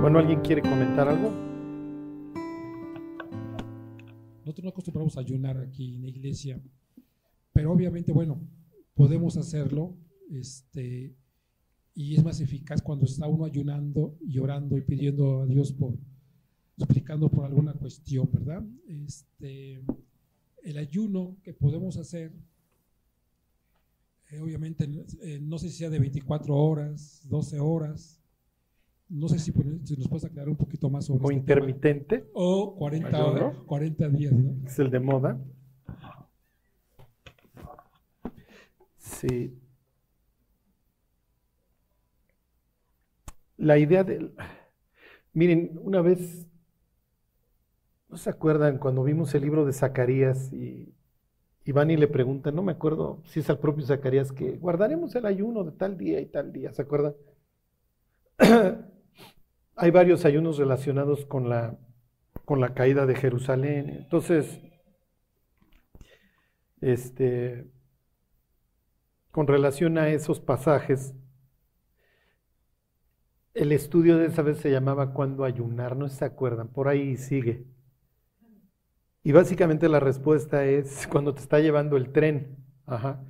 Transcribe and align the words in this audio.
Bueno, 0.00 0.18
¿alguien 0.18 0.40
quiere 0.40 0.62
comentar 0.62 1.08
algo? 1.08 1.30
Nosotros 4.40 4.64
no 4.64 4.70
acostumbramos 4.70 5.16
a 5.16 5.20
ayunar 5.20 5.58
aquí 5.58 5.94
en 5.94 6.02
la 6.02 6.08
iglesia, 6.08 6.60
pero 7.52 7.72
obviamente, 7.72 8.12
bueno, 8.12 8.40
podemos 8.94 9.36
hacerlo, 9.36 9.94
este, 10.30 11.14
y 11.94 12.16
es 12.16 12.24
más 12.24 12.40
eficaz 12.40 12.80
cuando 12.80 13.04
está 13.04 13.28
uno 13.28 13.44
ayunando 13.44 14.16
y 14.20 14.38
orando 14.38 14.78
y 14.78 14.80
pidiendo 14.80 15.42
a 15.42 15.46
Dios 15.46 15.72
por, 15.72 15.98
suplicando 16.78 17.30
por 17.30 17.44
alguna 17.44 17.74
cuestión, 17.74 18.28
¿verdad? 18.32 18.64
Este, 18.86 19.82
el 20.62 20.78
ayuno 20.78 21.36
que 21.42 21.52
podemos 21.52 21.96
hacer, 21.96 22.32
eh, 24.30 24.40
obviamente, 24.40 24.88
eh, 25.22 25.38
no 25.40 25.58
sé 25.58 25.70
si 25.70 25.78
sea 25.78 25.90
de 25.90 25.98
24 25.98 26.54
horas, 26.54 27.22
12 27.28 27.60
horas, 27.60 28.20
no 29.08 29.26
sé 29.28 29.38
si, 29.38 29.52
si 29.84 29.96
nos 29.96 30.08
puedes 30.08 30.24
aclarar 30.26 30.50
un 30.50 30.56
poquito 30.56 30.90
más 30.90 31.06
sobre 31.06 31.24
O 31.24 31.30
este 31.30 31.34
intermitente, 31.40 32.18
tema. 32.18 32.30
O 32.34 32.74
40, 32.76 33.08
Ayuno. 33.08 33.26
horas, 33.26 33.56
40 33.66 34.08
días, 34.10 34.32
¿no? 34.34 34.66
es 34.66 34.78
el 34.78 34.90
de 34.90 35.00
moda. 35.00 35.40
Sí. 38.98 39.58
La 43.56 43.78
idea 43.78 44.04
del... 44.04 44.34
Miren, 45.32 45.78
una 45.82 46.02
vez, 46.02 46.46
¿no 48.08 48.16
se 48.18 48.28
acuerdan 48.28 48.78
cuando 48.78 49.02
vimos 49.04 49.34
el 49.34 49.42
libro 49.42 49.64
de 49.64 49.72
Zacarías 49.72 50.52
y, 50.52 50.94
y 51.68 51.92
y 51.92 51.96
le 51.98 52.08
preguntan, 52.08 52.54
no 52.54 52.62
me 52.62 52.72
acuerdo 52.72 53.20
si 53.26 53.40
es 53.40 53.50
al 53.50 53.58
propio 53.58 53.84
Zacarías, 53.84 54.32
que 54.32 54.56
guardaremos 54.56 55.14
el 55.14 55.26
ayuno 55.26 55.64
de 55.64 55.72
tal 55.72 55.98
día 55.98 56.18
y 56.18 56.24
tal 56.24 56.50
día, 56.50 56.72
¿se 56.72 56.80
acuerdan? 56.80 57.14
Hay 59.76 59.90
varios 59.90 60.24
ayunos 60.24 60.56
relacionados 60.56 61.26
con 61.26 61.50
la, 61.50 61.78
con 62.46 62.62
la 62.62 62.72
caída 62.72 63.04
de 63.04 63.14
Jerusalén. 63.16 63.90
Entonces, 63.90 64.62
este, 66.80 67.70
con 69.30 69.46
relación 69.46 69.98
a 69.98 70.08
esos 70.08 70.40
pasajes, 70.40 71.14
el 73.52 73.72
estudio 73.72 74.16
de 74.16 74.28
esa 74.28 74.40
vez 74.40 74.56
se 74.56 74.70
llamaba 74.70 75.12
Cuando 75.12 75.44
ayunar, 75.44 75.96
no 75.96 76.08
se 76.08 76.24
acuerdan, 76.24 76.68
por 76.68 76.88
ahí 76.88 77.18
sigue. 77.18 77.66
Y 79.22 79.32
básicamente 79.32 79.88
la 79.88 80.00
respuesta 80.00 80.64
es 80.64 81.06
cuando 81.10 81.34
te 81.34 81.40
está 81.40 81.60
llevando 81.60 81.96
el 81.96 82.12
tren. 82.12 82.56
Ajá. 82.86 83.24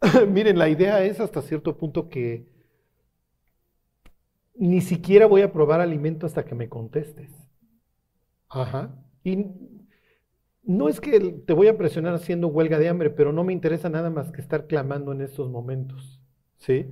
Miren, 0.28 0.58
la 0.58 0.68
idea 0.68 1.04
es 1.04 1.20
hasta 1.20 1.42
cierto 1.42 1.76
punto 1.76 2.08
que 2.08 2.46
ni 4.54 4.80
siquiera 4.80 5.26
voy 5.26 5.42
a 5.42 5.52
probar 5.52 5.80
alimento 5.80 6.26
hasta 6.26 6.44
que 6.44 6.54
me 6.54 6.68
contestes. 6.68 7.30
Ajá. 8.48 8.94
Y 9.24 9.46
no 10.62 10.88
es 10.88 11.00
que 11.00 11.18
te 11.18 11.52
voy 11.52 11.68
a 11.68 11.76
presionar 11.76 12.14
haciendo 12.14 12.48
huelga 12.48 12.78
de 12.78 12.88
hambre, 12.88 13.10
pero 13.10 13.32
no 13.32 13.44
me 13.44 13.52
interesa 13.52 13.88
nada 13.88 14.10
más 14.10 14.30
que 14.30 14.40
estar 14.40 14.66
clamando 14.66 15.12
en 15.12 15.22
estos 15.22 15.50
momentos. 15.50 16.20
¿Sí? 16.58 16.86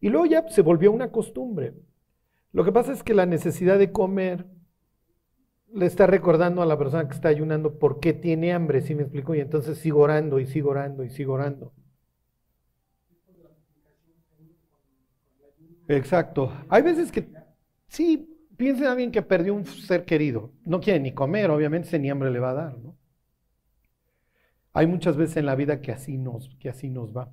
Y 0.00 0.08
luego 0.08 0.26
ya 0.26 0.48
se 0.48 0.62
volvió 0.62 0.90
una 0.90 1.12
costumbre. 1.12 1.74
Lo 2.52 2.64
que 2.64 2.72
pasa 2.72 2.92
es 2.92 3.02
que 3.02 3.14
la 3.14 3.26
necesidad 3.26 3.78
de 3.78 3.92
comer 3.92 4.46
le 5.72 5.86
está 5.86 6.06
recordando 6.06 6.62
a 6.62 6.66
la 6.66 6.78
persona 6.78 7.08
que 7.08 7.14
está 7.14 7.28
ayunando 7.28 7.78
por 7.78 8.00
qué 8.00 8.12
tiene 8.12 8.52
hambre, 8.52 8.80
¿sí 8.80 8.94
me 8.94 9.02
explico? 9.02 9.34
Y 9.34 9.40
entonces 9.40 9.78
sigo 9.78 10.00
orando 10.00 10.38
y 10.38 10.46
sigo 10.46 10.70
orando 10.70 11.04
y 11.04 11.10
sigo 11.10 11.34
orando. 11.34 11.72
Exacto. 15.88 16.52
Hay 16.68 16.82
veces 16.82 17.12
que, 17.12 17.28
sí, 17.88 18.28
piensen 18.56 18.86
alguien 18.86 19.12
que 19.12 19.22
perdió 19.22 19.54
un 19.54 19.66
ser 19.66 20.04
querido. 20.04 20.52
No 20.64 20.80
quiere 20.80 21.00
ni 21.00 21.12
comer, 21.12 21.50
obviamente, 21.50 21.98
ni 21.98 22.10
hambre 22.10 22.30
le 22.30 22.40
va 22.40 22.50
a 22.50 22.54
dar, 22.54 22.78
¿no? 22.78 22.96
Hay 24.72 24.86
muchas 24.86 25.16
veces 25.16 25.38
en 25.38 25.46
la 25.46 25.54
vida 25.54 25.80
que 25.80 25.92
así 25.92 26.18
nos, 26.18 26.54
que 26.60 26.68
así 26.68 26.90
nos 26.90 27.16
va. 27.16 27.32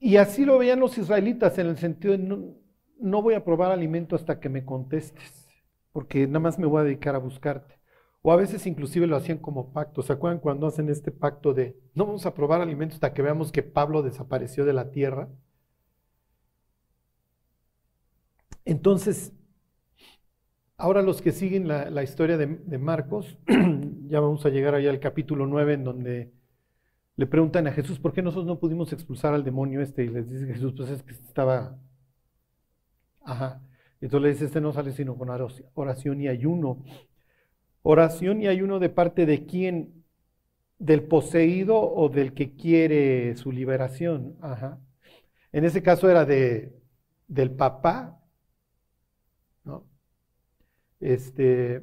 Y 0.00 0.16
así 0.16 0.44
lo 0.44 0.58
veían 0.58 0.80
los 0.80 0.96
israelitas 0.96 1.58
en 1.58 1.66
el 1.66 1.76
sentido 1.76 2.16
de 2.16 2.18
no, 2.18 2.54
no 3.00 3.20
voy 3.20 3.34
a 3.34 3.44
probar 3.44 3.72
alimento 3.72 4.16
hasta 4.16 4.40
que 4.40 4.48
me 4.48 4.64
contestes, 4.64 5.47
porque 5.98 6.28
nada 6.28 6.38
más 6.38 6.60
me 6.60 6.66
voy 6.66 6.80
a 6.80 6.84
dedicar 6.84 7.16
a 7.16 7.18
buscarte. 7.18 7.74
O 8.22 8.30
a 8.30 8.36
veces 8.36 8.68
inclusive 8.68 9.08
lo 9.08 9.16
hacían 9.16 9.38
como 9.38 9.72
pacto. 9.72 10.00
¿Se 10.00 10.12
acuerdan 10.12 10.38
cuando 10.38 10.68
hacen 10.68 10.88
este 10.90 11.10
pacto 11.10 11.54
de 11.54 11.76
no 11.92 12.06
vamos 12.06 12.24
a 12.24 12.34
probar 12.34 12.60
alimento 12.60 12.94
hasta 12.94 13.12
que 13.12 13.20
veamos 13.20 13.50
que 13.50 13.64
Pablo 13.64 14.04
desapareció 14.04 14.64
de 14.64 14.72
la 14.74 14.92
tierra? 14.92 15.28
Entonces, 18.64 19.32
ahora 20.76 21.02
los 21.02 21.20
que 21.20 21.32
siguen 21.32 21.66
la, 21.66 22.02
historia 22.04 22.36
de, 22.36 22.46
de, 22.46 22.78
Marcos, 22.78 23.36
ya 24.06 24.20
vamos 24.20 24.46
a 24.46 24.50
llegar 24.50 24.76
allá 24.76 24.90
al 24.90 25.00
capítulo 25.00 25.48
9 25.48 25.72
en 25.72 25.82
donde 25.82 26.32
le 27.16 27.26
preguntan 27.26 27.66
a 27.66 27.72
Jesús, 27.72 27.98
¿por 27.98 28.12
qué 28.12 28.22
nosotros 28.22 28.46
no 28.46 28.60
pudimos 28.60 28.92
expulsar 28.92 29.34
al 29.34 29.42
demonio 29.42 29.80
este? 29.80 30.04
Y 30.04 30.10
les 30.10 30.30
dice 30.30 30.46
Jesús, 30.46 30.74
pues 30.76 30.90
es 30.90 31.02
que 31.02 31.10
estaba... 31.10 31.76
Ajá. 33.24 33.62
Entonces 34.00 34.22
le 34.22 34.32
dice, 34.32 34.44
este 34.46 34.60
no 34.60 34.72
sale 34.72 34.92
sino 34.92 35.16
con 35.16 35.28
oración 35.74 36.20
y 36.20 36.28
ayuno. 36.28 36.84
Oración 37.82 38.42
y 38.42 38.48
ayuno 38.48 38.78
de 38.78 38.88
parte 38.90 39.26
de 39.26 39.46
quién? 39.46 40.04
¿Del 40.78 41.02
poseído 41.02 41.80
o 41.80 42.08
del 42.08 42.34
que 42.34 42.54
quiere 42.54 43.34
su 43.36 43.50
liberación? 43.50 44.36
Ajá. 44.40 44.80
En 45.52 45.64
ese 45.64 45.82
caso 45.82 46.10
era 46.10 46.24
de, 46.24 46.72
del 47.26 47.50
papá, 47.50 48.20
¿no? 49.64 49.84
Este, 51.00 51.82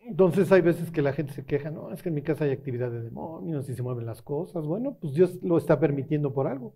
entonces 0.00 0.50
hay 0.52 0.60
veces 0.60 0.90
que 0.90 1.02
la 1.02 1.12
gente 1.12 1.32
se 1.32 1.44
queja, 1.44 1.70
no, 1.70 1.92
es 1.92 2.02
que 2.02 2.08
en 2.08 2.14
mi 2.16 2.22
casa 2.22 2.44
hay 2.44 2.50
actividad 2.52 2.90
de 2.90 3.02
demonios 3.02 3.68
y 3.68 3.74
se 3.74 3.82
mueven 3.82 4.06
las 4.06 4.22
cosas. 4.22 4.64
Bueno, 4.66 4.96
pues 5.00 5.14
Dios 5.14 5.38
lo 5.42 5.58
está 5.58 5.78
permitiendo 5.78 6.32
por 6.32 6.46
algo. 6.46 6.74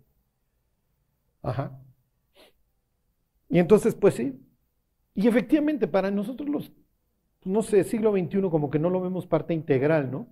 Ajá. 1.41 1.79
Y 3.55 3.59
entonces, 3.59 3.95
pues 3.95 4.15
sí. 4.15 4.37
Y 5.13 5.29
efectivamente, 5.29 5.87
para 5.87 6.11
nosotros 6.11 6.49
los, 6.49 6.73
no 7.45 7.61
sé, 7.61 7.85
siglo 7.85 8.11
XXI 8.11 8.41
como 8.51 8.69
que 8.69 8.79
no 8.79 8.89
lo 8.89 8.99
vemos 8.99 9.27
parte 9.27 9.53
integral, 9.53 10.11
¿no? 10.11 10.27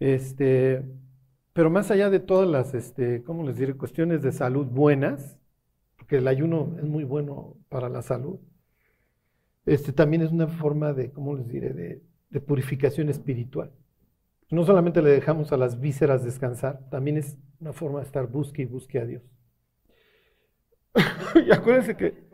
Este, 0.00 0.82
pero 1.52 1.68
más 1.68 1.90
allá 1.90 2.08
de 2.08 2.20
todas 2.20 2.48
las, 2.48 2.72
este, 2.72 3.22
¿cómo 3.22 3.46
les 3.46 3.58
diré? 3.58 3.74
Cuestiones 3.74 4.22
de 4.22 4.32
salud 4.32 4.64
buenas, 4.64 5.38
porque 5.98 6.16
el 6.16 6.26
ayuno 6.26 6.74
es 6.78 6.84
muy 6.84 7.04
bueno 7.04 7.58
para 7.68 7.90
la 7.90 8.00
salud. 8.00 8.38
Este 9.66 9.92
también 9.92 10.22
es 10.22 10.32
una 10.32 10.46
forma 10.46 10.94
de, 10.94 11.12
¿cómo 11.12 11.36
les 11.36 11.48
diré?, 11.48 11.74
de, 11.74 12.02
de, 12.30 12.40
purificación 12.40 13.10
espiritual. 13.10 13.72
No 14.50 14.64
solamente 14.64 15.02
le 15.02 15.10
dejamos 15.10 15.52
a 15.52 15.58
las 15.58 15.78
vísceras 15.80 16.24
descansar, 16.24 16.88
también 16.88 17.18
es 17.18 17.36
una 17.60 17.74
forma 17.74 17.98
de 17.98 18.06
estar 18.06 18.26
busque 18.26 18.62
y 18.62 18.64
busque 18.64 18.98
a 19.00 19.04
Dios. 19.04 19.37
y 21.46 21.52
acuérdense 21.52 21.96
que... 21.96 22.28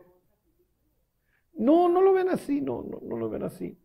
No, 1.57 1.87
no 1.87 2.01
lo 2.01 2.13
ven 2.13 2.29
así, 2.29 2.59
no, 2.61 2.83
no, 2.83 2.99
no 3.01 3.17
lo 3.17 3.29
ven 3.29 3.43
así. 3.43 3.77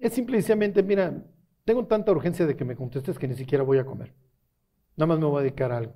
Es 0.00 0.14
simplemente, 0.14 0.82
mira, 0.82 1.24
tengo 1.64 1.86
tanta 1.86 2.10
urgencia 2.10 2.44
de 2.44 2.56
que 2.56 2.64
me 2.64 2.74
contestes 2.74 3.18
que 3.18 3.28
ni 3.28 3.34
siquiera 3.34 3.62
voy 3.62 3.78
a 3.78 3.86
comer. 3.86 4.12
Nada 4.96 5.06
más 5.06 5.18
me 5.18 5.26
voy 5.26 5.38
a 5.38 5.42
dedicar 5.42 5.70
a 5.70 5.78
algo. 5.78 5.94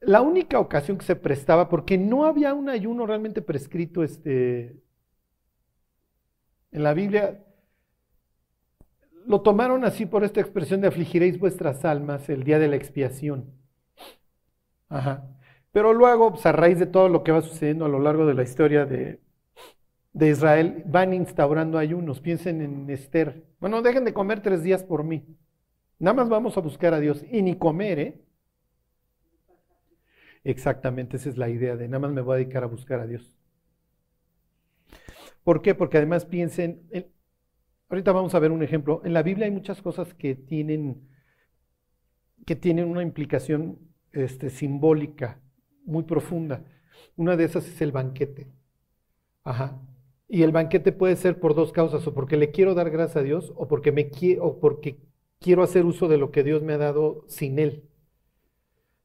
La 0.00 0.20
única 0.20 0.60
ocasión 0.60 0.98
que 0.98 1.06
se 1.06 1.16
prestaba, 1.16 1.68
porque 1.68 1.98
no 1.98 2.24
había 2.24 2.54
un 2.54 2.68
ayuno 2.68 3.06
realmente 3.06 3.42
prescrito 3.42 4.04
este, 4.04 4.80
en 6.70 6.82
la 6.82 6.94
Biblia, 6.94 7.44
lo 9.26 9.40
tomaron 9.40 9.84
así 9.84 10.06
por 10.06 10.22
esta 10.22 10.40
expresión 10.40 10.80
de 10.80 10.88
afligiréis 10.88 11.38
vuestras 11.38 11.84
almas 11.84 12.28
el 12.28 12.44
día 12.44 12.58
de 12.58 12.68
la 12.68 12.76
expiación. 12.76 13.57
Ajá. 14.88 15.24
Pero 15.72 15.92
luego, 15.92 16.32
pues, 16.32 16.46
a 16.46 16.52
raíz 16.52 16.78
de 16.78 16.86
todo 16.86 17.08
lo 17.08 17.22
que 17.22 17.32
va 17.32 17.42
sucediendo 17.42 17.84
a 17.84 17.88
lo 17.88 17.98
largo 18.00 18.26
de 18.26 18.34
la 18.34 18.42
historia 18.42 18.86
de, 18.86 19.20
de 20.12 20.28
Israel, 20.28 20.82
van 20.86 21.12
instaurando 21.12 21.78
ayunos. 21.78 22.20
Piensen 22.20 22.60
en 22.62 22.90
Esther. 22.90 23.44
Bueno, 23.60 23.82
dejen 23.82 24.04
de 24.04 24.14
comer 24.14 24.40
tres 24.40 24.62
días 24.62 24.82
por 24.82 25.04
mí. 25.04 25.24
Nada 25.98 26.14
más 26.14 26.28
vamos 26.28 26.56
a 26.56 26.60
buscar 26.60 26.94
a 26.94 27.00
Dios. 27.00 27.24
Y 27.30 27.42
ni 27.42 27.56
comer, 27.56 27.98
¿eh? 27.98 28.20
Exactamente, 30.44 31.16
esa 31.16 31.28
es 31.28 31.36
la 31.36 31.48
idea 31.50 31.76
de 31.76 31.88
nada 31.88 31.98
más 31.98 32.12
me 32.12 32.20
voy 32.22 32.34
a 32.34 32.38
dedicar 32.38 32.62
a 32.64 32.68
buscar 32.68 33.00
a 33.00 33.06
Dios. 33.06 33.36
¿Por 35.44 35.62
qué? 35.62 35.74
Porque 35.74 35.98
además 35.98 36.24
piensen, 36.24 36.86
en, 36.90 37.06
ahorita 37.88 38.12
vamos 38.12 38.34
a 38.34 38.38
ver 38.38 38.50
un 38.50 38.62
ejemplo, 38.62 39.02
en 39.04 39.12
la 39.12 39.22
Biblia 39.22 39.46
hay 39.46 39.52
muchas 39.52 39.82
cosas 39.82 40.14
que 40.14 40.34
tienen, 40.34 41.08
que 42.46 42.56
tienen 42.56 42.88
una 42.88 43.02
implicación 43.02 43.78
este, 44.18 44.50
simbólica 44.50 45.40
muy 45.84 46.04
profunda. 46.04 46.64
Una 47.16 47.36
de 47.36 47.44
esas 47.44 47.66
es 47.66 47.80
el 47.80 47.92
banquete. 47.92 48.48
Ajá. 49.44 49.80
Y 50.28 50.42
el 50.42 50.52
banquete 50.52 50.92
puede 50.92 51.16
ser 51.16 51.40
por 51.40 51.54
dos 51.54 51.72
causas, 51.72 52.06
o 52.06 52.14
porque 52.14 52.36
le 52.36 52.50
quiero 52.50 52.74
dar 52.74 52.90
gracias 52.90 53.16
a 53.16 53.22
Dios, 53.22 53.52
o 53.56 53.66
porque, 53.66 53.92
me 53.92 54.10
o 54.40 54.60
porque 54.60 54.98
quiero 55.40 55.62
hacer 55.62 55.86
uso 55.86 56.08
de 56.08 56.18
lo 56.18 56.30
que 56.30 56.44
Dios 56.44 56.62
me 56.62 56.74
ha 56.74 56.78
dado 56.78 57.24
sin 57.28 57.58
Él. 57.58 57.88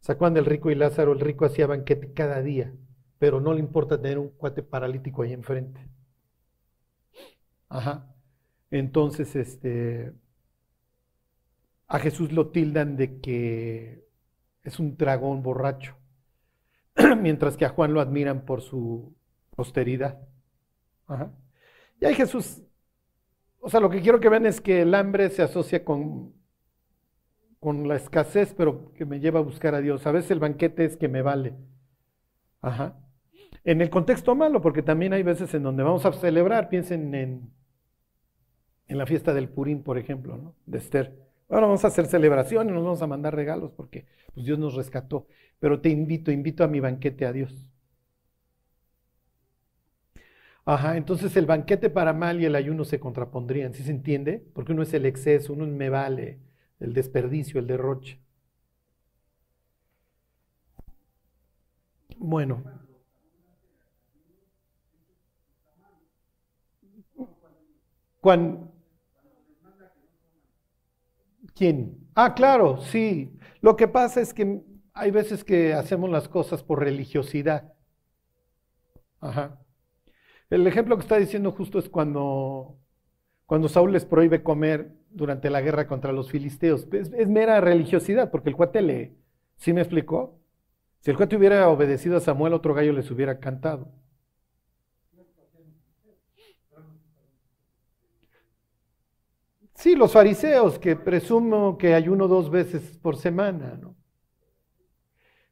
¿Se 0.02 0.12
acuerdan 0.12 0.34
del 0.34 0.46
rico 0.46 0.70
y 0.70 0.76
Lázaro? 0.76 1.14
El 1.14 1.22
rico 1.22 1.46
hacía 1.46 1.66
banquete 1.66 2.12
cada 2.14 2.42
día, 2.42 2.74
pero 3.20 3.40
no 3.40 3.54
le 3.54 3.62
importa 3.62 4.02
tener 4.02 4.20
un 4.20 4.30
cuate 4.30 4.62
paralítico 4.62 5.22
ahí 5.22 5.32
enfrente. 5.32 5.88
Ajá. 7.70 8.14
Entonces, 8.70 9.36
este, 9.36 10.14
a 11.88 12.00
Jesús 12.00 12.32
lo 12.34 12.50
tildan 12.50 12.98
de 12.98 13.22
que 13.22 14.03
es 14.64 14.80
un 14.80 14.98
dragón 14.98 15.44
borracho, 15.44 15.96
mientras 17.20 17.58
que 17.58 17.66
a 17.66 17.70
Juan 17.70 17.94
lo 17.94 18.02
admiran 18.02 18.46
por 18.46 18.62
su 18.62 19.16
austeridad. 19.58 20.20
Y 22.00 22.06
ahí 22.06 22.16
Jesús, 22.16 22.62
o 23.60 23.70
sea, 23.70 23.80
lo 23.80 23.90
que 23.90 24.02
quiero 24.02 24.20
que 24.20 24.30
vean 24.30 24.46
es 24.46 24.62
que 24.62 24.82
el 24.82 24.96
hambre 24.96 25.30
se 25.30 25.42
asocia 25.42 25.86
con, 25.86 26.34
con 27.60 27.88
la 27.88 27.96
escasez, 27.96 28.54
pero 28.54 28.94
que 28.94 29.06
me 29.06 29.20
lleva 29.20 29.40
a 29.40 29.44
buscar 29.44 29.76
a 29.76 29.82
Dios. 29.82 30.06
A 30.08 30.12
veces 30.12 30.32
el 30.32 30.40
banquete 30.40 30.86
es 30.86 30.98
que 30.98 31.08
me 31.08 31.22
vale. 31.22 31.54
Ajá. 32.62 32.98
En 33.64 33.82
el 33.82 33.90
contexto 33.90 34.36
malo, 34.36 34.62
porque 34.62 34.82
también 34.82 35.14
hay 35.14 35.24
veces 35.24 35.54
en 35.54 35.64
donde 35.64 35.84
vamos 35.84 36.06
a 36.06 36.12
celebrar, 36.14 36.70
piensen 36.70 37.14
en, 37.16 37.54
en 38.88 38.98
la 38.98 39.06
fiesta 39.06 39.34
del 39.34 39.50
Purín, 39.50 39.84
por 39.84 39.98
ejemplo, 39.98 40.38
¿no? 40.38 40.56
de 40.66 40.78
Esther. 40.78 41.23
Ahora 41.54 41.68
vamos 41.68 41.86
a 41.86 41.88
hacer 41.90 42.08
celebraciones, 42.08 42.74
nos 42.74 42.84
vamos 42.84 43.02
a 43.02 43.08
mandar 43.08 43.36
regalos 43.36 43.72
porque 43.72 44.06
pues, 44.34 44.46
Dios 44.46 44.58
nos 44.60 44.74
rescató. 44.76 45.28
Pero 45.60 45.80
te 45.82 45.90
invito, 45.90 46.32
invito 46.32 46.64
a 46.64 46.68
mi 46.68 46.80
banquete 46.80 47.26
a 47.26 47.32
Dios. 47.34 47.68
Ajá, 50.66 50.98
entonces 50.98 51.36
el 51.38 51.46
banquete 51.46 51.90
para 51.90 52.12
mal 52.14 52.42
y 52.42 52.46
el 52.46 52.56
ayuno 52.56 52.84
se 52.86 53.00
contrapondrían, 53.00 53.74
¿sí 53.74 53.84
se 53.84 53.92
entiende? 53.92 54.44
Porque 54.54 54.72
uno 54.74 54.84
es 54.84 54.94
el 54.94 55.06
exceso, 55.06 55.54
uno 55.54 55.66
me 55.68 55.90
vale, 55.90 56.40
el 56.80 56.94
desperdicio, 56.94 57.60
el 57.60 57.68
derroche. 57.68 58.20
Bueno. 62.18 62.64
Ah, 72.16 72.34
claro, 72.36 72.82
sí. 72.82 73.38
Lo 73.62 73.76
que 73.76 73.88
pasa 73.88 74.22
es 74.22 74.34
que 74.34 74.62
hay 74.94 75.12
veces 75.12 75.44
que 75.44 75.74
hacemos 75.74 76.10
las 76.10 76.28
cosas 76.28 76.64
por 76.64 76.80
religiosidad. 76.80 77.74
Ajá. 79.20 79.60
El 80.50 80.68
ejemplo 80.68 80.96
que 80.98 81.02
está 81.02 81.18
diciendo 81.18 81.52
justo 81.52 81.80
es 81.80 81.90
cuando, 81.90 82.78
cuando 83.46 83.70
Saúl 83.70 83.92
les 83.92 84.06
prohíbe 84.06 84.44
comer 84.44 84.94
durante 85.10 85.50
la 85.50 85.62
guerra 85.62 85.88
contra 85.88 86.12
los 86.12 86.30
filisteos. 86.30 86.88
Es, 86.92 87.28
mera 87.28 87.62
religiosidad, 87.62 88.30
porque 88.32 88.50
el 88.50 88.56
cuate 88.56 88.82
le... 88.82 89.16
¿Sí 89.56 89.74
me 89.74 89.82
explicó? 89.82 90.40
Si 91.00 91.12
el 91.12 91.18
cuate 91.18 91.38
hubiera 91.38 91.70
obedecido 91.70 92.18
a 92.18 92.22
Samuel, 92.22 92.54
otro 92.54 92.74
gallo 92.74 92.94
les 92.94 93.10
hubiera 93.12 93.40
cantado. 93.40 93.92
Sí, 99.84 99.98
los 99.98 100.14
fariseos, 100.14 100.80
que 100.80 100.96
presumo 100.96 101.78
que 101.78 101.94
ayuno 101.94 102.30
dos 102.30 102.50
veces 102.50 102.98
por 103.00 103.18
semana, 103.18 103.78
¿no? 103.82 103.98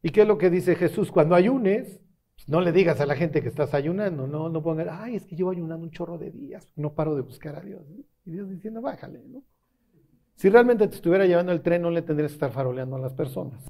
¿Y 0.01 0.11
qué 0.11 0.21
es 0.21 0.27
lo 0.29 0.37
que 0.37 0.49
dice 0.49 0.75
Jesús? 0.75 1.11
Cuando 1.11 1.35
ayunes, 1.35 1.99
no 2.47 2.61
le 2.61 2.71
digas 2.71 3.01
a 3.01 3.05
la 3.05 3.17
gente 3.17 3.41
que 3.41 3.49
estás 3.49 3.73
ayunando, 3.73 4.27
no, 4.27 4.47
no 4.47 4.63
pongan, 4.63 4.87
ay, 4.89 5.17
es 5.17 5.25
que 5.25 5.35
yo 5.35 5.49
ayunando 5.49 5.83
un 5.83 5.91
chorro 5.91 6.17
de 6.17 6.31
días, 6.31 6.71
no 6.77 6.93
paro 6.93 7.13
de 7.13 7.23
buscar 7.23 7.57
a 7.57 7.59
Dios. 7.59 7.81
Y 8.23 8.31
Dios 8.31 8.49
diciendo, 8.49 8.81
bájale, 8.81 9.21
¿no? 9.27 9.43
Si 10.35 10.47
realmente 10.47 10.87
te 10.87 10.95
estuviera 10.95 11.25
llevando 11.25 11.51
el 11.51 11.61
tren, 11.61 11.81
no 11.81 11.91
le 11.91 12.01
tendrías 12.01 12.31
que 12.31 12.35
estar 12.35 12.53
faroleando 12.53 12.95
a 12.95 12.99
las 12.99 13.13
personas. 13.13 13.61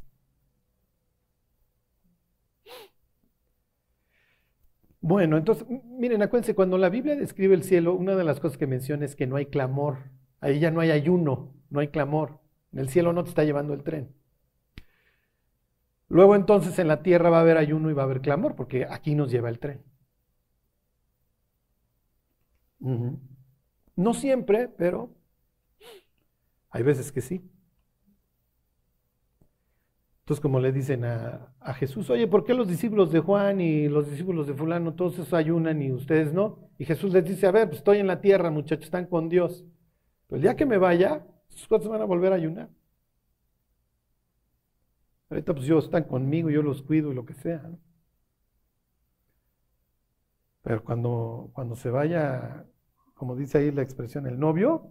Bueno, 5.00 5.38
entonces, 5.38 5.66
miren, 5.98 6.22
acuérdense, 6.22 6.54
cuando 6.54 6.78
la 6.78 6.90
Biblia 6.90 7.16
describe 7.16 7.56
el 7.56 7.64
cielo, 7.64 7.96
una 7.96 8.16
de 8.16 8.24
las 8.24 8.40
cosas 8.40 8.60
que 8.60 8.68
menciona 8.68 9.06
es 9.06 9.16
que 9.16 9.26
no 9.26 9.38
hay 9.38 9.48
clamor. 9.48 10.21
Ahí 10.42 10.60
ya 10.60 10.72
no 10.72 10.82
hay 10.82 10.92
ayuno, 10.92 11.54
no 11.70 11.80
hay 11.80 11.88
clamor. 11.88 12.40
En 12.74 12.80
el 12.80 12.90
cielo 12.90 13.14
no 13.14 13.24
te 13.24 13.30
está 13.30 13.44
llevando 13.44 13.74
el 13.74 13.84
tren. 13.84 14.14
Luego 16.10 16.36
entonces 16.36 16.78
en 16.80 16.90
la 16.90 17.04
tierra 17.04 17.30
va 17.30 17.38
a 17.38 17.42
haber 17.42 17.58
ayuno 17.58 17.90
y 17.90 17.94
va 17.94 18.02
a 18.02 18.06
haber 18.06 18.20
clamor, 18.22 18.56
porque 18.56 18.86
aquí 18.90 19.16
nos 19.16 19.32
lleva 19.32 19.48
el 19.48 19.60
tren. 19.60 19.82
No 23.96 24.14
siempre, 24.14 24.68
pero 24.68 25.16
hay 26.72 26.84
veces 26.84 27.12
que 27.12 27.22
sí. 27.22 27.50
Entonces, 30.22 30.42
como 30.42 30.60
le 30.60 30.72
dicen 30.72 31.04
a, 31.04 31.54
Jesús, 31.76 32.10
oye, 32.10 32.28
¿por 32.28 32.44
qué 32.44 32.54
los 32.54 32.68
discípulos 32.68 33.12
de 33.12 33.20
Juan 33.20 33.60
y 33.60 33.88
los 33.88 34.10
discípulos 34.10 34.48
de 34.48 34.54
fulano, 34.54 34.94
todos 34.94 35.14
esos 35.14 35.34
ayunan 35.34 35.82
y 35.82 35.92
ustedes 35.92 36.34
no? 36.34 36.70
Y 36.78 36.86
Jesús 36.86 37.14
les 37.14 37.26
dice, 37.26 37.48
a 37.48 37.52
ver, 37.52 37.68
pues 37.68 37.80
estoy 37.80 38.00
en 38.00 38.08
la 38.08 38.22
tierra, 38.22 38.50
muchachos, 38.50 38.86
están 38.86 39.08
con 39.08 39.30
Dios. 39.30 39.66
Pero 40.32 40.38
el 40.38 40.44
día 40.44 40.56
que 40.56 40.66
me 40.66 40.78
vaya, 40.78 41.28
sus 41.50 41.68
cuatro 41.68 41.90
van 41.90 42.00
a 42.02 42.06
volver 42.06 42.32
a 42.32 42.38
ayunar. 42.38 42.70
Ahorita 45.30 45.54
pues 45.54 45.66
ellos 45.66 45.84
están 45.84 46.06
conmigo, 46.06 46.50
yo 46.50 46.62
los 46.62 46.82
cuido 46.82 47.12
y 47.12 47.16
lo 47.16 47.26
que 47.26 47.34
sea. 47.34 47.70
Pero 50.62 50.86
cuando, 50.86 51.52
cuando 51.52 51.76
se 51.76 51.90
vaya, 51.90 52.66
como 53.14 53.36
dice 53.36 53.58
ahí 53.58 53.72
la 53.72 53.82
expresión, 53.82 54.26
el 54.26 54.40
novio, 54.40 54.90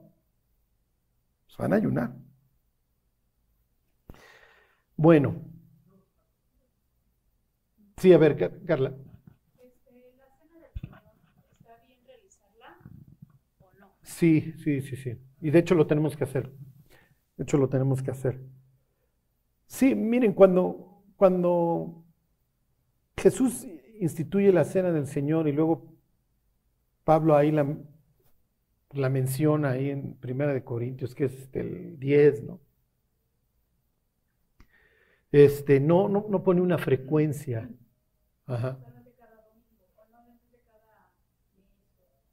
pues 1.46 1.56
van 1.56 1.72
a 1.72 1.76
ayunar. 1.76 2.14
Bueno. 4.94 5.42
Sí, 7.96 8.12
a 8.12 8.18
ver, 8.18 8.36
Carla. 8.66 8.94
Sí, 14.02 14.52
sí, 14.62 14.82
sí, 14.82 14.96
sí. 14.96 15.29
Y 15.40 15.50
de 15.50 15.58
hecho 15.58 15.74
lo 15.74 15.86
tenemos 15.86 16.16
que 16.16 16.24
hacer. 16.24 16.50
De 17.36 17.44
hecho 17.44 17.56
lo 17.56 17.68
tenemos 17.68 18.02
que 18.02 18.10
hacer. 18.10 18.40
Sí, 19.66 19.94
miren, 19.94 20.32
cuando, 20.32 21.02
cuando 21.16 22.04
Jesús 23.16 23.66
instituye 23.98 24.52
la 24.52 24.64
cena 24.64 24.92
del 24.92 25.06
Señor 25.06 25.46
y 25.48 25.52
luego 25.52 25.94
Pablo 27.04 27.36
ahí 27.36 27.50
la, 27.50 29.08
menciona 29.08 29.70
ahí 29.70 29.90
en 29.90 30.14
Primera 30.14 30.52
de 30.52 30.64
Corintios, 30.64 31.14
que 31.14 31.26
es 31.26 31.34
este, 31.34 31.60
el 31.60 31.98
10, 31.98 32.44
¿no? 32.44 32.60
Este, 35.32 35.78
no, 35.78 36.08
no, 36.08 36.26
no 36.28 36.42
pone 36.42 36.60
una 36.60 36.78
frecuencia. 36.78 37.70
Ajá. 38.46 38.78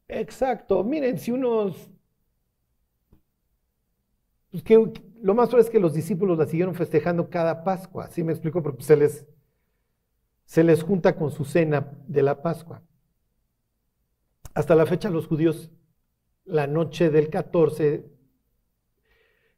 Exacto. 0.07 0.83
Miren, 0.83 1.17
si 1.17 1.31
unos... 1.31 1.89
Pues, 4.57 4.65
¿qué, 4.65 4.91
lo 5.21 5.35
más 5.35 5.49
probable 5.49 5.67
es 5.67 5.69
que 5.69 5.79
los 5.79 5.93
discípulos 5.93 6.35
la 6.35 6.47
siguieron 6.47 6.73
festejando 6.73 7.29
cada 7.29 7.63
Pascua, 7.63 8.07
¿sí 8.07 8.23
me 8.23 8.31
explico? 8.31 8.63
Porque 8.63 8.83
se 8.83 8.97
les, 8.97 9.27
se 10.45 10.63
les 10.63 10.81
junta 10.81 11.15
con 11.15 11.29
su 11.29 11.45
cena 11.45 11.91
de 12.07 12.23
la 12.23 12.41
Pascua. 12.41 12.81
Hasta 14.55 14.73
la 14.73 14.87
fecha 14.87 15.11
los 15.11 15.27
judíos, 15.27 15.69
la 16.43 16.65
noche 16.65 17.11
del 17.11 17.29
14, 17.29 18.09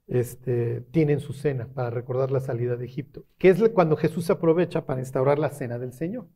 este, 0.07 0.81
tienen 0.91 1.21
su 1.21 1.31
cena 1.31 1.69
para 1.73 1.91
recordar 1.91 2.29
la 2.29 2.41
salida 2.41 2.75
de 2.75 2.83
Egipto, 2.83 3.23
que 3.37 3.47
es 3.47 3.69
cuando 3.69 3.95
Jesús 3.95 4.29
aprovecha 4.29 4.85
para 4.85 4.99
instaurar 4.99 5.39
la 5.39 5.51
cena 5.51 5.79
del 5.79 5.93
Señor. 5.93 6.27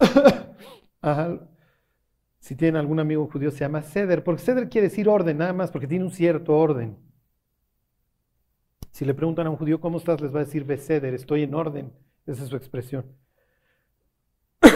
Si 2.46 2.54
tienen 2.54 2.76
algún 2.76 3.00
amigo 3.00 3.26
judío 3.26 3.50
se 3.50 3.58
llama 3.58 3.82
Ceder, 3.82 4.22
porque 4.22 4.40
Ceder 4.40 4.68
quiere 4.68 4.86
decir 4.86 5.08
orden 5.08 5.38
nada 5.38 5.52
más, 5.52 5.72
porque 5.72 5.88
tiene 5.88 6.04
un 6.04 6.12
cierto 6.12 6.56
orden. 6.56 6.96
Si 8.92 9.04
le 9.04 9.14
preguntan 9.14 9.48
a 9.48 9.50
un 9.50 9.56
judío, 9.56 9.80
¿cómo 9.80 9.98
estás? 9.98 10.20
Les 10.20 10.32
va 10.32 10.38
a 10.38 10.44
decir 10.44 10.62
Beseder, 10.62 11.12
estoy 11.12 11.42
en 11.42 11.54
orden. 11.54 11.92
Esa 12.24 12.44
es 12.44 12.48
su 12.48 12.54
expresión. 12.54 13.04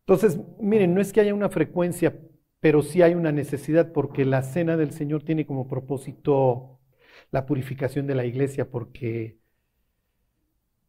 Entonces, 0.00 0.40
miren, 0.58 0.94
no 0.94 1.02
es 1.02 1.12
que 1.12 1.20
haya 1.20 1.34
una 1.34 1.50
frecuencia, 1.50 2.18
pero 2.58 2.80
sí 2.80 3.02
hay 3.02 3.12
una 3.12 3.30
necesidad 3.30 3.92
porque 3.92 4.24
la 4.24 4.42
cena 4.42 4.78
del 4.78 4.92
Señor 4.92 5.24
tiene 5.24 5.44
como 5.44 5.68
propósito 5.68 6.80
la 7.30 7.44
purificación 7.44 8.06
de 8.06 8.14
la 8.14 8.24
iglesia, 8.24 8.70
porque 8.70 9.40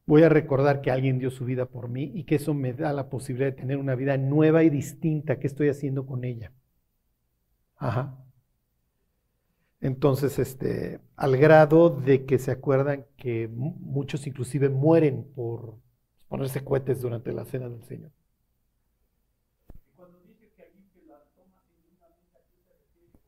voy 0.09 0.23
a 0.23 0.29
recordar 0.29 0.81
que 0.81 0.89
alguien 0.89 1.19
dio 1.19 1.29
su 1.29 1.45
vida 1.45 1.67
por 1.67 1.87
mí 1.87 2.11
y 2.15 2.23
que 2.23 2.35
eso 2.35 2.55
me 2.55 2.73
da 2.73 2.93
la 2.93 3.09
posibilidad 3.09 3.51
de 3.51 3.57
tener 3.57 3.77
una 3.77 3.93
vida 3.93 4.17
nueva 4.17 4.63
y 4.63 4.71
distinta. 4.71 5.37
¿Qué 5.37 5.45
estoy 5.45 5.69
haciendo 5.69 6.07
con 6.07 6.23
ella? 6.23 6.51
Ajá. 7.75 8.17
Entonces, 9.81 10.39
este, 10.39 10.99
al 11.15 11.37
grado 11.37 11.91
de 11.91 12.25
que 12.25 12.39
se 12.39 12.49
acuerdan 12.49 13.05
que 13.17 13.47
muchos 13.49 14.25
inclusive 14.25 14.69
mueren 14.69 15.25
por 15.35 15.77
ponerse 16.27 16.63
cohetes 16.63 17.01
durante 17.01 17.31
la 17.31 17.45
cena 17.45 17.69
del 17.69 17.83
Señor. 17.83 18.11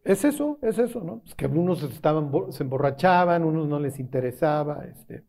Es 0.04 0.26
eso, 0.26 0.58
es 0.64 0.80
eso, 0.80 1.02
¿no? 1.04 1.22
Es 1.28 1.36
que 1.36 1.46
algunos 1.46 1.84
estaban, 1.84 2.32
se 2.52 2.64
emborrachaban, 2.64 3.44
unos 3.44 3.68
no 3.68 3.80
les 3.80 4.00
interesaba, 4.00 4.84
este. 4.86 5.24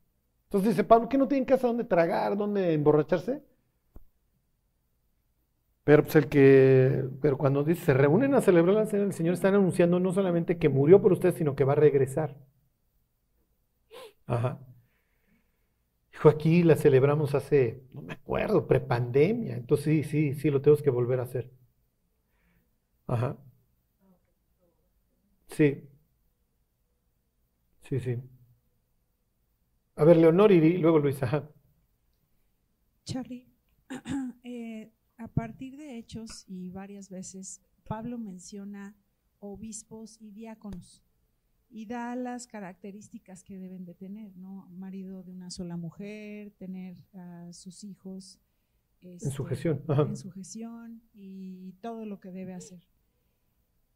Entonces 0.52 0.71
dice 0.71 0.85
Pablo, 0.85 1.09
¿que 1.09 1.16
no 1.18 1.26
tienen 1.26 1.47
casa 1.47 1.66
donde 1.66 1.82
tragar, 1.85 2.37
donde 2.37 2.75
emborracharse? 2.75 3.42
Pero 5.85 6.02
pues 6.04 6.14
el 6.16 6.28
que, 6.28 7.04
pero 7.21 7.37
cuando 7.38 7.64
dice, 7.64 7.85
se 7.87 7.94
reúnen 7.94 8.35
a 8.35 8.40
celebrar 8.40 8.75
la 8.76 8.87
cena 8.87 9.02
del 9.04 9.12
Señor, 9.12 9.35
están 9.35 9.54
anunciando 9.54 9.99
no 9.99 10.12
solamente 10.12 10.59
que 10.59 10.68
murió 10.68 11.00
por 11.02 11.12
ustedes, 11.12 11.35
sino 11.37 11.56
que 11.56 11.64
va 11.64 11.73
a 11.73 11.76
regresar. 11.76 12.37
Ajá. 14.26 14.59
Dijo, 16.12 16.28
aquí 16.28 16.62
la 16.62 16.76
celebramos 16.76 17.35
hace, 17.35 17.82
no 17.92 18.02
me 18.02 18.12
acuerdo, 18.14 18.66
prepandemia. 18.68 19.56
Entonces 19.56 19.85
sí, 19.87 20.04
sí, 20.04 20.35
sí, 20.35 20.49
lo 20.50 20.62
tenemos 20.62 20.80
que 20.82 20.90
volver 20.90 21.18
a 21.21 21.25
hacer. 21.25 21.50
Ajá. 23.06 23.37
Sí. 25.49 25.88
Sí, 27.88 28.00
sí. 28.00 28.16
A 29.97 30.05
ver, 30.05 30.17
Leonor 30.17 30.53
y 30.53 30.79
luego 30.79 30.99
Luisa. 30.99 31.51
Charlie, 33.05 33.49
eh, 34.45 34.91
a 35.19 35.29
partir 35.29 35.77
de 35.77 35.99
hechos 35.99 36.45
y 36.49 36.71
varias 36.71 37.11
veces, 37.11 37.61
Pablo 37.85 38.19
menciona 38.19 38.97
obispos 39.39 40.19
y 40.21 40.31
diáconos 40.31 41.03
y 41.69 41.87
da 41.87 42.15
las 42.17 42.47
características 42.47 43.45
que 43.45 43.59
deben 43.59 43.85
de 43.85 43.95
tener, 43.95 44.37
¿no? 44.37 44.69
Marido 44.71 45.23
de 45.23 45.33
una 45.33 45.51
sola 45.51 45.77
mujer, 45.77 46.53
tener 46.53 46.97
a 47.15 47.53
sus 47.53 47.83
hijos 47.83 48.39
en 49.01 49.19
sujeción, 49.19 49.79
este, 49.89 50.03
en 50.03 50.17
sujeción 50.17 51.03
y 51.13 51.73
todo 51.81 52.07
lo 52.07 52.21
que 52.21 52.31
debe 52.31 52.55
hacer. 52.55 52.87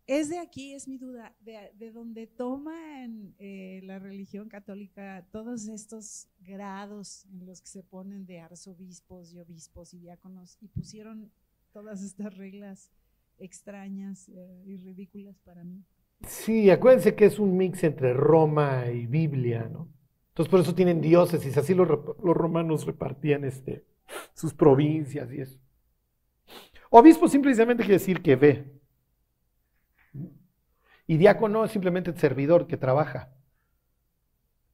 Es 0.07 0.29
de 0.29 0.39
aquí, 0.39 0.73
es 0.73 0.87
mi 0.87 0.99
duda, 0.99 1.35
de, 1.41 1.91
donde 1.91 2.29
toman 2.29 3.35
eh, 3.41 3.81
la 3.83 3.99
religión 3.99 4.49
católica 4.49 5.27
todos 5.33 5.67
estos 5.67 6.29
grados 6.41 7.27
en 7.33 7.45
los 7.45 7.61
que 7.61 7.67
se 7.67 7.83
ponen 7.83 8.25
de 8.25 8.39
arzobispos 8.39 9.33
y 9.33 9.41
obispos 9.41 9.95
y 9.95 9.99
diáconos 9.99 10.59
y 10.61 10.69
pusieron 10.69 11.33
todas 11.73 12.05
estas 12.05 12.37
reglas 12.37 12.93
extrañas 13.39 14.29
eh, 14.29 14.63
y 14.65 14.77
ridículas 14.77 15.41
para 15.41 15.65
mí. 15.65 15.83
Sí, 16.25 16.71
acuérdense 16.71 17.17
que 17.17 17.27
es 17.27 17.41
un 17.41 17.57
mix 17.57 17.83
entre 17.83 18.15
Roma 18.15 18.89
y 18.89 19.07
Biblia, 19.07 19.69
¿no? 19.69 19.89
Entonces 20.29 20.51
por 20.51 20.61
eso 20.61 20.75
tienen 20.75 21.01
diócesis, 21.01 21.57
así 21.57 21.75
los, 21.75 21.89
los 21.89 22.37
romanos 22.37 22.87
repartían 22.87 23.45
este, 23.45 23.85
sus 24.35 24.55
provincias 24.55 25.33
y 25.33 25.41
eso. 25.41 25.59
Obispo 26.91 27.27
simplemente 27.27 27.83
quiere 27.83 27.99
decir 27.99 28.23
que 28.23 28.37
ve, 28.37 28.77
y 31.07 31.17
diácono 31.19 31.65
es 31.65 31.73
simplemente 31.73 32.11
el 32.11 32.19
servidor 32.19 32.67
que 32.67 32.77
trabaja. 32.77 33.31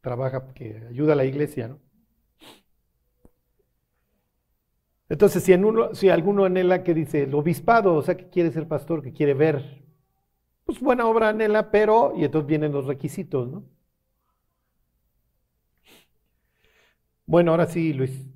Trabaja, 0.02 0.52
que 0.54 0.86
ayuda 0.90 1.14
a 1.14 1.16
la 1.16 1.24
iglesia, 1.24 1.68
¿no? 1.68 1.80
Entonces, 5.08 5.44
si, 5.44 5.52
si 5.94 6.08
alguno 6.08 6.44
anhela 6.44 6.82
que 6.82 6.94
dice 6.94 7.22
el 7.24 7.34
obispado, 7.34 7.94
o 7.94 8.02
sea, 8.02 8.16
que 8.16 8.28
quiere 8.30 8.50
ser 8.50 8.66
pastor, 8.66 9.02
que 9.02 9.12
quiere 9.12 9.34
ver, 9.34 9.84
pues 10.64 10.80
buena 10.80 11.06
obra 11.06 11.30
anhela, 11.30 11.70
pero, 11.70 12.14
y 12.16 12.24
entonces 12.24 12.48
vienen 12.48 12.72
los 12.72 12.86
requisitos, 12.86 13.48
¿no? 13.50 13.64
Bueno, 17.26 17.50
ahora 17.52 17.66
sí, 17.66 17.92
Luis. 17.92 18.31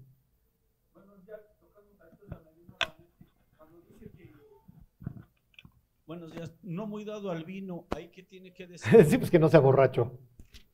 Buenos 6.18 6.34
días. 6.34 6.50
No 6.62 6.86
muy 6.86 7.04
dado 7.04 7.30
al 7.30 7.44
vino, 7.44 7.86
¿ahí 7.90 8.08
qué 8.08 8.22
tiene 8.22 8.54
que 8.54 8.66
decir? 8.66 9.04
sí, 9.04 9.18
pues 9.18 9.30
que 9.30 9.38
no 9.38 9.50
sea 9.50 9.60
borracho. 9.60 10.18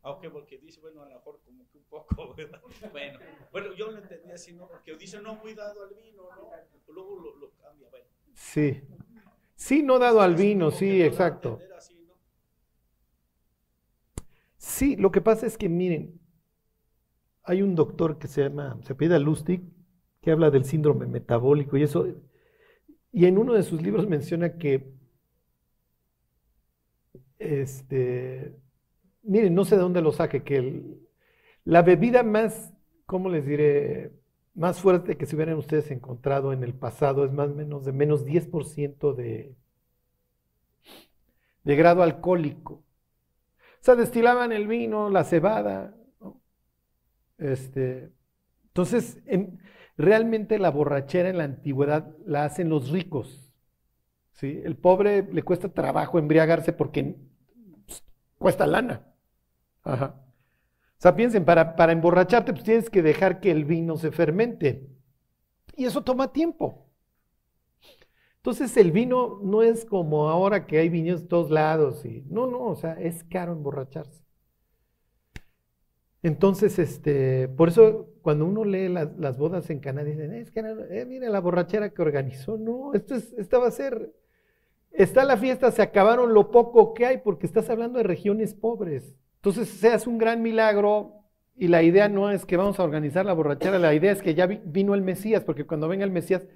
Ah, 0.04 0.12
ok, 0.12 0.28
porque 0.32 0.56
dice, 0.58 0.78
bueno, 0.80 1.02
a 1.02 1.08
lo 1.08 1.16
mejor 1.16 1.40
como 1.44 1.68
que 1.68 1.78
un 1.78 1.84
poco, 1.86 2.32
¿verdad? 2.36 2.60
Bueno, 2.92 3.18
bueno 3.50 3.74
yo 3.74 3.90
lo 3.90 3.98
entendí 3.98 4.30
así, 4.30 4.52
¿no? 4.52 4.68
Porque 4.68 4.96
dice 4.96 5.20
no 5.20 5.34
muy 5.34 5.54
dado 5.54 5.82
al 5.82 5.94
vino, 5.96 6.22
¿no? 6.36 6.48
Luego 6.94 7.18
lo, 7.18 7.36
lo 7.38 7.50
cambia, 7.60 7.88
bueno. 7.90 8.06
Sí. 8.34 8.82
Sí, 9.56 9.82
no 9.82 9.98
dado 9.98 10.20
al 10.20 10.36
vino, 10.36 10.70
sí, 10.70 11.02
exacto. 11.02 11.58
Sí, 14.58 14.94
lo 14.94 15.10
que 15.10 15.20
pasa 15.20 15.44
es 15.46 15.58
que 15.58 15.68
miren, 15.68 16.20
hay 17.42 17.62
un 17.62 17.74
doctor 17.74 18.16
que 18.20 18.28
se 18.28 18.42
llama, 18.42 18.78
se 18.84 18.94
pide 18.94 19.18
Lustig, 19.18 19.64
que 20.20 20.30
habla 20.30 20.52
del 20.52 20.64
síndrome 20.64 21.06
metabólico 21.06 21.76
y 21.76 21.82
eso, 21.82 22.06
y 23.10 23.26
en 23.26 23.38
uno 23.38 23.54
de 23.54 23.64
sus 23.64 23.82
libros 23.82 24.06
menciona 24.06 24.56
que 24.56 25.01
este, 27.42 28.56
miren, 29.22 29.54
no 29.54 29.64
sé 29.64 29.76
de 29.76 29.82
dónde 29.82 30.02
lo 30.02 30.12
saque, 30.12 30.42
que 30.42 30.82
la 31.64 31.82
bebida 31.82 32.22
más, 32.22 32.72
¿cómo 33.06 33.28
les 33.28 33.46
diré? 33.46 34.12
Más 34.54 34.80
fuerte 34.80 35.16
que 35.16 35.26
se 35.26 35.34
hubieran 35.36 35.56
ustedes 35.56 35.90
encontrado 35.90 36.52
en 36.52 36.62
el 36.62 36.74
pasado 36.74 37.24
es 37.24 37.32
más 37.32 37.50
o 37.50 37.54
menos 37.54 37.84
de 37.84 37.92
menos 37.92 38.26
10% 38.26 39.14
de, 39.14 39.56
de 41.64 41.76
grado 41.76 42.02
alcohólico. 42.02 42.74
O 42.74 43.84
sea, 43.84 43.96
destilaban 43.96 44.52
el 44.52 44.68
vino, 44.68 45.10
la 45.10 45.24
cebada. 45.24 45.96
Este, 47.38 48.12
entonces, 48.66 49.18
realmente 49.96 50.58
la 50.58 50.70
borrachera 50.70 51.28
en 51.30 51.38
la 51.38 51.44
antigüedad 51.44 52.14
la 52.24 52.44
hacen 52.44 52.68
los 52.68 52.90
ricos. 52.90 53.52
¿sí? 54.32 54.60
El 54.64 54.76
pobre 54.76 55.26
le 55.32 55.42
cuesta 55.42 55.68
trabajo 55.68 56.18
embriagarse 56.18 56.72
porque 56.72 57.16
cuesta 58.42 58.66
lana. 58.66 59.06
O 59.84 59.96
sea, 60.98 61.16
piensen, 61.16 61.44
para, 61.44 61.74
para 61.74 61.92
emborracharte, 61.92 62.52
pues 62.52 62.64
tienes 62.64 62.90
que 62.90 63.02
dejar 63.02 63.40
que 63.40 63.50
el 63.50 63.64
vino 63.64 63.96
se 63.96 64.12
fermente. 64.12 64.88
Y 65.76 65.86
eso 65.86 66.02
toma 66.02 66.32
tiempo. 66.32 66.90
Entonces 68.36 68.76
el 68.76 68.90
vino 68.90 69.38
no 69.42 69.62
es 69.62 69.84
como 69.84 70.28
ahora 70.28 70.66
que 70.66 70.78
hay 70.78 70.88
viños 70.88 71.22
de 71.22 71.28
todos 71.28 71.50
lados. 71.50 72.04
Y, 72.04 72.22
no, 72.28 72.46
no, 72.46 72.64
o 72.66 72.74
sea, 72.74 72.94
es 72.94 73.24
caro 73.24 73.52
emborracharse. 73.52 74.24
Entonces, 76.22 76.78
este, 76.78 77.48
por 77.48 77.68
eso 77.68 78.08
cuando 78.22 78.46
uno 78.46 78.64
lee 78.64 78.88
las, 78.88 79.38
bodas 79.38 79.70
en 79.70 79.80
Canadá, 79.80 80.08
dicen, 80.08 80.32
es 80.32 80.50
que, 80.50 80.60
eh, 80.60 81.04
mire 81.04 81.28
la 81.28 81.40
borrachera 81.40 81.90
que 81.90 82.02
organizó. 82.02 82.56
No, 82.56 82.94
esto, 82.94 83.14
es, 83.14 83.32
esta 83.34 83.58
va 83.58 83.68
a 83.68 83.72
ser 83.72 84.12
Está 84.92 85.24
la 85.24 85.36
fiesta, 85.36 85.70
se 85.70 85.82
acabaron 85.82 86.34
lo 86.34 86.50
poco 86.50 86.94
que 86.94 87.06
hay, 87.06 87.18
porque 87.18 87.46
estás 87.46 87.70
hablando 87.70 87.98
de 87.98 88.04
regiones 88.04 88.54
pobres. 88.54 89.14
Entonces, 89.36 89.68
se 89.68 89.88
hace 89.88 90.08
un 90.08 90.18
gran 90.18 90.42
milagro 90.42 91.22
y 91.56 91.68
la 91.68 91.82
idea 91.82 92.08
no 92.08 92.30
es 92.30 92.44
que 92.44 92.56
vamos 92.56 92.78
a 92.78 92.84
organizar 92.84 93.24
la 93.24 93.32
borrachera, 93.32 93.78
la 93.78 93.94
idea 93.94 94.12
es 94.12 94.22
que 94.22 94.34
ya 94.34 94.46
vino 94.46 94.94
el 94.94 95.02
Mesías, 95.02 95.44
porque 95.44 95.66
cuando 95.66 95.88
venga 95.88 96.04
el 96.04 96.10
Mesías, 96.10 96.46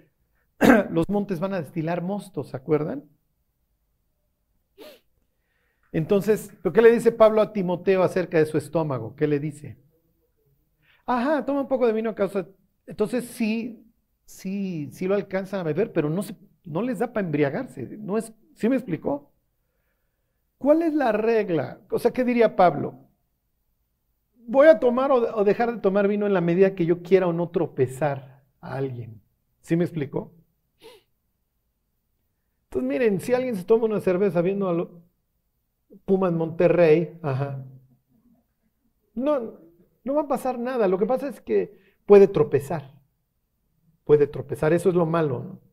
los 0.90 1.08
montes 1.08 1.40
van 1.40 1.54
a 1.54 1.60
destilar 1.60 2.02
mostos, 2.02 2.50
¿se 2.50 2.56
acuerdan? 2.56 3.04
Entonces, 5.92 6.52
¿qué 6.74 6.82
le 6.82 6.92
dice 6.92 7.12
Pablo 7.12 7.40
a 7.40 7.52
Timoteo 7.52 8.02
acerca 8.02 8.38
de 8.38 8.46
su 8.46 8.58
estómago? 8.58 9.16
¿Qué 9.16 9.26
le 9.26 9.40
dice? 9.40 9.78
Ajá, 11.06 11.44
toma 11.44 11.62
un 11.62 11.68
poco 11.68 11.86
de 11.86 11.92
vino 11.92 12.10
a 12.10 12.14
causa. 12.14 12.46
Entonces 12.86 13.24
sí, 13.24 13.82
sí, 14.24 14.90
sí 14.92 15.06
lo 15.06 15.14
alcanzan 15.14 15.60
a 15.60 15.62
beber, 15.62 15.92
pero 15.92 16.10
no 16.10 16.22
se, 16.22 16.34
no 16.66 16.82
les 16.82 16.98
da 16.98 17.12
para 17.12 17.24
embriagarse. 17.24 17.96
No 17.98 18.18
es, 18.18 18.32
¿Sí 18.54 18.68
me 18.68 18.76
explicó? 18.76 19.30
¿Cuál 20.58 20.82
es 20.82 20.94
la 20.94 21.12
regla? 21.12 21.80
O 21.90 21.98
sea, 21.98 22.10
¿qué 22.10 22.24
diría 22.24 22.56
Pablo? 22.56 22.94
Voy 24.46 24.68
a 24.68 24.78
tomar 24.78 25.10
o, 25.12 25.44
dejar 25.44 25.72
de 25.72 25.80
tomar 25.80 26.08
vino 26.08 26.26
en 26.26 26.34
la 26.34 26.40
medida 26.40 26.74
que 26.74 26.86
yo 26.86 27.02
quiera 27.02 27.26
o 27.26 27.32
no 27.32 27.50
tropezar 27.50 28.44
a 28.60 28.76
alguien. 28.76 29.20
¿Sí 29.60 29.76
me 29.76 29.84
explicó? 29.84 30.32
Entonces, 32.64 32.88
miren, 32.88 33.20
si 33.20 33.34
alguien 33.34 33.56
se 33.56 33.64
toma 33.64 33.84
una 33.84 34.00
cerveza 34.00 34.40
viendo 34.42 34.68
a 34.68 34.72
lo, 34.72 35.02
Puma 36.04 36.28
en 36.28 36.36
Monterrey, 36.36 37.18
no, 39.14 39.58
no 40.04 40.14
va 40.14 40.22
a 40.22 40.28
pasar 40.28 40.58
nada. 40.58 40.88
Lo 40.88 40.98
que 40.98 41.06
pasa 41.06 41.28
es 41.28 41.40
que 41.40 41.78
puede 42.06 42.28
tropezar. 42.28 42.92
Puede 44.04 44.26
tropezar. 44.26 44.72
Eso 44.72 44.88
es 44.88 44.94
lo 44.94 45.06
malo. 45.06 45.42
¿no? 45.42 45.65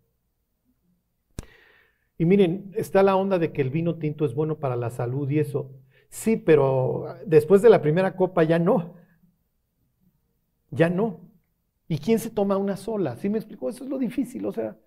Y 2.17 2.25
miren, 2.25 2.71
está 2.75 3.03
la 3.03 3.15
onda 3.15 3.39
de 3.39 3.51
que 3.51 3.61
el 3.61 3.69
vino 3.69 3.95
tinto 3.95 4.25
es 4.25 4.33
bueno 4.33 4.59
para 4.59 4.75
la 4.75 4.89
salud 4.89 5.29
y 5.29 5.39
eso. 5.39 5.71
Sí, 6.09 6.37
pero 6.37 7.15
después 7.25 7.61
de 7.61 7.69
la 7.69 7.81
primera 7.81 8.15
copa 8.15 8.43
ya 8.43 8.59
no. 8.59 8.95
Ya 10.69 10.89
no. 10.89 11.21
¿Y 11.87 11.97
quién 11.97 12.19
se 12.19 12.29
toma 12.29 12.57
una 12.57 12.77
sola? 12.77 13.15
¿Sí 13.17 13.29
me 13.29 13.37
explicó? 13.37 13.69
Eso 13.69 13.83
es 13.83 13.89
lo 13.89 13.97
difícil, 13.97 14.45
o 14.45 14.51
sea. 14.51 14.77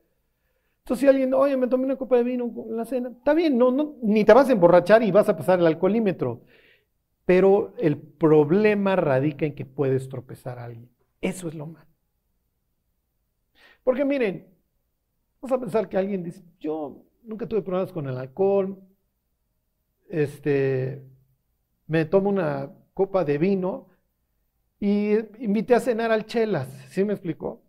Entonces 0.80 1.00
si 1.00 1.08
alguien, 1.08 1.34
oye, 1.34 1.56
me 1.56 1.66
tomé 1.66 1.84
una 1.84 1.96
copa 1.96 2.16
de 2.16 2.22
vino 2.22 2.44
en 2.44 2.76
la 2.76 2.84
cena, 2.84 3.08
está 3.08 3.34
bien, 3.34 3.58
no, 3.58 3.72
no, 3.72 3.96
ni 4.02 4.24
te 4.24 4.32
vas 4.32 4.48
a 4.48 4.52
emborrachar 4.52 5.02
y 5.02 5.10
vas 5.10 5.28
a 5.28 5.36
pasar 5.36 5.58
el 5.58 5.66
alcoholímetro. 5.66 6.42
Pero 7.24 7.74
el 7.78 7.98
problema 7.98 8.94
radica 8.94 9.46
en 9.46 9.56
que 9.56 9.66
puedes 9.66 10.08
tropezar 10.08 10.60
a 10.60 10.64
alguien. 10.64 10.88
Eso 11.20 11.48
es 11.48 11.54
lo 11.54 11.66
malo. 11.66 11.90
Porque 13.82 14.04
miren, 14.04 14.46
vamos 15.40 15.56
a 15.56 15.60
pensar 15.60 15.88
que 15.88 15.96
alguien 15.96 16.22
dice, 16.22 16.44
yo 16.60 17.05
nunca 17.26 17.46
tuve 17.46 17.62
problemas 17.62 17.92
con 17.92 18.08
el 18.08 18.16
alcohol, 18.16 18.78
este, 20.08 21.02
me 21.86 22.04
tomo 22.04 22.30
una 22.30 22.70
copa 22.94 23.24
de 23.24 23.38
vino 23.38 23.88
y 24.78 25.16
invité 25.44 25.74
a 25.74 25.80
cenar 25.80 26.12
al 26.12 26.26
Chelas, 26.26 26.68
¿sí 26.88 27.04
me 27.04 27.12
explicó? 27.12 27.62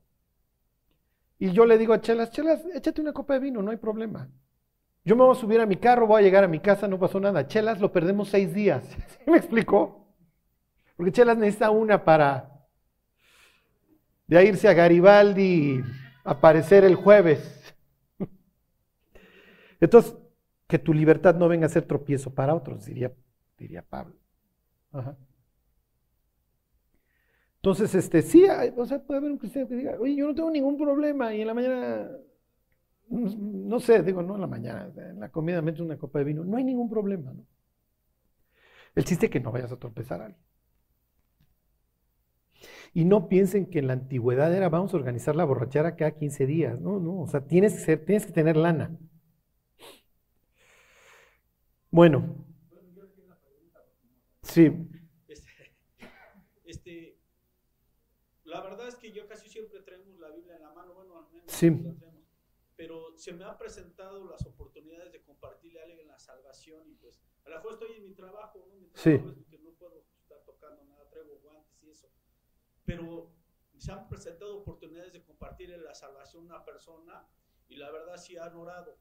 Y 1.40 1.52
yo 1.52 1.66
le 1.66 1.78
digo 1.78 1.94
a 1.94 2.02
Chelas, 2.02 2.32
Chelas, 2.32 2.64
échate 2.74 3.02
una 3.02 3.14
copa 3.14 3.34
de 3.34 3.40
vino, 3.40 3.62
no 3.62 3.72
hay 3.72 3.78
problema. 3.78 4.30
Yo 5.04 5.16
me 5.16 5.24
voy 5.24 5.36
a 5.36 5.40
subir 5.40 5.62
a 5.62 5.66
mi 5.66 5.78
carro, 5.78 6.08
voy 6.08 6.22
a 6.22 6.24
llegar 6.24 6.44
a 6.44 6.48
mi 6.48 6.60
casa, 6.60 6.88
no 6.88 7.00
pasó 7.00 7.20
nada. 7.20 7.48
Chelas 7.48 7.80
lo 7.80 7.92
perdemos 7.92 8.30
seis 8.30 8.54
días, 8.54 8.84
¿sí 9.26 9.32
me 9.32 9.38
explicó? 9.38 10.08
Porque 10.96 11.12
Chelas 11.12 11.38
necesita 11.38 11.70
una 11.72 12.04
para 12.04 12.54
de 14.28 14.46
irse 14.46 14.68
a 14.68 14.74
Garibaldi 14.74 15.82
aparecer 16.24 16.84
el 16.84 16.96
jueves. 16.96 17.57
Entonces, 19.80 20.16
que 20.68 20.80
tu 20.80 20.94
libertad 20.94 21.36
no 21.36 21.48
venga 21.48 21.66
a 21.66 21.70
ser 21.70 21.84
tropiezo 21.86 22.34
para 22.34 22.54
otros, 22.56 22.86
diría, 22.86 23.14
diría 23.58 23.82
Pablo. 23.84 24.16
Entonces, 27.58 27.96
este, 27.96 28.22
sí, 28.22 28.46
o 28.76 28.86
sea, 28.86 29.00
puede 29.04 29.20
haber 29.20 29.32
un 29.32 29.38
cristiano 29.38 29.68
que 29.68 29.76
diga, 29.76 29.98
oye, 30.00 30.16
yo 30.16 30.28
no 30.28 30.36
tengo 30.36 30.52
ningún 30.52 30.78
problema 30.78 31.34
y 31.34 31.42
en 31.42 31.48
la 31.48 31.54
mañana, 31.54 32.10
no, 33.10 33.80
sé, 33.80 34.04
digo, 34.04 34.22
no 34.22 34.36
en 34.36 34.42
la 34.42 34.48
mañana, 34.48 34.92
en 34.96 35.20
la 35.20 35.30
comida 35.30 35.62
metes 35.62 35.82
una 35.82 35.98
copa 35.98 36.20
de 36.20 36.26
vino, 36.26 36.44
no 36.44 36.58
hay 36.58 36.64
ningún 36.64 36.90
problema, 36.90 37.34
¿no? 37.34 37.46
El 38.96 39.06
chiste 39.06 39.28
es 39.28 39.32
que 39.32 39.40
no 39.40 39.52
vayas 39.52 39.72
a 39.72 39.78
tropezar 39.78 40.22
a 40.22 40.26
alguien. 40.26 40.44
Y 42.94 43.06
no 43.06 43.30
piensen 43.30 43.68
que 43.68 43.80
en 43.80 43.88
la 43.88 43.94
antigüedad 43.94 44.54
era 44.54 44.70
vamos 44.70 44.94
a 44.94 44.98
organizar 44.98 45.36
la 45.36 45.46
borrachera 45.46 45.96
cada 45.96 46.12
15 46.12 46.46
días. 46.48 46.80
No, 46.82 47.00
no, 47.00 47.20
o 47.22 47.28
sea, 47.28 47.42
tienes 47.42 47.86
que 47.86 48.32
tener 48.34 48.58
lana. 48.58 48.98
Bueno. 51.98 52.46
Sí. 54.44 54.72
Este, 55.28 55.76
este, 56.64 57.20
la 58.44 58.62
verdad 58.62 58.88
es 58.88 58.98
que 58.98 59.12
yo 59.12 59.28
casi 59.28 59.50
siempre 59.50 59.80
traemos 59.80 60.20
la 60.20 60.30
Biblia 60.30 60.58
en 60.58 60.62
la 60.62 60.74
mano, 60.74 60.94
bueno, 60.94 61.18
al 61.18 61.28
menos 61.32 61.52
sí. 61.52 61.72
pero 62.76 63.18
se 63.18 63.34
me 63.34 63.46
han 63.46 63.58
presentado 63.58 64.30
las 64.30 64.46
oportunidades 64.46 65.12
de 65.12 65.24
compartirle 65.24 65.80
a 65.80 65.86
alguien 65.86 66.08
la 66.08 66.20
salvación 66.20 66.88
y 66.88 66.94
pues 66.94 67.20
a 67.46 67.50
lo 67.50 67.56
mejor 67.56 67.74
estoy 67.74 67.94
en 67.94 68.04
mi 68.04 68.14
trabajo, 68.14 68.68
¿no? 68.70 68.76
Mi 68.76 68.90
trabajo 68.92 69.32
sí. 69.34 69.40
es 69.42 69.48
que 69.48 69.58
no 69.58 69.72
puedo 69.72 70.06
estar 70.20 70.38
tocando 70.46 70.86
nada, 70.86 71.10
traigo 71.10 71.40
guantes 71.40 71.82
y 71.82 71.90
eso 71.90 72.12
pero 72.86 73.34
se 73.76 73.92
han 73.92 74.08
presentado 74.08 74.60
oportunidades 74.60 75.14
de 75.14 75.24
compartir 75.24 75.70
la 75.70 75.96
salvación 75.96 76.44
a 76.44 76.58
una 76.58 76.64
persona 76.64 77.28
y 77.68 77.76
la 77.76 77.90
verdad 77.90 78.18
sí 78.18 78.38
han 78.38 78.56
orado. 78.56 79.00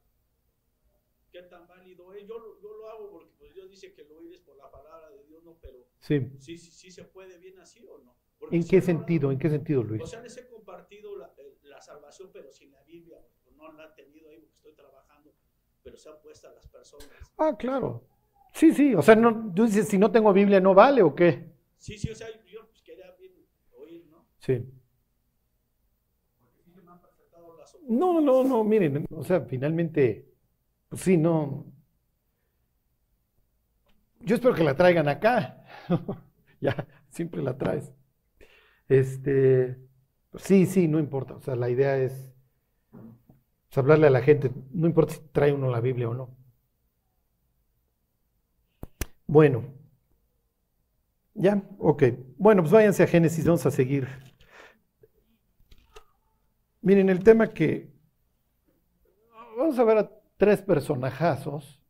¿Qué 1.31 1.43
tan 1.43 1.67
válido 1.67 2.15
es? 2.15 2.27
Yo, 2.27 2.61
yo 2.63 2.77
lo 2.77 2.89
hago 2.89 3.11
porque 3.11 3.31
pues, 3.39 3.55
Dios 3.55 3.69
dice 3.69 3.93
que 3.93 4.05
lo 4.05 4.17
oíres 4.19 4.41
por 4.41 4.57
la 4.57 4.71
palabra 4.71 5.11
de 5.11 5.25
Dios, 5.25 5.43
no, 5.45 5.59
pero 5.61 5.87
sí, 6.01 6.31
sí, 6.39 6.57
sí, 6.57 6.71
sí 6.71 6.91
se 6.91 7.05
puede 7.05 7.39
bien 7.39 7.59
así 7.59 7.85
o 7.87 7.99
no. 7.99 8.17
Porque 8.39 8.57
¿En 8.57 8.67
qué 8.67 8.81
sentido? 8.81 9.31
¿En 9.31 9.39
qué 9.39 9.51
sentido, 9.51 9.83
Luis? 9.83 10.03
O 10.05 10.07
sea, 10.07 10.21
les 10.21 10.37
he 10.37 10.49
compartido 10.49 11.17
la, 11.17 11.35
la, 11.65 11.81
salvación, 11.81 12.31
pero 12.33 12.51
sin 12.53 12.73
la 12.73 12.83
Biblia, 12.85 13.19
no 13.57 13.73
la 13.73 13.85
han 13.85 13.95
tenido 13.95 14.29
ahí 14.29 14.39
porque 14.39 14.55
estoy 14.57 14.73
trabajando, 14.75 15.35
pero 15.83 15.97
se 15.99 16.09
han 16.09 16.21
puesto 16.23 16.49
a 16.49 16.53
las 16.53 16.67
personas. 16.69 17.09
Ah, 17.37 17.57
claro. 17.59 18.05
Sí, 18.55 18.73
sí, 18.73 18.95
o 18.95 19.03
sea, 19.03 19.17
no, 19.17 19.53
tú 19.55 19.67
dices, 19.67 19.89
si 19.89 19.99
no 19.99 20.11
tengo 20.11 20.33
Biblia, 20.33 20.61
¿no 20.61 20.75
vale 20.75 21.03
o 21.03 21.15
qué? 21.15 21.45
Sí, 21.77 21.99
sí, 21.99 22.11
o 22.11 22.15
sea, 22.15 22.29
yo 22.47 22.67
pues, 22.69 22.83
quería 22.83 23.11
bien 23.19 23.47
oír, 23.75 24.07
¿no? 24.07 24.27
Sí. 24.39 24.65
No, 27.89 28.21
no, 28.21 28.43
no, 28.43 28.65
miren, 28.65 29.07
o 29.11 29.23
sea, 29.23 29.43
finalmente, 29.43 30.26
sí, 30.97 31.17
no. 31.17 31.67
Yo 34.21 34.35
espero 34.35 34.55
que 34.55 34.65
la 34.65 34.75
traigan 34.77 35.09
acá. 35.09 35.65
ya, 36.61 36.87
siempre 37.11 37.43
la 37.43 37.57
traes. 37.57 37.93
Este, 38.89 39.79
sí, 40.37 40.67
sí, 40.67 40.89
no 40.89 40.99
importa. 40.99 41.35
O 41.35 41.41
sea, 41.41 41.57
la 41.57 41.71
idea 41.71 41.97
es 41.99 42.33
pues, 42.91 43.79
hablarle 43.79 44.07
a 44.09 44.11
la 44.11 44.23
gente, 44.23 44.51
no 44.73 44.87
importa 44.87 45.15
si 45.15 45.21
trae 45.33 45.53
uno 45.53 45.71
la 45.71 45.81
Biblia 45.81 46.09
o 46.09 46.15
no. 46.15 46.37
Bueno, 49.27 49.65
ya, 51.35 51.63
ok. 51.79 52.05
Bueno, 52.39 52.63
pues 52.63 52.73
váyanse 52.73 53.03
a 53.03 53.07
Génesis, 53.07 53.45
vamos 53.45 53.67
a 53.67 53.71
seguir. 53.71 54.09
Miren, 56.81 57.11
el 57.11 57.23
tema 57.23 57.53
que 57.53 57.93
vamos 59.57 59.79
a 59.79 59.85
ver 59.85 59.99
a 59.99 60.16
tres 60.37 60.63
personajazos 60.63 61.83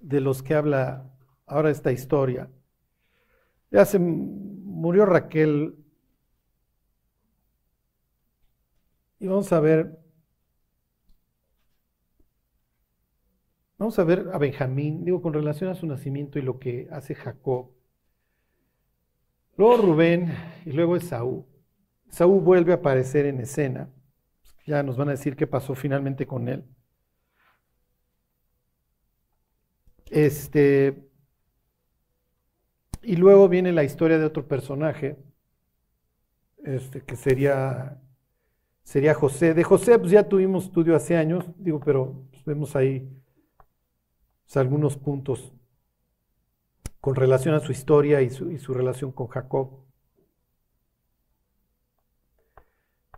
de 0.00 0.20
los 0.20 0.42
que 0.42 0.54
habla 0.54 1.10
ahora 1.46 1.70
esta 1.70 1.92
historia. 1.92 2.50
Ya 3.70 3.84
se 3.84 3.98
murió 3.98 5.06
Raquel 5.06 5.76
y 9.18 9.26
vamos 9.26 9.52
a 9.52 9.60
ver 9.60 10.04
Vamos 13.76 13.98
a 13.98 14.04
ver 14.04 14.30
a 14.32 14.38
Benjamín, 14.38 15.04
digo, 15.04 15.20
con 15.20 15.34
relación 15.34 15.68
a 15.68 15.74
su 15.74 15.86
nacimiento 15.86 16.38
y 16.38 16.42
lo 16.42 16.58
que 16.58 16.88
hace 16.90 17.14
Jacob. 17.14 17.70
Luego 19.56 19.76
Rubén 19.76 20.32
y 20.64 20.72
luego 20.72 20.96
Esaú. 20.96 21.44
Esaú 22.08 22.40
vuelve 22.40 22.72
a 22.72 22.76
aparecer 22.76 23.26
en 23.26 23.40
escena. 23.40 23.90
Ya 24.66 24.82
nos 24.82 24.96
van 24.96 25.08
a 25.08 25.12
decir 25.12 25.36
qué 25.36 25.46
pasó 25.46 25.74
finalmente 25.74 26.26
con 26.26 26.48
él. 26.48 26.64
Este. 30.06 31.08
Y 33.02 33.16
luego 33.16 33.48
viene 33.48 33.72
la 33.72 33.84
historia 33.84 34.18
de 34.18 34.24
otro 34.24 34.48
personaje, 34.48 35.18
este, 36.64 37.02
que 37.02 37.16
sería, 37.16 38.00
sería 38.82 39.12
José. 39.14 39.52
De 39.52 39.62
José, 39.64 39.98
pues 39.98 40.10
ya 40.10 40.26
tuvimos 40.26 40.64
estudio 40.64 40.96
hace 40.96 41.16
años, 41.16 41.44
digo, 41.58 41.80
pero 41.80 42.24
pues 42.30 42.44
vemos 42.44 42.74
ahí 42.76 43.06
pues, 44.44 44.56
algunos 44.56 44.96
puntos 44.96 45.52
con 47.00 47.14
relación 47.14 47.54
a 47.54 47.60
su 47.60 47.72
historia 47.72 48.22
y 48.22 48.30
su, 48.30 48.50
y 48.50 48.58
su 48.58 48.72
relación 48.72 49.12
con 49.12 49.26
Jacob. 49.28 49.84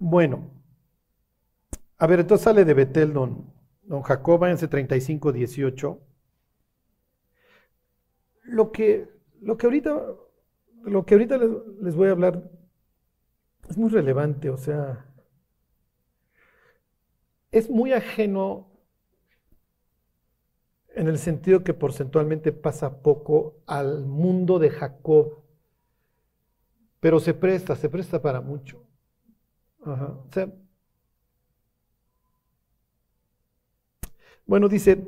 Bueno, 0.01 0.56
a 1.99 2.07
ver, 2.07 2.21
entonces 2.21 2.45
sale 2.45 2.65
de 2.65 2.75
Betel 2.75 3.13
don, 3.13 3.53
don 3.83 4.03
Jacob, 4.03 4.41
váyanse 4.41 4.69
35, 4.69 5.33
18. 5.33 6.01
Lo 8.45 8.73
que, 8.73 9.09
lo 9.41 9.57
que 9.57 9.67
ahorita, 9.67 10.03
lo 10.85 11.05
que 11.05 11.15
ahorita 11.15 11.39
les, 11.39 11.51
les 11.83 11.95
voy 11.95 12.09
a 12.09 12.13
hablar 12.13 12.51
es 13.69 13.77
muy 13.77 13.91
relevante, 13.91 14.51
o 14.51 14.57
sea, 14.57 15.07
es 17.51 17.71
muy 17.71 17.93
ajeno 17.93 18.69
en 20.95 21.09
el 21.09 21.19
sentido 21.19 21.63
que 21.63 21.75
porcentualmente 21.75 22.53
pasa 22.53 23.03
poco 23.03 23.57
al 23.67 24.07
mundo 24.07 24.59
de 24.59 24.71
Jacob, 24.71 25.43
pero 27.01 27.21
se 27.21 27.35
presta, 27.35 27.77
se 27.77 27.89
presta 27.89 28.23
para 28.23 28.41
mucho. 28.41 28.83
Ajá. 29.85 30.07
O 30.07 30.33
sea, 30.33 30.53
bueno, 34.47 34.69
dice 34.69 35.07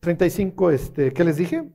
35, 0.00 0.70
este, 0.70 1.12
¿qué 1.12 1.24
les 1.24 1.36
dije? 1.36 1.70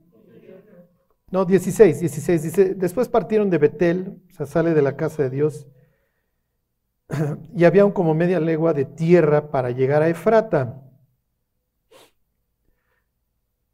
No, 1.32 1.46
16, 1.46 2.00
16, 2.00 2.44
dice, 2.44 2.76
después 2.76 3.10
partieron 3.10 3.50
de 3.50 3.58
Betel, 3.58 4.22
o 4.30 4.34
sea, 4.34 4.46
sale 4.46 4.74
de 4.74 4.82
la 4.82 4.96
casa 4.96 5.24
de 5.24 5.30
Dios, 5.30 5.68
y 7.56 7.66
había 7.66 7.86
un 7.86 7.92
como 7.92 8.14
media 8.14 8.40
legua 8.40 8.74
de 8.74 8.86
tierra 8.86 9.50
para 9.52 9.72
llegar 9.72 10.02
a 10.02 10.10
Efrata. 10.10 10.84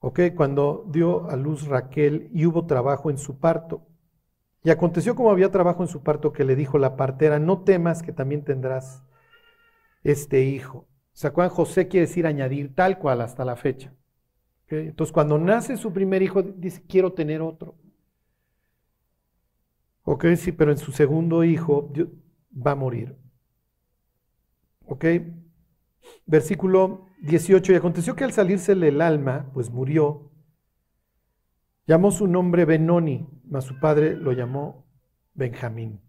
¿ok? 0.03 0.19
Cuando 0.35 0.85
dio 0.89 1.29
a 1.29 1.37
luz 1.37 1.65
Raquel 1.65 2.29
y 2.33 2.45
hubo 2.45 2.65
trabajo 2.65 3.09
en 3.09 3.17
su 3.17 3.39
parto. 3.39 3.87
Y 4.61 4.69
aconteció 4.69 5.15
como 5.15 5.31
había 5.31 5.49
trabajo 5.49 5.81
en 5.81 5.87
su 5.87 6.03
parto 6.03 6.33
que 6.33 6.43
le 6.43 6.57
dijo 6.57 6.77
la 6.77 6.97
partera, 6.97 7.39
no 7.39 7.63
temas 7.63 8.03
que 8.03 8.11
también 8.11 8.43
tendrás 8.43 9.01
este 10.03 10.41
hijo. 10.41 10.87
¿Se 11.13 11.27
acuerdan? 11.27 11.55
José 11.55 11.87
quiere 11.87 12.07
decir 12.07 12.25
añadir 12.25 12.73
tal 12.75 12.97
cual 12.99 13.21
hasta 13.21 13.45
la 13.45 13.55
fecha. 13.55 13.93
Entonces 14.67 15.13
cuando 15.13 15.37
nace 15.37 15.77
su 15.77 15.93
primer 15.93 16.21
hijo, 16.21 16.41
dice, 16.41 16.83
quiero 16.87 17.13
tener 17.13 17.41
otro. 17.41 17.75
Ok, 20.03 20.25
sí, 20.35 20.51
pero 20.51 20.71
en 20.71 20.77
su 20.77 20.91
segundo 20.91 21.43
hijo 21.43 21.91
va 22.55 22.71
a 22.71 22.75
morir. 22.75 23.15
Ok, 24.85 25.05
versículo 26.25 27.07
18, 27.21 27.71
y 27.71 27.75
aconteció 27.75 28.15
que 28.15 28.25
al 28.25 28.33
salírsele 28.33 28.89
el 28.89 28.99
alma, 28.99 29.49
pues 29.53 29.69
murió, 29.69 30.31
llamó 31.87 32.11
su 32.11 32.27
nombre 32.27 32.65
Benoni, 32.65 33.27
mas 33.45 33.63
su 33.63 33.79
padre 33.79 34.15
lo 34.15 34.33
llamó 34.33 34.85
Benjamín. 35.33 36.01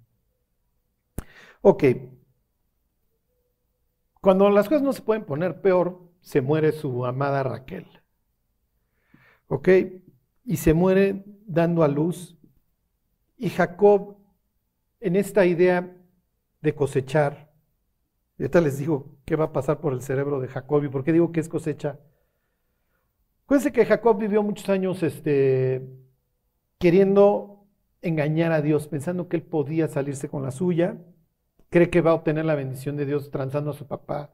Ok, 1.62 1.84
cuando 4.24 4.48
las 4.48 4.70
cosas 4.70 4.82
no 4.82 4.94
se 4.94 5.02
pueden 5.02 5.24
poner 5.24 5.60
peor, 5.60 6.00
se 6.22 6.40
muere 6.40 6.72
su 6.72 7.04
amada 7.04 7.42
Raquel. 7.42 7.87
¿Ok? 9.48 9.68
Y 10.46 10.56
se 10.56 10.72
muere 10.72 11.24
dando 11.46 11.82
a 11.82 11.88
luz. 11.88 12.34
Y 13.37 13.50
Jacob, 13.50 14.16
en 15.00 15.16
esta 15.16 15.44
idea 15.44 15.94
de 16.62 16.74
cosechar, 16.74 17.52
ahorita 18.38 18.62
les 18.62 18.78
digo 18.78 19.18
qué 19.26 19.37
va 19.37 19.44
a 19.44 19.52
pasar 19.52 19.78
por 19.78 19.92
el 19.92 20.00
cerebro 20.00 20.40
de 20.40 20.48
Jacob 20.48 20.82
y 20.82 20.88
por 20.88 21.04
qué 21.04 21.12
digo 21.12 21.30
que 21.30 21.40
es 21.40 21.48
cosecha. 21.50 22.00
Acuérdense 23.44 23.72
que 23.72 23.84
Jacob 23.84 24.18
vivió 24.18 24.42
muchos 24.42 24.70
años 24.70 25.02
este, 25.02 25.87
queriendo 26.78 27.66
engañar 28.00 28.52
a 28.52 28.62
Dios, 28.62 28.88
pensando 28.88 29.28
que 29.28 29.37
él 29.37 29.42
podía 29.42 29.87
salirse 29.87 30.30
con 30.30 30.42
la 30.42 30.50
suya. 30.50 30.96
Cree 31.74 31.90
que 31.90 32.02
va 32.02 32.12
a 32.12 32.14
obtener 32.14 32.44
la 32.44 32.54
bendición 32.54 32.96
de 32.96 33.04
Dios 33.04 33.32
transando 33.32 33.72
a 33.72 33.74
su 33.74 33.88
papá, 33.88 34.30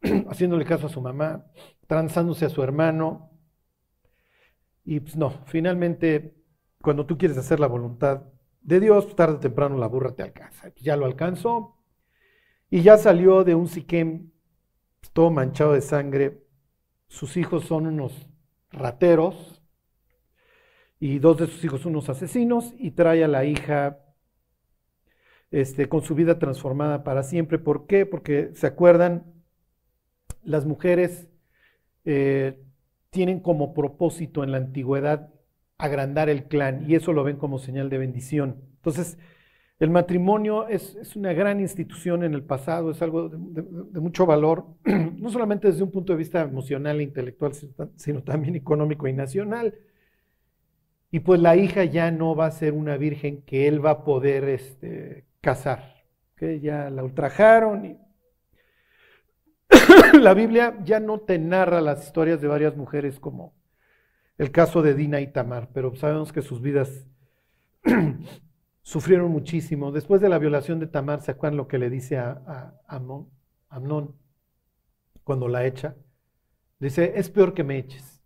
haciéndole 0.30 0.64
caso 0.64 0.86
a 0.86 0.88
su 0.88 1.02
mamá, 1.02 1.44
transándose 1.86 2.46
a 2.46 2.48
su 2.48 2.62
hermano. 2.62 3.38
Y 4.82 5.00
pues 5.00 5.14
no, 5.14 5.44
finalmente, 5.44 6.42
cuando 6.80 7.04
tú 7.04 7.18
quieres 7.18 7.36
hacer 7.36 7.60
la 7.60 7.66
voluntad 7.66 8.22
de 8.62 8.80
Dios, 8.80 9.14
tarde 9.14 9.34
o 9.34 9.40
temprano 9.40 9.76
la 9.76 9.88
burra 9.88 10.14
te 10.14 10.22
alcanza. 10.22 10.72
Ya 10.76 10.96
lo 10.96 11.04
alcanzó 11.04 11.84
y 12.70 12.80
ya 12.80 12.96
salió 12.96 13.44
de 13.44 13.54
un 13.54 13.68
Siquem 13.68 14.30
todo 15.12 15.30
manchado 15.30 15.74
de 15.74 15.82
sangre. 15.82 16.46
Sus 17.08 17.36
hijos 17.36 17.64
son 17.64 17.88
unos 17.88 18.26
rateros 18.70 19.62
y 20.98 21.18
dos 21.18 21.36
de 21.36 21.46
sus 21.46 21.62
hijos 21.62 21.84
unos 21.84 22.08
asesinos 22.08 22.72
y 22.78 22.92
trae 22.92 23.22
a 23.22 23.28
la 23.28 23.44
hija 23.44 24.07
este, 25.50 25.88
con 25.88 26.02
su 26.02 26.14
vida 26.14 26.38
transformada 26.38 27.04
para 27.04 27.22
siempre. 27.22 27.58
¿Por 27.58 27.86
qué? 27.86 28.06
Porque 28.06 28.50
se 28.54 28.66
acuerdan, 28.66 29.24
las 30.42 30.66
mujeres 30.66 31.28
eh, 32.04 32.60
tienen 33.10 33.40
como 33.40 33.74
propósito 33.74 34.44
en 34.44 34.52
la 34.52 34.58
antigüedad 34.58 35.30
agrandar 35.78 36.28
el 36.28 36.44
clan 36.44 36.84
y 36.88 36.96
eso 36.96 37.12
lo 37.12 37.24
ven 37.24 37.36
como 37.36 37.58
señal 37.58 37.88
de 37.88 37.98
bendición. 37.98 38.62
Entonces, 38.76 39.18
el 39.78 39.90
matrimonio 39.90 40.66
es, 40.66 41.14
una 41.14 41.32
gran 41.32 41.60
institución 41.60 42.24
en 42.24 42.34
el 42.34 42.42
pasado, 42.42 42.90
es 42.90 43.00
algo 43.00 43.28
de, 43.28 44.00
mucho 44.00 44.26
valor, 44.26 44.66
no 44.84 45.30
solamente 45.30 45.68
desde 45.68 45.84
un 45.84 45.92
punto 45.92 46.12
de 46.12 46.18
vista 46.18 46.42
emocional 46.42 46.98
e 46.98 47.04
intelectual, 47.04 47.52
sino 47.94 48.22
también 48.22 48.56
económico 48.56 49.06
y 49.06 49.12
nacional. 49.12 49.74
Y 51.10 51.20
pues 51.20 51.40
la 51.40 51.56
hija 51.56 51.84
ya 51.84 52.10
no 52.10 52.34
va 52.34 52.46
a 52.46 52.50
ser 52.50 52.74
una 52.74 52.96
virgen 52.96 53.42
que 53.42 53.68
él 53.68 53.84
va 53.84 53.90
a 53.90 54.04
poder 54.04 54.44
este, 54.44 55.27
casar, 55.40 56.04
que 56.36 56.60
ya 56.60 56.90
la 56.90 57.04
ultrajaron. 57.04 57.84
Y... 57.84 57.98
la 60.18 60.34
Biblia 60.34 60.78
ya 60.84 61.00
no 61.00 61.20
te 61.20 61.38
narra 61.38 61.80
las 61.80 62.04
historias 62.04 62.40
de 62.40 62.48
varias 62.48 62.76
mujeres 62.76 63.20
como 63.20 63.54
el 64.36 64.52
caso 64.52 64.82
de 64.82 64.94
Dina 64.94 65.20
y 65.20 65.32
Tamar, 65.32 65.70
pero 65.72 65.94
sabemos 65.96 66.32
que 66.32 66.42
sus 66.42 66.62
vidas 66.62 67.06
sufrieron 68.82 69.30
muchísimo. 69.30 69.90
Después 69.90 70.20
de 70.20 70.28
la 70.28 70.38
violación 70.38 70.78
de 70.78 70.86
Tamar, 70.86 71.22
¿se 71.22 71.32
acuerdan 71.32 71.56
lo 71.56 71.66
que 71.66 71.78
le 71.78 71.90
dice 71.90 72.18
a, 72.18 72.74
Amnón, 72.86 74.14
cuando 75.24 75.48
la 75.48 75.66
echa? 75.66 75.96
Dice, 76.78 77.14
es 77.16 77.28
peor 77.28 77.52
que 77.52 77.64
me 77.64 77.78
eches. 77.78 78.22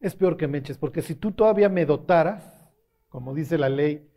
Es 0.00 0.16
peor 0.16 0.36
que 0.36 0.48
me 0.48 0.58
eches, 0.58 0.78
porque 0.78 1.00
si 1.00 1.14
tú 1.14 1.32
todavía 1.32 1.68
me 1.68 1.86
dotaras, 1.86 2.68
como 3.08 3.34
dice 3.34 3.56
la 3.56 3.68
ley, 3.68 4.10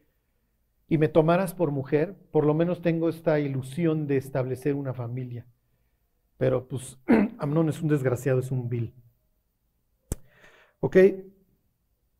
y 0.90 0.98
me 0.98 1.08
tomaras 1.08 1.54
por 1.54 1.72
mujer, 1.72 2.16
por 2.32 2.46
lo 2.46 2.54
menos 2.54 2.82
tengo 2.82 3.08
esta 3.08 3.40
ilusión 3.40 4.08
de 4.08 4.18
establecer 4.18 4.76
una 4.76 4.94
familia. 4.94 5.46
Pero 6.38 6.68
pues 6.68 6.98
Amnón 7.38 7.70
es 7.70 7.82
un 7.82 7.88
desgraciado, 7.88 8.40
es 8.40 8.52
un 8.52 8.68
vil. 8.68 8.94
¿Ok? 10.82 10.98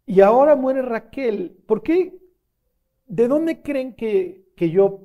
Y 0.06 0.22
ahora 0.22 0.56
muere 0.56 0.82
Raquel. 0.82 1.58
¿Por 1.66 1.82
qué 1.82 2.20
¿De 3.10 3.28
dónde 3.28 3.64
creen 3.64 3.96
que, 3.96 4.46
yo 4.56 5.00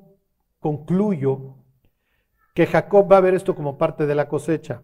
concluyo 0.59 1.55
que 2.53 2.67
Jacob 2.67 3.11
va 3.11 3.17
a 3.17 3.21
ver 3.21 3.33
esto 3.33 3.55
como 3.55 3.79
parte 3.79 4.05
de 4.05 4.13
la 4.13 4.29
cosecha? 4.29 4.83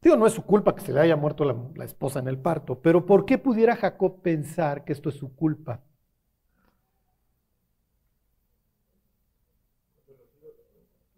Digo, 0.00 0.16
no 0.16 0.28
es 0.28 0.32
su 0.32 0.44
culpa 0.44 0.72
que 0.72 0.80
se 0.80 0.92
le 0.92 1.00
haya 1.00 1.16
muerto 1.16 1.44
la, 1.44 1.84
esposa 1.84 2.20
en 2.20 2.28
el 2.28 2.38
parto, 2.38 2.80
pero 2.80 3.04
¿por 3.04 3.26
qué 3.26 3.36
pudiera 3.36 3.74
Jacob 3.74 4.22
pensar 4.22 4.84
que 4.84 4.92
esto 4.92 5.08
es 5.08 5.16
su 5.16 5.34
culpa? 5.34 5.82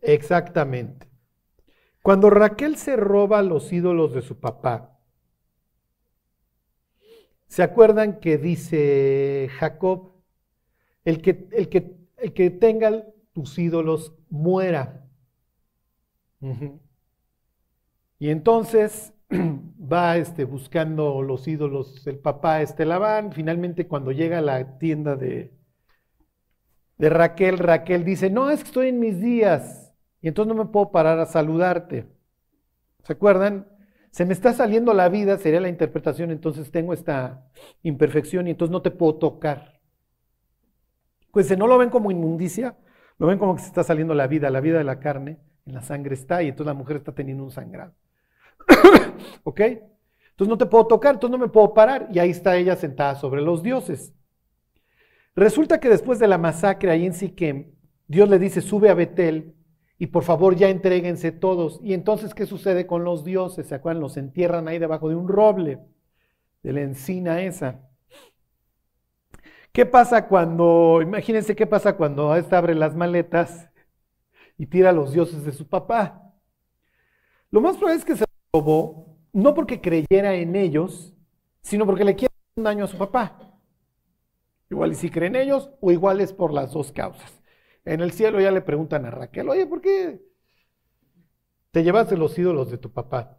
Exactamente. 0.00 1.08
Cuando 2.02 2.30
Raquel 2.30 2.76
se 2.76 2.96
roba 2.96 3.42
los 3.42 3.72
ídolos 3.72 4.14
de 4.14 4.22
su 4.22 4.38
papá, 4.38 4.98
¿se 7.46 7.62
acuerdan 7.62 8.20
que 8.20 8.38
dice 8.38 9.48
Jacob, 9.58 10.12
el 11.04 11.22
que, 11.22 11.48
el 11.52 11.68
que, 11.68 11.96
el 12.18 12.32
que 12.32 12.50
tenga 12.50 13.04
tus 13.32 13.58
ídolos 13.58 14.12
muera. 14.30 15.06
Y 18.18 18.30
entonces 18.30 19.14
va 19.32 20.16
este, 20.16 20.44
buscando 20.44 21.22
los 21.22 21.46
ídolos 21.46 22.04
el 22.06 22.18
papá 22.18 22.62
este 22.62 22.84
Labán. 22.84 23.32
Finalmente 23.32 23.86
cuando 23.86 24.10
llega 24.10 24.38
a 24.38 24.42
la 24.42 24.78
tienda 24.78 25.14
de, 25.14 25.52
de 26.96 27.08
Raquel, 27.08 27.58
Raquel 27.58 28.04
dice, 28.04 28.28
no, 28.28 28.50
es 28.50 28.60
que 28.60 28.66
estoy 28.66 28.88
en 28.88 28.98
mis 28.98 29.20
días 29.20 29.87
entonces 30.28 30.54
no 30.54 30.64
me 30.64 30.70
puedo 30.70 30.90
parar 30.90 31.18
a 31.18 31.26
saludarte. 31.26 32.06
¿Se 33.02 33.12
acuerdan? 33.12 33.66
Se 34.10 34.24
me 34.24 34.32
está 34.32 34.52
saliendo 34.52 34.94
la 34.94 35.08
vida, 35.08 35.38
sería 35.38 35.60
la 35.60 35.68
interpretación, 35.68 36.30
entonces 36.30 36.70
tengo 36.70 36.92
esta 36.92 37.46
imperfección 37.82 38.46
y 38.46 38.50
entonces 38.50 38.72
no 38.72 38.82
te 38.82 38.90
puedo 38.90 39.16
tocar. 39.16 39.80
Pues 41.30 41.56
no 41.56 41.66
lo 41.66 41.78
ven 41.78 41.90
como 41.90 42.10
inmundicia, 42.10 42.76
lo 43.18 43.26
ven 43.26 43.38
como 43.38 43.54
que 43.54 43.62
se 43.62 43.68
está 43.68 43.84
saliendo 43.84 44.14
la 44.14 44.26
vida, 44.26 44.50
la 44.50 44.60
vida 44.60 44.78
de 44.78 44.84
la 44.84 44.98
carne, 44.98 45.38
en 45.66 45.74
la 45.74 45.82
sangre 45.82 46.14
está 46.14 46.42
y 46.42 46.48
entonces 46.48 46.66
la 46.66 46.78
mujer 46.78 46.96
está 46.96 47.12
teniendo 47.12 47.44
un 47.44 47.50
sangrado. 47.50 47.94
¿Ok? 49.44 49.60
Entonces 49.60 50.48
no 50.48 50.58
te 50.58 50.66
puedo 50.66 50.86
tocar, 50.86 51.14
entonces 51.14 51.38
no 51.38 51.44
me 51.44 51.52
puedo 51.52 51.74
parar 51.74 52.08
y 52.12 52.18
ahí 52.18 52.30
está 52.30 52.56
ella 52.56 52.76
sentada 52.76 53.14
sobre 53.16 53.42
los 53.42 53.62
dioses. 53.62 54.14
Resulta 55.34 55.78
que 55.78 55.88
después 55.88 56.18
de 56.18 56.28
la 56.28 56.38
masacre 56.38 56.90
ahí 56.90 57.06
en 57.06 57.12
Siquem, 57.12 57.72
Dios 58.06 58.28
le 58.28 58.38
dice, 58.38 58.60
sube 58.60 58.88
a 58.88 58.94
Betel 58.94 59.54
y 59.98 60.06
por 60.06 60.22
favor 60.22 60.54
ya 60.54 60.68
entréguense 60.68 61.32
todos. 61.32 61.80
Y 61.82 61.92
entonces, 61.92 62.34
¿qué 62.34 62.46
sucede 62.46 62.86
con 62.86 63.04
los 63.04 63.24
dioses? 63.24 63.66
¿Se 63.66 63.74
acuerdan? 63.74 64.00
Los 64.00 64.16
entierran 64.16 64.68
ahí 64.68 64.78
debajo 64.78 65.08
de 65.08 65.16
un 65.16 65.28
roble, 65.28 65.80
de 66.62 66.72
la 66.72 66.82
encina 66.82 67.42
esa. 67.42 67.88
¿Qué 69.72 69.86
pasa 69.86 70.28
cuando, 70.28 71.00
imagínense 71.02 71.56
qué 71.56 71.66
pasa 71.66 71.96
cuando 71.96 72.34
esta 72.36 72.58
abre 72.58 72.74
las 72.74 72.94
maletas 72.96 73.70
y 74.56 74.66
tira 74.66 74.90
a 74.90 74.92
los 74.92 75.12
dioses 75.12 75.44
de 75.44 75.52
su 75.52 75.68
papá? 75.68 76.32
Lo 77.50 77.60
más 77.60 77.76
probable 77.76 77.98
es 77.98 78.04
que 78.04 78.16
se 78.16 78.24
robó, 78.52 79.18
no 79.32 79.54
porque 79.54 79.80
creyera 79.80 80.34
en 80.34 80.54
ellos, 80.54 81.14
sino 81.60 81.86
porque 81.86 82.04
le 82.04 82.14
quiere 82.14 82.34
un 82.56 82.64
daño 82.64 82.84
a 82.84 82.88
su 82.88 82.96
papá. 82.96 83.38
Igual 84.70 84.92
y 84.92 84.94
si 84.94 85.10
creen 85.10 85.34
ellos, 85.34 85.70
o 85.80 85.90
igual 85.90 86.20
es 86.20 86.32
por 86.32 86.52
las 86.52 86.72
dos 86.72 86.92
causas. 86.92 87.37
En 87.84 88.00
el 88.00 88.12
cielo 88.12 88.40
ya 88.40 88.50
le 88.50 88.60
preguntan 88.60 89.06
a 89.06 89.10
Raquel, 89.10 89.48
oye, 89.48 89.66
¿por 89.66 89.80
qué 89.80 90.20
te 91.70 91.82
llevas 91.82 92.10
de 92.10 92.16
los 92.16 92.38
ídolos 92.38 92.70
de 92.70 92.78
tu 92.78 92.92
papá? 92.92 93.38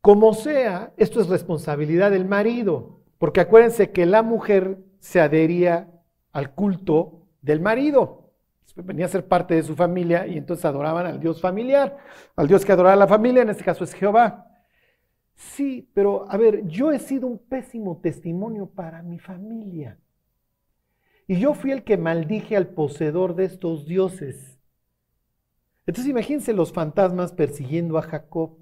Como 0.00 0.34
sea, 0.34 0.92
esto 0.96 1.20
es 1.20 1.28
responsabilidad 1.28 2.10
del 2.10 2.26
marido, 2.26 3.00
porque 3.18 3.40
acuérdense 3.40 3.90
que 3.90 4.06
la 4.06 4.22
mujer 4.22 4.78
se 5.00 5.20
adhería 5.20 5.90
al 6.32 6.54
culto 6.54 7.26
del 7.40 7.60
marido. 7.60 8.32
Venía 8.76 9.06
a 9.06 9.08
ser 9.08 9.26
parte 9.26 9.54
de 9.54 9.62
su 9.62 9.76
familia 9.76 10.26
y 10.26 10.36
entonces 10.36 10.64
adoraban 10.64 11.06
al 11.06 11.20
Dios 11.20 11.40
familiar, 11.40 11.96
al 12.36 12.48
Dios 12.48 12.64
que 12.64 12.72
adoraba 12.72 12.94
a 12.94 12.96
la 12.96 13.06
familia, 13.06 13.42
en 13.42 13.50
este 13.50 13.64
caso 13.64 13.84
es 13.84 13.94
Jehová. 13.94 14.50
Sí, 15.34 15.90
pero 15.94 16.30
a 16.30 16.36
ver, 16.36 16.66
yo 16.66 16.92
he 16.92 16.98
sido 16.98 17.26
un 17.26 17.38
pésimo 17.38 18.00
testimonio 18.02 18.66
para 18.66 19.02
mi 19.02 19.18
familia. 19.18 19.98
Y 21.26 21.38
yo 21.38 21.54
fui 21.54 21.70
el 21.70 21.84
que 21.84 21.96
maldije 21.96 22.56
al 22.56 22.68
poseedor 22.68 23.34
de 23.34 23.46
estos 23.46 23.86
dioses. 23.86 24.58
Entonces 25.86 26.10
imagínense 26.10 26.52
los 26.52 26.72
fantasmas 26.72 27.32
persiguiendo 27.32 27.98
a 27.98 28.02
Jacob. 28.02 28.58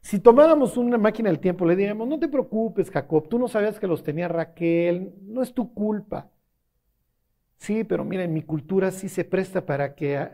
Si 0.00 0.20
tomáramos 0.20 0.76
una 0.76 0.98
máquina 0.98 1.30
del 1.30 1.40
tiempo, 1.40 1.66
le 1.66 1.74
diríamos, 1.74 2.06
no 2.06 2.18
te 2.18 2.28
preocupes, 2.28 2.90
Jacob, 2.90 3.28
tú 3.28 3.38
no 3.38 3.48
sabías 3.48 3.80
que 3.80 3.88
los 3.88 4.04
tenía 4.04 4.28
Raquel, 4.28 5.14
no 5.22 5.42
es 5.42 5.52
tu 5.52 5.72
culpa. 5.74 6.30
Sí, 7.58 7.84
pero 7.84 8.04
mira, 8.04 8.24
en 8.24 8.32
mi 8.32 8.42
cultura 8.42 8.90
sí 8.90 9.08
se 9.08 9.24
presta 9.24 9.66
para 9.66 9.94
que 9.94 10.28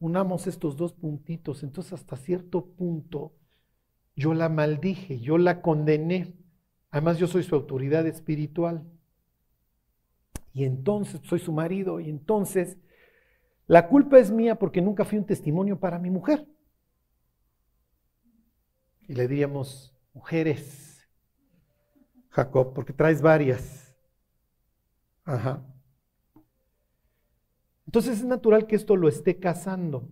unamos 0.00 0.46
estos 0.46 0.76
dos 0.76 0.92
puntitos. 0.92 1.62
Entonces, 1.62 1.92
hasta 1.92 2.16
cierto 2.16 2.66
punto, 2.66 3.32
yo 4.16 4.34
la 4.34 4.48
maldije, 4.48 5.20
yo 5.20 5.38
la 5.38 5.62
condené. 5.62 6.34
Además, 6.90 7.18
yo 7.18 7.26
soy 7.26 7.42
su 7.42 7.54
autoridad 7.54 8.06
espiritual. 8.06 8.84
Y 10.52 10.64
entonces 10.64 11.20
soy 11.24 11.38
su 11.38 11.52
marido. 11.52 12.00
Y 12.00 12.08
entonces, 12.08 12.78
la 13.66 13.88
culpa 13.88 14.18
es 14.18 14.30
mía 14.30 14.56
porque 14.56 14.80
nunca 14.80 15.04
fui 15.04 15.18
un 15.18 15.26
testimonio 15.26 15.78
para 15.78 15.98
mi 15.98 16.10
mujer. 16.10 16.46
Y 19.08 19.14
le 19.14 19.26
diríamos, 19.26 19.94
mujeres, 20.12 21.08
Jacob, 22.30 22.72
porque 22.74 22.92
traes 22.92 23.22
varias. 23.22 23.96
Ajá. 25.24 25.64
Entonces 27.86 28.18
es 28.18 28.24
natural 28.24 28.66
que 28.66 28.76
esto 28.76 28.94
lo 28.94 29.08
esté 29.08 29.40
casando. 29.40 30.08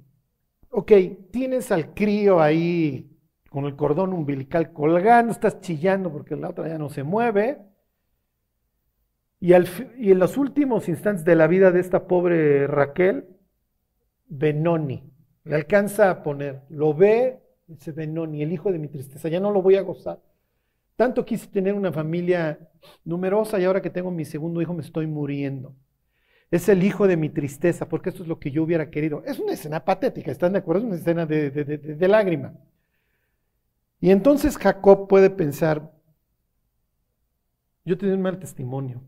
Ok, 0.71 0.93
tienes 1.31 1.71
al 1.71 1.95
crío 1.95 2.41
ahí 2.41 3.17
con 3.51 3.65
el 3.65 3.77
cordón 3.77 4.13
umbilical 4.13 4.73
colgando, 4.73 5.33
estás 5.33 5.61
chillando 5.61 6.13
porque 6.13 6.37
la 6.37 6.51
otra 6.51 6.69
ya 6.69 6.77
no 6.77 6.91
se 6.91 7.03
mueve. 7.03 7.68
Y, 9.41 9.53
en 9.53 10.19
los 10.19 10.37
últimos 10.37 10.89
instantes 10.89 11.25
de 11.25 11.37
la 11.37 11.47
vida 11.47 11.71
de 11.71 11.81
esta 11.81 12.07
pobre 12.07 12.67
Raquel, 12.67 13.27
Benoni, 14.27 15.13
le 15.45 15.55
alcanza 15.55 16.11
a 16.11 16.23
poner, 16.23 16.63
lo 16.69 16.93
ve, 16.93 17.41
dice 17.67 17.93
Benoni, 17.93 18.43
el 18.43 18.53
hijo 18.53 18.73
de 18.73 18.79
mi 18.79 18.89
tristeza, 18.89 19.29
ya 19.29 19.41
no 19.41 19.53
lo 19.53 19.63
voy 19.63 19.77
a 19.77 19.83
gozar. 19.83 20.21
Tanto 20.97 21.25
quise 21.25 21.47
tener 21.47 21.75
una 21.75 21.93
familia 21.93 22.59
numerosa 23.05 23.61
y 23.61 23.65
ahora 23.65 23.81
que 23.81 23.91
tengo 23.91 24.11
mi 24.11 24.25
segundo 24.25 24.61
hijo 24.61 24.75
me 24.75 24.83
estoy 24.83 25.07
muriendo. 25.07 25.77
Es 26.51 26.69
el 26.69 26.83
hijo 26.83 27.07
de 27.07 27.17
mi 27.17 27.29
tristeza, 27.29 27.89
porque 27.89 28.09
esto 28.09 28.23
es 28.23 28.29
lo 28.29 28.41
que 28.41 28.51
yo 28.51 28.65
hubiera 28.65 28.91
querido. 28.91 29.23
Es 29.25 29.39
una 29.39 29.53
escena 29.53 29.85
patética, 29.85 30.33
¿están 30.33 30.55
de 30.55 30.59
acuerdo? 30.59 30.83
Es 30.83 30.87
una 30.89 30.97
escena 30.97 31.27
de, 31.27 31.51
de 31.51 32.09
lágrima. 32.09 32.55
Y 34.01 34.11
entonces 34.11 34.57
Jacob 34.57 35.07
puede 35.07 35.31
pensar, 35.31 35.93
yo 37.85 37.97
te 37.97 38.07
doy 38.07 38.17
un 38.17 38.23
mal 38.23 38.39
testimonio. 38.39 39.03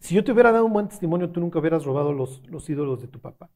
Si 0.00 0.14
yo 0.14 0.24
te 0.24 0.32
hubiera 0.32 0.50
dado 0.50 0.64
un 0.64 0.72
buen 0.72 0.88
testimonio, 0.88 1.30
tú 1.30 1.40
nunca 1.40 1.58
hubieras 1.58 1.84
robado 1.84 2.12
los, 2.12 2.42
los 2.48 2.68
ídolos 2.68 3.00
de 3.00 3.08
tu 3.08 3.20
papá. 3.20 3.50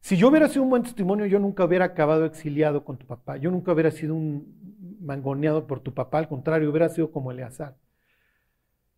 Si 0.00 0.16
yo 0.16 0.28
hubiera 0.28 0.48
sido 0.48 0.62
un 0.64 0.70
buen 0.70 0.82
testimonio, 0.82 1.26
yo 1.26 1.38
nunca 1.38 1.64
hubiera 1.64 1.86
acabado 1.86 2.24
exiliado 2.26 2.84
con 2.84 2.96
tu 2.98 3.06
papá. 3.06 3.38
Yo 3.38 3.50
nunca 3.50 3.72
hubiera 3.72 3.90
sido 3.90 4.14
un 4.14 4.98
mangoneado 5.00 5.66
por 5.66 5.80
tu 5.80 5.94
papá. 5.94 6.18
Al 6.18 6.28
contrario, 6.28 6.70
hubiera 6.70 6.88
sido 6.88 7.10
como 7.10 7.30
Eleazar, 7.30 7.76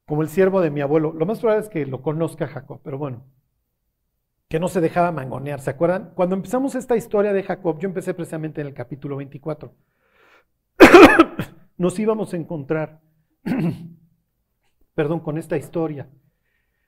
como 0.06 0.22
el 0.22 0.28
siervo 0.28 0.60
de 0.60 0.70
mi 0.70 0.80
abuelo. 0.80 1.12
Lo 1.12 1.26
más 1.26 1.40
probable 1.40 1.64
es 1.64 1.70
que 1.70 1.86
lo 1.86 2.02
conozca 2.02 2.46
Jacob, 2.46 2.80
pero 2.82 2.98
bueno, 2.98 3.24
que 4.48 4.58
no 4.58 4.68
se 4.68 4.80
dejaba 4.80 5.12
mangonear. 5.12 5.60
¿Se 5.60 5.70
acuerdan? 5.70 6.12
Cuando 6.14 6.34
empezamos 6.34 6.74
esta 6.74 6.96
historia 6.96 7.32
de 7.32 7.42
Jacob, 7.42 7.78
yo 7.78 7.88
empecé 7.88 8.14
precisamente 8.14 8.60
en 8.60 8.66
el 8.66 8.74
capítulo 8.74 9.16
24. 9.16 9.74
Nos 11.76 11.98
íbamos 11.98 12.32
a 12.32 12.36
encontrar, 12.36 13.00
perdón, 14.94 15.20
con 15.20 15.38
esta 15.38 15.56
historia. 15.56 16.08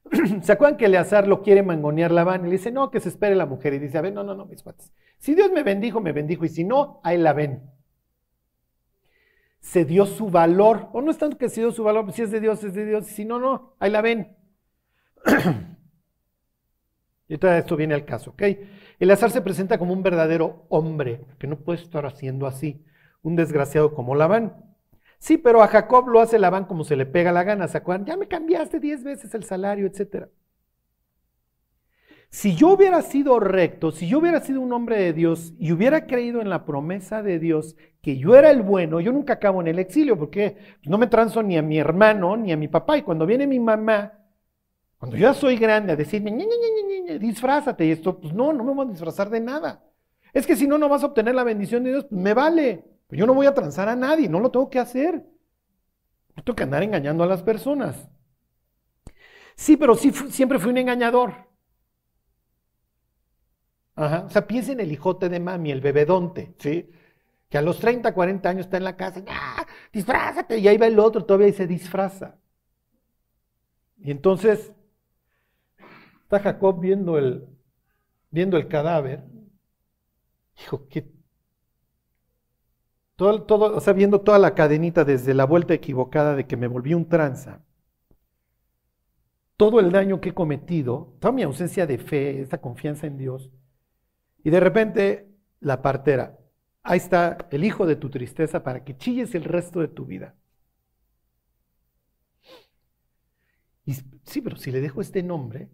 ¿Se 0.43 0.53
acuerdan 0.53 0.77
que 0.77 0.87
Eleazar 0.87 1.27
lo 1.27 1.43
quiere 1.43 1.63
mangonear 1.63 2.11
Labán? 2.11 2.43
Y 2.43 2.45
le 2.47 2.53
dice, 2.53 2.71
no, 2.71 2.91
que 2.91 3.01
se 3.01 3.09
espere 3.09 3.35
la 3.35 3.47
mujer. 3.47 3.75
Y 3.75 3.79
dice, 3.79 3.99
a 3.99 4.01
ver, 4.01 4.13
no, 4.13 4.23
no, 4.23 4.35
no, 4.35 4.47
mis 4.47 4.63
cuates. 4.63 4.93
Si 5.19 5.35
Dios 5.35 5.51
me 5.53 5.63
bendijo, 5.63 6.01
me 6.01 6.13
bendijo. 6.13 6.45
Y 6.45 6.49
si 6.49 6.65
no, 6.65 7.01
ahí 7.05 7.19
la 7.19 7.33
ven. 7.33 7.63
Se 9.61 9.85
dio 9.85 10.07
su 10.07 10.31
valor. 10.31 10.89
O 10.93 11.03
no 11.03 11.11
es 11.11 11.19
tanto 11.19 11.39
que 11.39 11.49
se 11.49 11.61
dio 11.61 11.71
su 11.73 11.85
valor, 11.85 12.11
si 12.13 12.23
es 12.23 12.31
de 12.31 12.41
Dios, 12.41 12.65
es 12.65 12.75
de 12.75 12.87
Dios. 12.87 13.11
Y 13.11 13.15
si 13.15 13.25
no, 13.25 13.39
no, 13.39 13.75
ahí 13.79 13.91
la 13.91 14.01
ven. 14.01 14.37
y 17.29 17.39
todo 17.39 17.53
esto 17.53 17.77
viene 17.77 17.95
al 17.95 18.05
caso, 18.05 18.31
¿ok? 18.31 18.43
Eleazar 18.99 19.31
se 19.31 19.43
presenta 19.43 19.79
como 19.79 19.93
un 19.93 20.03
verdadero 20.03 20.67
hombre, 20.71 21.27
que 21.39 21.47
no 21.47 21.59
puede 21.61 21.83
estar 21.83 22.07
haciendo 22.07 22.47
así. 22.47 22.85
Un 23.23 23.37
desgraciado 23.37 23.95
como 23.95 24.15
Labán. 24.15 24.70
Sí, 25.21 25.37
pero 25.37 25.63
a 25.63 25.69
Jacob 25.69 26.09
lo 26.09 26.21
hace 26.21 26.39
Labán 26.39 26.65
como 26.65 26.83
se 26.83 26.97
le 26.97 27.07
pega 27.07 27.31
la 27.31 27.45
gana. 27.45 27.69
¿Se? 27.69 27.83
Ya 28.07 28.17
me 28.17 28.27
cambiaste 28.27 28.81
diez 28.81 29.05
veces 29.05 29.35
el 29.35 29.45
salario, 29.45 29.87
etc. 29.87 30.29
Si 32.31 32.55
yo 32.57 32.69
hubiera 32.69 33.03
sido 33.03 33.39
recto, 33.39 33.91
si 33.93 34.09
yo 34.09 34.19
hubiera 34.19 34.41
sido 34.41 34.61
un 34.61 34.73
hombre 34.73 34.97
de 34.99 35.13
Dios 35.13 35.53
y 35.59 35.73
hubiera 35.73 36.07
creído 36.07 36.41
en 36.41 36.49
la 36.49 36.65
promesa 36.65 37.23
de 37.23 37.39
Dios 37.39 37.77
que 38.01 38.17
yo 38.17 38.35
era 38.35 38.51
el 38.51 38.63
bueno, 38.63 39.01
yo 39.01 39.13
nunca 39.13 39.35
acabo 39.35 39.61
en 39.61 39.69
el 39.69 39.79
exilio 39.79 40.19
porque 40.19 40.57
no 40.85 40.97
me 40.97 41.07
transo 41.09 41.43
ni 41.43 41.59
a 41.59 41.63
mi 41.63 41.79
hermano 41.79 42.37
ni 42.37 42.53
a 42.53 42.57
mi 42.57 42.69
papá. 42.69 42.97
Y 42.97 43.03
cuando 43.03 43.27
viene 43.27 43.47
mi 43.47 43.61
mamá, 43.61 44.15
cuando 44.99 45.17
yo 45.17 45.23
ya 45.29 45.35
soy 45.35 45.57
grande, 45.57 45.93
a 45.93 45.97
decirme, 45.97 46.33
disfrázate 47.21 47.85
y 47.85 47.91
esto, 47.91 48.19
pues 48.19 48.33
no, 48.33 48.53
no 48.55 48.65
me 48.65 48.73
voy 48.75 48.87
a 48.87 48.91
disfrazar 48.91 49.29
de 49.29 49.41
nada. 49.41 49.85
Es 50.33 50.47
que 50.47 50.57
si 50.57 50.67
no, 50.67 50.79
no 50.79 50.89
vas 50.89 51.03
a 51.03 51.07
obtener 51.07 51.35
la 51.35 51.45
bendición 51.45 51.85
de 51.85 51.91
Dios, 51.91 52.07
pues 52.09 52.21
me 52.21 52.33
vale. 52.33 52.85
Pues 53.11 53.19
yo 53.19 53.27
no 53.27 53.35
voy 53.35 53.47
a 53.47 53.55
transar 53.55 53.89
a 53.89 53.97
nadie, 53.97 54.29
no 54.29 54.39
lo 54.39 54.53
tengo 54.53 54.71
que 54.71 54.79
hacer. 54.79 55.27
No 56.37 56.45
tengo 56.45 56.55
que 56.55 56.63
andar 56.63 56.85
engañando 56.85 57.25
a 57.25 57.27
las 57.27 57.43
personas. 57.43 58.09
Sí, 59.57 59.77
pero 59.77 59.97
sí, 59.97 60.13
siempre 60.13 60.61
fui 60.61 60.71
un 60.71 60.79
engañador. 60.79 61.35
Ajá. 63.97 64.27
O 64.27 64.31
sea, 64.31 64.47
piensa 64.47 64.71
en 64.71 64.79
el 64.79 64.93
hijote 64.93 65.29
de 65.29 65.41
mami, 65.41 65.73
el 65.73 65.81
bebedonte, 65.81 66.55
¿sí? 66.59 66.89
Que 67.49 67.59
a 67.59 67.63
los 67.63 67.81
30, 67.81 68.15
40 68.15 68.49
años 68.49 68.67
está 68.67 68.77
en 68.77 68.85
la 68.85 68.97
casa, 68.97 69.25
¡ah! 69.29 69.67
disfrázate, 69.93 70.59
y 70.59 70.69
ahí 70.69 70.79
va 70.79 70.87
el 70.87 71.01
otro, 71.01 71.25
todavía 71.25 71.49
y 71.49 71.53
se 71.53 71.67
disfraza. 71.67 72.39
Y 73.99 74.13
entonces 74.13 74.73
está 76.23 76.39
Jacob 76.39 76.81
viendo 76.81 77.19
el, 77.19 77.45
viendo 78.31 78.57
el 78.57 78.69
cadáver. 78.69 79.25
Dijo, 80.57 80.87
¿qué 80.89 81.20
todo, 83.21 83.77
o 83.77 83.81
sea, 83.81 83.93
viendo 83.93 84.23
toda 84.23 84.39
la 84.39 84.55
cadenita 84.55 85.05
desde 85.05 85.35
la 85.35 85.45
vuelta 85.45 85.75
equivocada 85.75 86.35
de 86.35 86.47
que 86.47 86.57
me 86.57 86.67
volví 86.67 86.95
un 86.95 87.09
tranza, 87.09 87.63
todo 89.57 89.79
el 89.79 89.93
daño 89.93 90.21
que 90.21 90.31
he 90.31 90.35
cometido, 90.35 91.15
toda 91.21 91.33
mi 91.33 91.43
ausencia 91.43 91.87
de 91.87 91.99
fe, 91.99 92.41
esta 92.41 92.61
confianza 92.63 93.07
en 93.07 93.19
Dios, 93.19 93.51
y 94.43 94.51
de 94.51 94.59
repente 94.59 95.29
la 95.61 95.83
partera, 95.83 96.39
ahí 96.83 96.97
está 96.97 97.47
el 97.51 97.65
hijo 97.65 97.87
de 97.87 97.97
tu 97.97 98.09
tristeza 98.09 98.63
para 98.63 98.85
que 98.85 98.97
chilles 98.97 99.35
el 99.35 99.45
resto 99.45 99.81
de 99.81 99.89
tu 99.89 100.07
vida. 100.07 100.35
Y, 103.85 103.95
sí, 104.25 104.41
pero 104.43 104.57
si 104.57 104.71
le 104.71 104.81
dejo 104.81 105.03
este 105.03 105.23
nombre, 105.23 105.69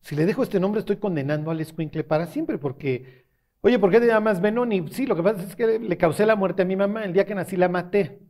si 0.00 0.16
le 0.16 0.24
dejo 0.24 0.42
este 0.42 0.58
nombre 0.58 0.80
estoy 0.80 0.96
condenando 0.96 1.50
al 1.50 1.60
escuincle 1.60 2.02
para 2.02 2.26
siempre, 2.26 2.56
porque 2.56 3.27
Oye, 3.60 3.78
¿por 3.78 3.90
qué 3.90 4.00
te 4.00 4.06
llamas 4.06 4.40
Benoni? 4.40 4.86
Sí, 4.88 5.06
lo 5.06 5.16
que 5.16 5.22
pasa 5.22 5.42
es 5.42 5.56
que 5.56 5.78
le 5.78 5.96
causé 5.96 6.24
la 6.26 6.36
muerte 6.36 6.62
a 6.62 6.64
mi 6.64 6.76
mamá. 6.76 7.04
El 7.04 7.12
día 7.12 7.26
que 7.26 7.34
nací 7.34 7.56
la 7.56 7.68
maté. 7.68 8.20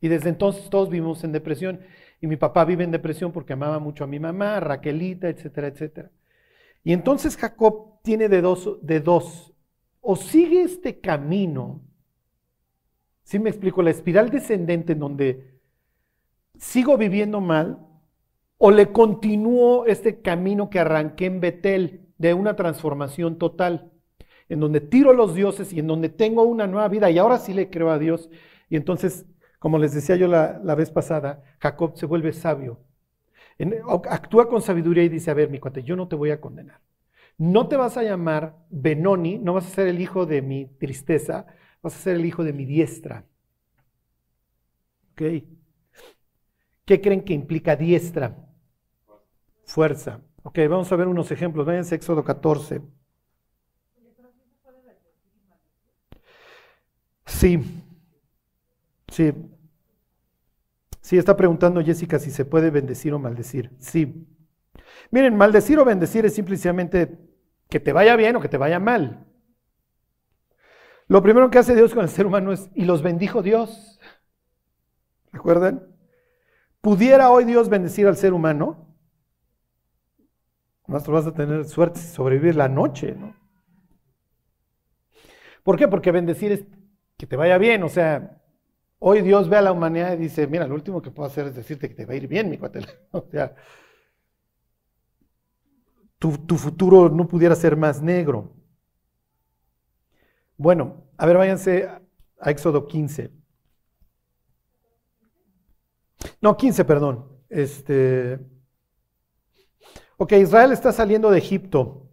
Y 0.00 0.08
desde 0.08 0.28
entonces 0.28 0.68
todos 0.68 0.90
vivimos 0.90 1.22
en 1.22 1.32
depresión. 1.32 1.80
Y 2.20 2.26
mi 2.26 2.36
papá 2.36 2.64
vive 2.64 2.84
en 2.84 2.90
depresión 2.90 3.32
porque 3.32 3.52
amaba 3.52 3.78
mucho 3.78 4.04
a 4.04 4.06
mi 4.08 4.18
mamá, 4.18 4.56
a 4.56 4.60
Raquelita, 4.60 5.28
etcétera, 5.28 5.68
etcétera. 5.68 6.10
Y 6.82 6.92
entonces 6.92 7.36
Jacob 7.36 8.00
tiene 8.02 8.28
de 8.28 8.40
dos, 8.40 8.78
de 8.82 9.00
dos. 9.00 9.54
O 10.00 10.16
sigue 10.16 10.62
este 10.62 11.00
camino, 11.00 11.80
¿sí 13.22 13.38
me 13.38 13.48
explico? 13.50 13.82
La 13.82 13.90
espiral 13.90 14.30
descendente 14.30 14.92
en 14.92 14.98
donde 14.98 15.60
sigo 16.58 16.98
viviendo 16.98 17.40
mal, 17.40 17.78
o 18.58 18.70
le 18.70 18.92
continúo 18.92 19.86
este 19.86 20.20
camino 20.20 20.68
que 20.70 20.78
arranqué 20.78 21.26
en 21.26 21.40
Betel 21.40 22.08
de 22.18 22.34
una 22.34 22.54
transformación 22.56 23.38
total 23.38 23.90
en 24.48 24.60
donde 24.60 24.80
tiro 24.80 25.12
los 25.12 25.34
dioses 25.34 25.72
y 25.72 25.80
en 25.80 25.86
donde 25.86 26.08
tengo 26.08 26.42
una 26.42 26.66
nueva 26.66 26.88
vida 26.88 27.10
y 27.10 27.18
ahora 27.18 27.38
sí 27.38 27.54
le 27.54 27.70
creo 27.70 27.90
a 27.90 27.98
Dios. 27.98 28.30
Y 28.68 28.76
entonces, 28.76 29.26
como 29.58 29.78
les 29.78 29.94
decía 29.94 30.16
yo 30.16 30.28
la, 30.28 30.74
vez 30.74 30.90
pasada, 30.90 31.42
Jacob 31.60 31.96
se 31.96 32.06
vuelve 32.06 32.32
sabio. 32.32 32.80
actúa 34.08 34.48
con 34.48 34.62
sabiduría 34.62 35.04
y 35.04 35.08
dice, 35.08 35.30
a 35.30 35.34
ver, 35.34 35.50
mi 35.50 35.58
cuate, 35.58 35.82
yo 35.82 35.96
no 35.96 36.08
te 36.08 36.16
voy 36.16 36.30
a 36.30 36.40
condenar. 36.40 36.80
No 37.38 37.68
te 37.68 37.76
vas 37.76 37.96
a 37.96 38.02
llamar 38.02 38.56
Benoni, 38.70 39.38
no 39.38 39.54
vas 39.54 39.66
a 39.66 39.70
ser 39.70 39.88
el 39.88 40.00
hijo 40.00 40.26
de 40.26 40.42
mi 40.42 40.66
tristeza, 40.66 41.46
vas 41.82 41.96
a 41.96 41.98
ser 41.98 42.16
el 42.16 42.24
hijo 42.26 42.44
de 42.44 42.52
mi 42.52 42.64
diestra. 42.64 43.24
¿Ok? 45.12 45.22
¿Qué 46.84 47.00
creen 47.00 47.24
que 47.24 47.32
implica 47.32 47.76
diestra? 47.76 48.36
Fuerza. 49.64 50.20
Ok, 50.42 50.58
vamos 50.68 50.92
a 50.92 50.96
ver 50.96 51.08
unos 51.08 51.30
ejemplos. 51.30 51.64
Váyanse 51.64 51.94
a 51.94 51.96
Éxodo 51.96 52.22
14. 52.22 52.82
Sí, 57.26 57.58
sí. 59.08 59.32
Sí, 61.00 61.18
está 61.18 61.36
preguntando 61.36 61.82
Jessica 61.84 62.18
si 62.18 62.30
se 62.30 62.44
puede 62.44 62.70
bendecir 62.70 63.12
o 63.12 63.18
maldecir. 63.18 63.70
Sí. 63.78 64.26
Miren, 65.10 65.36
maldecir 65.36 65.78
o 65.78 65.84
bendecir 65.84 66.24
es 66.24 66.34
simplemente 66.34 67.18
que 67.68 67.80
te 67.80 67.92
vaya 67.92 68.16
bien 68.16 68.36
o 68.36 68.40
que 68.40 68.48
te 68.48 68.56
vaya 68.56 68.78
mal. 68.78 69.26
Lo 71.06 71.22
primero 71.22 71.50
que 71.50 71.58
hace 71.58 71.74
Dios 71.74 71.92
con 71.92 72.02
el 72.04 72.08
ser 72.08 72.26
humano 72.26 72.52
es, 72.52 72.70
y 72.74 72.84
los 72.86 73.02
bendijo 73.02 73.42
Dios. 73.42 74.00
¿Recuerdan? 75.32 75.86
¿Pudiera 76.80 77.30
hoy 77.30 77.44
Dios 77.44 77.68
bendecir 77.68 78.06
al 78.06 78.16
ser 78.16 78.32
humano? 78.32 78.88
Más 80.86 81.06
vas 81.06 81.26
a 81.26 81.34
tener 81.34 81.64
suerte 81.64 82.00
sobrevivir 82.00 82.56
la 82.56 82.68
noche, 82.68 83.14
¿no? 83.14 83.34
¿Por 85.62 85.76
qué? 85.76 85.88
Porque 85.88 86.12
bendecir 86.12 86.52
es 86.52 86.64
que 87.24 87.28
te 87.28 87.36
vaya 87.36 87.56
bien. 87.56 87.82
O 87.82 87.88
sea, 87.88 88.38
hoy 88.98 89.22
Dios 89.22 89.48
ve 89.48 89.56
a 89.56 89.62
la 89.62 89.72
humanidad 89.72 90.12
y 90.12 90.18
dice, 90.18 90.46
mira, 90.46 90.66
lo 90.66 90.74
último 90.74 91.00
que 91.00 91.10
puedo 91.10 91.26
hacer 91.26 91.46
es 91.46 91.54
decirte 91.54 91.88
que 91.88 91.94
te 91.94 92.04
va 92.04 92.12
a 92.12 92.16
ir 92.16 92.28
bien, 92.28 92.50
mi 92.50 92.58
cuate. 92.58 92.80
O 93.12 93.26
sea, 93.30 93.54
tu, 96.18 96.36
tu 96.36 96.56
futuro 96.56 97.08
no 97.08 97.26
pudiera 97.26 97.54
ser 97.54 97.76
más 97.78 98.02
negro. 98.02 98.52
Bueno, 100.58 101.08
a 101.16 101.24
ver, 101.24 101.38
váyanse 101.38 101.88
a 102.38 102.50
Éxodo 102.50 102.86
15. 102.86 103.32
No, 106.42 106.56
15, 106.58 106.84
perdón. 106.84 107.26
Este, 107.48 108.38
ok, 110.18 110.32
Israel 110.32 110.72
está 110.72 110.92
saliendo 110.92 111.30
de 111.30 111.38
Egipto. 111.38 112.10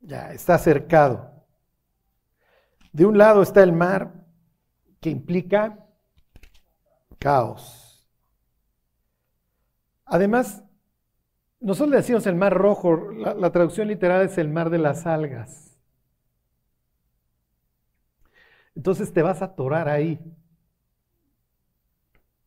Ya, 0.00 0.32
está 0.32 0.56
cercado. 0.58 1.33
De 2.94 3.04
un 3.04 3.18
lado 3.18 3.42
está 3.42 3.60
el 3.64 3.72
mar, 3.72 4.14
que 5.00 5.10
implica 5.10 5.84
caos. 7.18 8.08
Además, 10.04 10.62
nosotros 11.58 11.90
le 11.90 11.96
decimos 11.96 12.24
el 12.28 12.36
mar 12.36 12.54
rojo, 12.54 13.10
la, 13.10 13.50
traducción 13.50 13.88
literal 13.88 14.24
es 14.24 14.38
el 14.38 14.48
mar 14.48 14.70
de 14.70 14.78
las 14.78 15.06
algas. 15.06 15.76
Entonces 18.76 19.12
te 19.12 19.22
vas 19.22 19.42
a 19.42 19.46
atorar 19.46 19.88
ahí. 19.88 20.20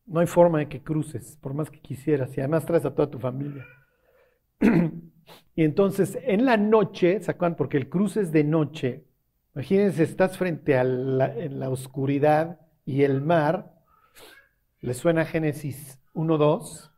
No 0.06 0.20
hay 0.20 0.26
forma 0.26 0.60
de 0.60 0.68
que 0.70 0.82
cruces, 0.82 1.36
por 1.42 1.52
más 1.52 1.70
que 1.70 1.80
quisieras, 1.80 2.34
y 2.38 2.40
además 2.40 2.64
traes 2.64 2.86
a 2.86 2.94
toda 2.94 3.10
tu 3.10 3.18
familia. 3.18 3.66
y 5.54 5.62
entonces 5.62 6.16
en 6.22 6.46
la 6.46 6.56
noche, 6.56 7.20
¿se? 7.20 7.54
Porque 7.54 7.76
el 7.76 7.90
cruce 7.90 8.22
es 8.22 8.32
de 8.32 8.44
noche. 8.44 9.07
Imagínense, 9.58 10.04
estás 10.04 10.38
frente 10.38 10.78
a 10.78 10.84
la, 10.84 11.34
la 11.34 11.68
oscuridad 11.68 12.60
y 12.86 13.02
el 13.02 13.20
mar. 13.20 13.74
¿Le 14.80 14.94
suena 14.94 15.24
Génesis 15.24 15.98
1.2? 16.14 16.92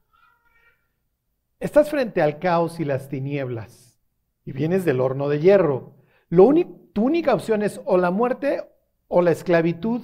Estás 1.59 1.89
frente 1.89 2.21
al 2.21 2.39
caos 2.39 2.79
y 2.79 2.85
las 2.85 3.09
tinieblas 3.09 3.99
y 4.45 4.53
vienes 4.53 4.85
del 4.85 5.01
horno 5.01 5.31
de 5.31 5.41
hierro. 5.41 5.95
Lo 6.29 6.45
único, 6.45 6.79
tu 6.93 7.07
única 7.07 7.33
opción 7.33 7.63
es 7.63 7.81
o 7.87 7.97
la 7.97 8.11
muerte 8.11 8.63
o 9.09 9.23
la 9.23 9.31
esclavitud 9.31 10.03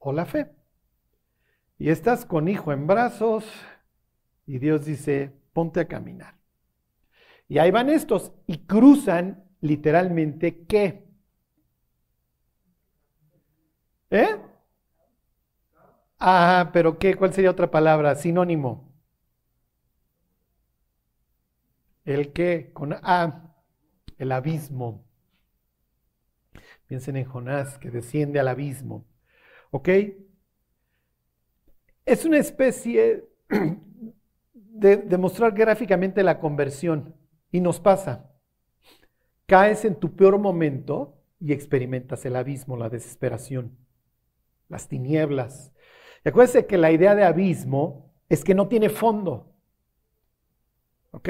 o 0.00 0.12
la 0.12 0.26
fe. 0.26 0.50
Y 1.78 1.90
estás 1.90 2.26
con 2.26 2.48
hijo 2.48 2.72
en 2.72 2.88
brazos 2.88 3.44
y 4.46 4.58
Dios 4.58 4.84
dice, 4.84 5.30
ponte 5.52 5.78
a 5.78 5.86
caminar. 5.86 6.34
Y 7.46 7.58
ahí 7.58 7.70
van 7.70 7.88
estos 7.88 8.32
y 8.48 8.66
cruzan 8.66 9.44
literalmente 9.60 10.64
qué? 10.66 11.07
¿Eh? 14.10 14.36
Ah, 16.20 16.70
pero 16.72 16.98
¿qué? 16.98 17.14
¿Cuál 17.14 17.32
sería 17.32 17.50
otra 17.50 17.70
palabra? 17.70 18.14
Sinónimo. 18.14 18.92
¿El 22.04 22.32
qué? 22.32 22.70
Con 22.72 22.94
A, 22.94 23.54
el 24.18 24.32
abismo. 24.32 25.04
Piensen 26.86 27.16
en 27.16 27.24
Jonás 27.26 27.78
que 27.78 27.90
desciende 27.90 28.40
al 28.40 28.48
abismo. 28.48 29.06
¿Ok? 29.70 29.88
Es 32.06 32.24
una 32.24 32.38
especie 32.38 33.28
de 34.54 34.96
demostrar 34.96 35.52
gráficamente 35.52 36.22
la 36.22 36.40
conversión. 36.40 37.14
Y 37.52 37.60
nos 37.60 37.80
pasa. 37.80 38.32
Caes 39.46 39.84
en 39.84 39.96
tu 39.96 40.16
peor 40.16 40.38
momento 40.38 41.22
y 41.40 41.52
experimentas 41.52 42.24
el 42.26 42.36
abismo, 42.36 42.76
la 42.76 42.88
desesperación, 42.88 43.76
las 44.68 44.88
tinieblas. 44.88 45.72
Y 46.24 46.28
acuérdense 46.28 46.66
que 46.66 46.78
la 46.78 46.90
idea 46.90 47.14
de 47.14 47.24
abismo 47.24 48.12
es 48.28 48.44
que 48.44 48.54
no 48.54 48.68
tiene 48.68 48.88
fondo. 48.88 49.54
¿Ok? 51.10 51.28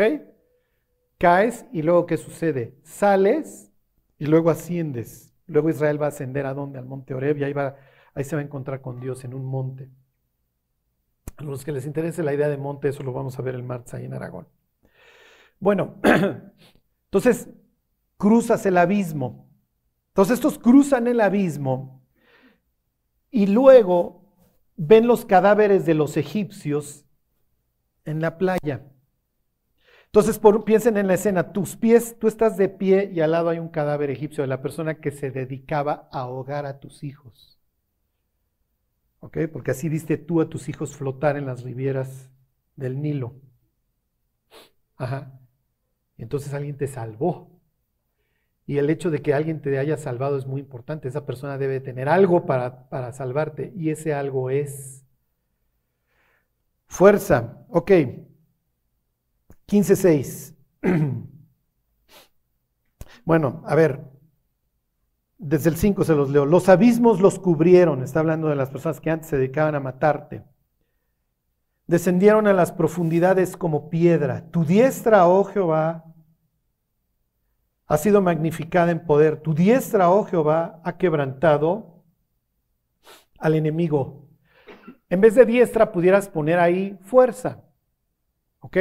Caes 1.18 1.66
y 1.72 1.82
luego 1.82 2.06
¿qué 2.06 2.16
sucede? 2.16 2.78
Sales 2.82 3.72
y 4.18 4.26
luego 4.26 4.50
asciendes. 4.50 5.34
Luego 5.46 5.70
Israel 5.70 6.00
va 6.00 6.06
a 6.06 6.10
ascender 6.10 6.46
a 6.46 6.54
dónde? 6.54 6.78
Al 6.78 6.86
monte 6.86 7.14
Oreb 7.14 7.38
y 7.38 7.44
ahí, 7.44 7.52
va, 7.52 7.76
ahí 8.14 8.24
se 8.24 8.36
va 8.36 8.42
a 8.42 8.44
encontrar 8.44 8.80
con 8.80 9.00
Dios 9.00 9.24
en 9.24 9.34
un 9.34 9.44
monte. 9.44 9.90
A 11.36 11.44
los 11.44 11.64
que 11.64 11.72
les 11.72 11.86
interese 11.86 12.22
la 12.22 12.34
idea 12.34 12.48
de 12.48 12.56
monte, 12.56 12.88
eso 12.88 13.02
lo 13.02 13.12
vamos 13.12 13.38
a 13.38 13.42
ver 13.42 13.54
el 13.54 13.62
martes 13.62 13.94
ahí 13.94 14.04
en 14.04 14.14
Aragón. 14.14 14.48
Bueno, 15.60 15.96
entonces 17.04 17.48
cruzas 18.16 18.66
el 18.66 18.76
abismo. 18.76 19.48
Entonces 20.08 20.34
estos 20.34 20.58
cruzan 20.58 21.06
el 21.06 21.20
abismo 21.20 21.97
y 23.30 23.46
luego 23.46 24.24
ven 24.76 25.06
los 25.06 25.24
cadáveres 25.24 25.86
de 25.86 25.94
los 25.94 26.16
egipcios 26.16 27.04
en 28.04 28.20
la 28.20 28.38
playa. 28.38 28.86
Entonces 30.06 30.40
piensen 30.64 30.96
en 30.96 31.06
la 31.06 31.14
escena, 31.14 31.52
tus 31.52 31.76
pies, 31.76 32.16
tú 32.18 32.28
estás 32.28 32.56
de 32.56 32.68
pie 32.68 33.10
y 33.12 33.20
al 33.20 33.32
lado 33.32 33.50
hay 33.50 33.58
un 33.58 33.68
cadáver 33.68 34.10
egipcio 34.10 34.42
de 34.42 34.48
la 34.48 34.62
persona 34.62 35.00
que 35.00 35.10
se 35.10 35.30
dedicaba 35.30 36.08
a 36.12 36.20
ahogar 36.20 36.64
a 36.64 36.80
tus 36.80 37.04
hijos. 37.04 37.58
¿ok? 39.20 39.38
Porque 39.52 39.72
así 39.72 39.88
viste 39.88 40.16
tú 40.16 40.40
a 40.40 40.48
tus 40.48 40.68
hijos 40.68 40.96
flotar 40.96 41.36
en 41.36 41.46
las 41.46 41.62
rivieras 41.62 42.30
del 42.76 43.00
Nilo. 43.00 43.34
Ajá. 44.96 45.40
Entonces 46.16 46.52
alguien 46.54 46.76
te 46.76 46.86
salvó. 46.86 47.57
Y 48.68 48.76
el 48.76 48.90
hecho 48.90 49.10
de 49.10 49.22
que 49.22 49.32
alguien 49.32 49.62
te 49.62 49.78
haya 49.78 49.96
salvado 49.96 50.36
es 50.36 50.46
muy 50.46 50.60
importante. 50.60 51.08
Esa 51.08 51.24
persona 51.24 51.56
debe 51.56 51.80
tener 51.80 52.06
algo 52.06 52.44
para, 52.44 52.90
para 52.90 53.12
salvarte. 53.12 53.72
Y 53.74 53.88
ese 53.88 54.12
algo 54.12 54.50
es 54.50 55.06
fuerza. 56.86 57.64
Ok. 57.70 57.90
15.6. 59.66 60.54
bueno, 63.24 63.62
a 63.64 63.74
ver, 63.74 64.04
desde 65.38 65.70
el 65.70 65.76
5 65.76 66.04
se 66.04 66.14
los 66.14 66.28
leo. 66.28 66.44
Los 66.44 66.68
abismos 66.68 67.22
los 67.22 67.38
cubrieron, 67.38 68.02
está 68.02 68.20
hablando 68.20 68.48
de 68.48 68.56
las 68.56 68.68
personas 68.68 69.00
que 69.00 69.08
antes 69.10 69.30
se 69.30 69.38
dedicaban 69.38 69.76
a 69.76 69.80
matarte. 69.80 70.44
Descendieron 71.86 72.46
a 72.46 72.52
las 72.52 72.72
profundidades 72.72 73.56
como 73.56 73.88
piedra. 73.88 74.50
Tu 74.50 74.66
diestra, 74.66 75.26
oh 75.26 75.44
Jehová, 75.44 76.04
ha 77.88 77.96
sido 77.96 78.20
magnificada 78.20 78.92
en 78.92 79.04
poder. 79.04 79.40
Tu 79.40 79.54
diestra, 79.54 80.10
oh 80.10 80.24
Jehová, 80.24 80.80
ha 80.84 80.98
quebrantado 80.98 82.04
al 83.38 83.54
enemigo. 83.54 84.28
En 85.08 85.22
vez 85.22 85.34
de 85.34 85.46
diestra 85.46 85.90
pudieras 85.90 86.28
poner 86.28 86.58
ahí 86.58 86.98
fuerza. 87.02 87.64
¿Ok? 88.60 88.76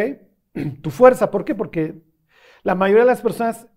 Tu 0.82 0.90
fuerza, 0.90 1.32
¿por 1.32 1.46
qué? 1.46 1.56
Porque 1.56 2.02
la 2.64 2.76
mayoría 2.76 3.04
de 3.04 3.12
las 3.12 3.22
personas 3.22 3.68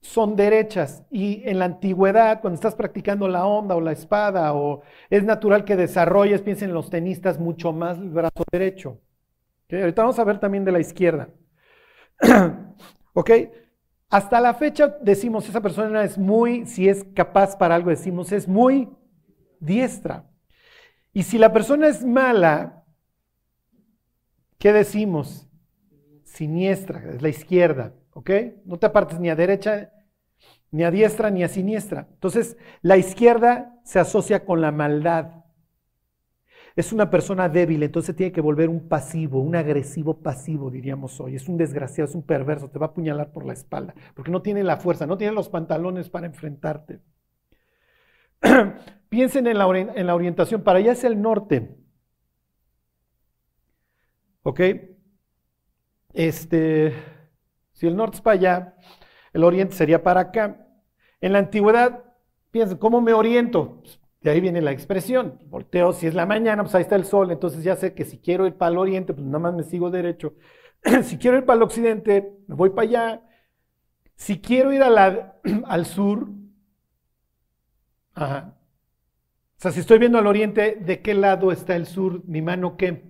son 0.00 0.36
derechas. 0.36 1.04
Y 1.10 1.42
en 1.48 1.58
la 1.58 1.64
antigüedad, 1.64 2.40
cuando 2.40 2.54
estás 2.54 2.76
practicando 2.76 3.26
la 3.26 3.44
onda 3.44 3.74
o 3.74 3.80
la 3.80 3.92
espada, 3.92 4.54
o 4.54 4.82
es 5.10 5.24
natural 5.24 5.64
que 5.64 5.74
desarrolles, 5.74 6.42
piensen 6.42 6.68
en 6.68 6.74
los 6.74 6.90
tenistas, 6.90 7.40
mucho 7.40 7.72
más 7.72 7.98
el 7.98 8.10
brazo 8.10 8.44
derecho. 8.52 9.00
Ahorita 9.72 10.02
vamos 10.02 10.18
a 10.20 10.24
ver 10.24 10.38
también 10.38 10.64
de 10.64 10.72
la 10.72 10.78
izquierda. 10.78 11.28
¿Ok? 13.14 13.30
Hasta 14.08 14.40
la 14.40 14.54
fecha 14.54 14.96
decimos, 15.00 15.48
esa 15.48 15.60
persona 15.60 16.04
es 16.04 16.16
muy, 16.16 16.66
si 16.66 16.88
es 16.88 17.04
capaz 17.14 17.56
para 17.56 17.74
algo, 17.74 17.90
decimos, 17.90 18.30
es 18.32 18.46
muy 18.46 18.88
diestra. 19.58 20.30
Y 21.12 21.24
si 21.24 21.38
la 21.38 21.52
persona 21.52 21.88
es 21.88 22.04
mala, 22.04 22.84
¿qué 24.58 24.72
decimos? 24.72 25.48
Siniestra, 26.24 27.02
es 27.14 27.22
la 27.22 27.28
izquierda. 27.28 27.94
¿Ok? 28.12 28.30
No 28.64 28.78
te 28.78 28.86
apartes 28.86 29.18
ni 29.20 29.28
a 29.28 29.36
derecha 29.36 29.92
ni 30.70 30.84
a 30.84 30.90
diestra 30.90 31.30
ni 31.30 31.42
a 31.42 31.48
siniestra. 31.48 32.08
Entonces, 32.12 32.56
la 32.82 32.96
izquierda 32.96 33.78
se 33.84 33.98
asocia 33.98 34.44
con 34.44 34.60
la 34.60 34.72
maldad. 34.72 35.44
Es 36.76 36.92
una 36.92 37.08
persona 37.08 37.48
débil, 37.48 37.82
entonces 37.82 38.14
tiene 38.14 38.32
que 38.32 38.42
volver 38.42 38.68
un 38.68 38.86
pasivo, 38.86 39.40
un 39.40 39.56
agresivo 39.56 40.20
pasivo, 40.20 40.70
diríamos 40.70 41.18
hoy. 41.20 41.34
Es 41.34 41.48
un 41.48 41.56
desgraciado, 41.56 42.06
es 42.06 42.14
un 42.14 42.22
perverso, 42.22 42.68
te 42.68 42.78
va 42.78 42.86
a 42.86 42.88
apuñalar 42.90 43.32
por 43.32 43.46
la 43.46 43.54
espalda, 43.54 43.94
porque 44.14 44.30
no 44.30 44.42
tiene 44.42 44.62
la 44.62 44.76
fuerza, 44.76 45.06
no 45.06 45.16
tiene 45.16 45.32
los 45.32 45.48
pantalones 45.48 46.10
para 46.10 46.26
enfrentarte. 46.26 47.00
Piensen 49.08 49.46
en 49.46 49.56
la, 49.56 49.66
en 49.78 50.06
la 50.06 50.14
orientación, 50.14 50.62
para 50.62 50.78
allá 50.78 50.92
es 50.92 51.04
el 51.04 51.20
norte. 51.22 51.78
¿Ok? 54.42 54.60
Este, 56.12 56.92
si 57.72 57.86
el 57.86 57.96
norte 57.96 58.16
es 58.16 58.22
para 58.22 58.34
allá, 58.34 58.74
el 59.32 59.44
oriente 59.44 59.74
sería 59.74 60.02
para 60.02 60.20
acá. 60.20 60.66
En 61.22 61.32
la 61.32 61.38
antigüedad, 61.38 62.04
piensen, 62.50 62.76
¿cómo 62.76 63.00
me 63.00 63.14
oriento? 63.14 63.82
De 64.26 64.32
ahí 64.32 64.40
viene 64.40 64.60
la 64.60 64.72
expresión. 64.72 65.38
Volteo, 65.44 65.92
si 65.92 66.08
es 66.08 66.14
la 66.14 66.26
mañana, 66.26 66.64
pues 66.64 66.74
ahí 66.74 66.82
está 66.82 66.96
el 66.96 67.04
sol, 67.04 67.30
entonces 67.30 67.62
ya 67.62 67.76
sé 67.76 67.94
que 67.94 68.04
si 68.04 68.18
quiero 68.18 68.44
ir 68.44 68.54
para 68.54 68.72
el 68.72 68.78
oriente, 68.78 69.14
pues 69.14 69.24
nada 69.24 69.38
más 69.38 69.54
me 69.54 69.62
sigo 69.62 69.88
derecho. 69.88 70.34
si 71.04 71.16
quiero 71.16 71.38
ir 71.38 71.44
para 71.44 71.58
el 71.58 71.62
occidente, 71.62 72.32
me 72.48 72.56
voy 72.56 72.70
para 72.70 72.88
allá. 72.88 73.22
Si 74.16 74.40
quiero 74.40 74.72
ir 74.72 74.82
al 74.82 75.86
sur, 75.86 76.26
ajá. 78.14 78.58
O 79.58 79.60
sea, 79.60 79.70
si 79.70 79.78
estoy 79.78 80.00
viendo 80.00 80.18
al 80.18 80.26
oriente, 80.26 80.76
¿de 80.80 81.02
qué 81.02 81.14
lado 81.14 81.52
está 81.52 81.76
el 81.76 81.86
sur? 81.86 82.24
¿Mi 82.26 82.42
mano 82.42 82.76
qué? 82.76 83.04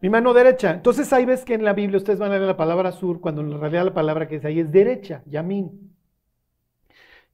Mi 0.00 0.08
mano 0.08 0.32
derecha. 0.32 0.70
Entonces 0.70 1.12
ahí 1.12 1.26
ves 1.26 1.44
que 1.44 1.52
en 1.52 1.64
la 1.64 1.74
Biblia 1.74 1.98
ustedes 1.98 2.18
van 2.20 2.32
a 2.32 2.38
ver 2.38 2.48
la 2.48 2.56
palabra 2.56 2.92
sur, 2.92 3.20
cuando 3.20 3.42
en 3.42 3.60
realidad 3.60 3.84
la 3.84 3.92
palabra 3.92 4.26
que 4.26 4.36
es 4.36 4.46
ahí 4.46 4.60
es 4.60 4.72
derecha, 4.72 5.22
yamín. 5.26 5.94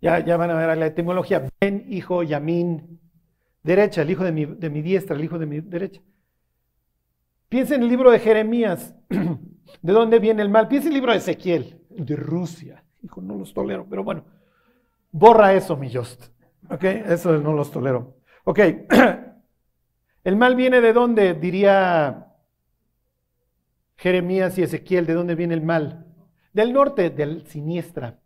Ya, 0.01 0.19
ya 0.19 0.37
van 0.37 0.51
a 0.51 0.55
ver 0.55 0.77
la 0.77 0.87
etimología. 0.87 1.49
Ben, 1.61 1.87
hijo, 1.89 2.23
Yamín, 2.23 3.01
derecha, 3.65 4.03
el 4.03 4.11
hijo 4.11 4.23
de 4.23 4.31
mi, 4.31 4.45
de 4.45 4.71
mi 4.71 4.83
diestra, 4.83 5.17
el 5.17 5.25
hijo 5.25 5.39
de 5.39 5.47
mi 5.47 5.61
derecha. 5.61 6.01
Piensa 7.49 7.75
en 7.75 7.83
el 7.83 7.89
libro 7.89 8.11
de 8.11 8.21
Jeremías. 8.21 8.95
¿De 9.83 9.93
dónde 9.93 10.19
viene 10.21 10.43
el 10.43 10.49
mal? 10.49 10.69
Piensa 10.69 10.87
en 10.87 10.93
el 10.93 10.99
libro 10.99 11.13
de 11.13 11.19
Ezequiel, 11.19 11.81
de 11.91 12.15
Rusia. 12.15 12.85
Hijo, 13.03 13.21
no 13.21 13.35
los 13.35 13.53
tolero, 13.53 13.87
pero 13.89 14.05
bueno. 14.05 14.25
Borra 15.11 15.55
eso, 15.55 15.77
mi 15.77 15.93
Just. 15.93 16.27
¿Ok? 16.71 16.85
Eso 16.85 17.37
no 17.39 17.53
los 17.53 17.71
tolero. 17.71 18.17
Ok. 18.45 18.59
¿El 20.25 20.37
mal 20.37 20.57
viene 20.57 20.81
de 20.81 20.93
dónde? 20.93 21.35
Diría 21.35 22.33
Jeremías 23.97 24.59
y 24.59 24.63
Ezequiel. 24.63 25.07
¿De 25.07 25.15
dónde 25.15 25.35
viene 25.35 25.55
el 25.55 25.63
mal? 25.63 26.07
Del 26.53 26.73
norte, 26.73 27.11
del 27.11 27.47
siniestra. 27.47 28.21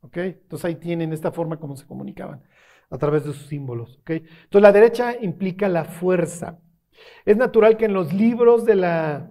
¿Ok? 0.00 0.16
Entonces 0.16 0.64
ahí 0.64 0.76
tienen 0.76 1.12
esta 1.12 1.32
forma 1.32 1.58
como 1.58 1.76
se 1.76 1.86
comunicaban, 1.86 2.42
a 2.90 2.98
través 2.98 3.24
de 3.24 3.32
sus 3.32 3.46
símbolos. 3.46 3.98
¿Ok? 4.00 4.10
Entonces 4.10 4.62
la 4.62 4.72
derecha 4.72 5.14
implica 5.20 5.68
la 5.68 5.84
fuerza. 5.84 6.60
Es 7.24 7.36
natural 7.36 7.76
que 7.76 7.86
en 7.86 7.94
los 7.94 8.12
libros 8.12 8.64
de 8.64 8.74
la, 8.74 9.30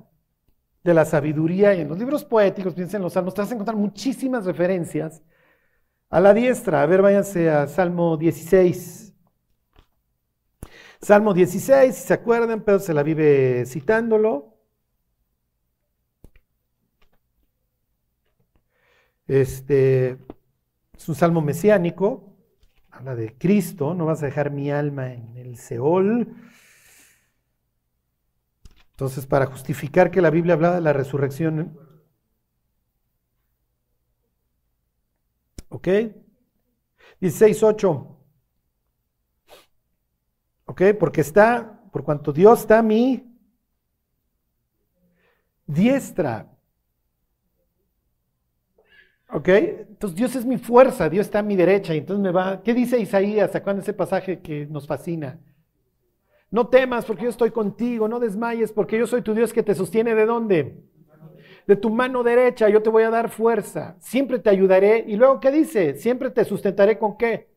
de 0.83 0.93
la 0.93 1.05
sabiduría 1.05 1.73
y 1.75 1.81
en 1.81 1.89
los 1.89 1.99
libros 1.99 2.23
poéticos, 2.23 2.73
piensen 2.73 2.99
en 2.99 3.03
los 3.03 3.13
salmos, 3.13 3.33
te 3.33 3.41
vas 3.41 3.51
a 3.51 3.53
encontrar 3.53 3.77
muchísimas 3.77 4.45
referencias 4.45 5.21
a 6.09 6.19
la 6.19 6.33
diestra. 6.33 6.81
A 6.81 6.85
ver, 6.85 7.01
váyanse 7.01 7.49
a 7.49 7.67
Salmo 7.67 8.17
16. 8.17 9.13
Salmo 11.01 11.33
16, 11.33 11.95
si 11.95 12.07
se 12.07 12.13
acuerdan, 12.13 12.63
Pedro 12.63 12.79
se 12.79 12.93
la 12.93 13.03
vive 13.03 13.65
citándolo. 13.65 14.57
Este 19.27 20.17
es 20.95 21.09
un 21.09 21.15
salmo 21.15 21.41
mesiánico, 21.41 22.26
habla 22.97 23.15
de 23.15 23.37
Cristo, 23.37 23.93
no 23.93 24.05
vas 24.05 24.23
a 24.23 24.25
dejar 24.25 24.49
mi 24.49 24.71
alma 24.71 25.13
en 25.13 25.37
el 25.37 25.57
Seol. 25.57 26.35
Entonces, 28.91 29.27
para 29.27 29.45
justificar 29.45 30.09
que 30.09 30.21
la 30.21 30.31
Biblia 30.31 30.55
hablaba 30.55 30.75
de 30.75 30.81
la 30.81 30.93
resurrección, 30.93 31.77
¿ok? 35.69 35.87
16.8. 37.21 38.17
¿Ok? 40.65 40.81
Porque 40.99 41.21
está, 41.21 41.83
por 41.91 42.03
cuanto 42.03 42.33
Dios 42.33 42.61
está 42.61 42.79
a 42.79 42.83
mi 42.83 43.23
diestra. 45.67 46.56
¿Ok? 49.29 49.49
Entonces 49.49 50.15
Dios 50.15 50.35
es 50.35 50.45
mi 50.45 50.57
fuerza, 50.57 51.09
Dios 51.09 51.27
está 51.27 51.39
a 51.39 51.43
mi 51.43 51.55
derecha. 51.55 51.93
Y 51.93 51.99
entonces 51.99 52.23
me 52.23 52.31
va. 52.31 52.61
¿Qué 52.63 52.73
dice 52.73 52.99
Isaías? 52.99 53.51
¿Sacando 53.51 53.81
ese 53.81 53.93
pasaje 53.93 54.39
que 54.39 54.65
nos 54.67 54.87
fascina? 54.87 55.39
No 56.49 56.67
temas 56.67 57.05
porque 57.05 57.23
yo 57.23 57.29
estoy 57.29 57.51
contigo, 57.51 58.07
no 58.07 58.19
desmayes 58.19 58.71
porque 58.71 58.97
yo 58.97 59.05
soy 59.05 59.21
tu 59.21 59.33
Dios 59.33 59.51
que 59.51 59.63
te 59.63 59.75
sostiene 59.75 60.15
de 60.15 60.25
dónde? 60.25 60.81
De 61.67 61.75
tu 61.75 61.89
mano 61.89 62.23
derecha, 62.23 62.69
yo 62.69 62.81
te 62.81 62.89
voy 62.89 63.03
a 63.03 63.09
dar 63.09 63.29
fuerza, 63.29 63.97
siempre 63.99 64.39
te 64.39 64.49
ayudaré. 64.49 65.03
Y 65.05 65.17
luego, 65.17 65.41
¿qué 65.41 65.51
dice? 65.51 65.95
Siempre 65.95 66.29
te 66.29 66.45
sustentaré 66.45 66.97
con 66.97 67.17
qué? 67.17 67.49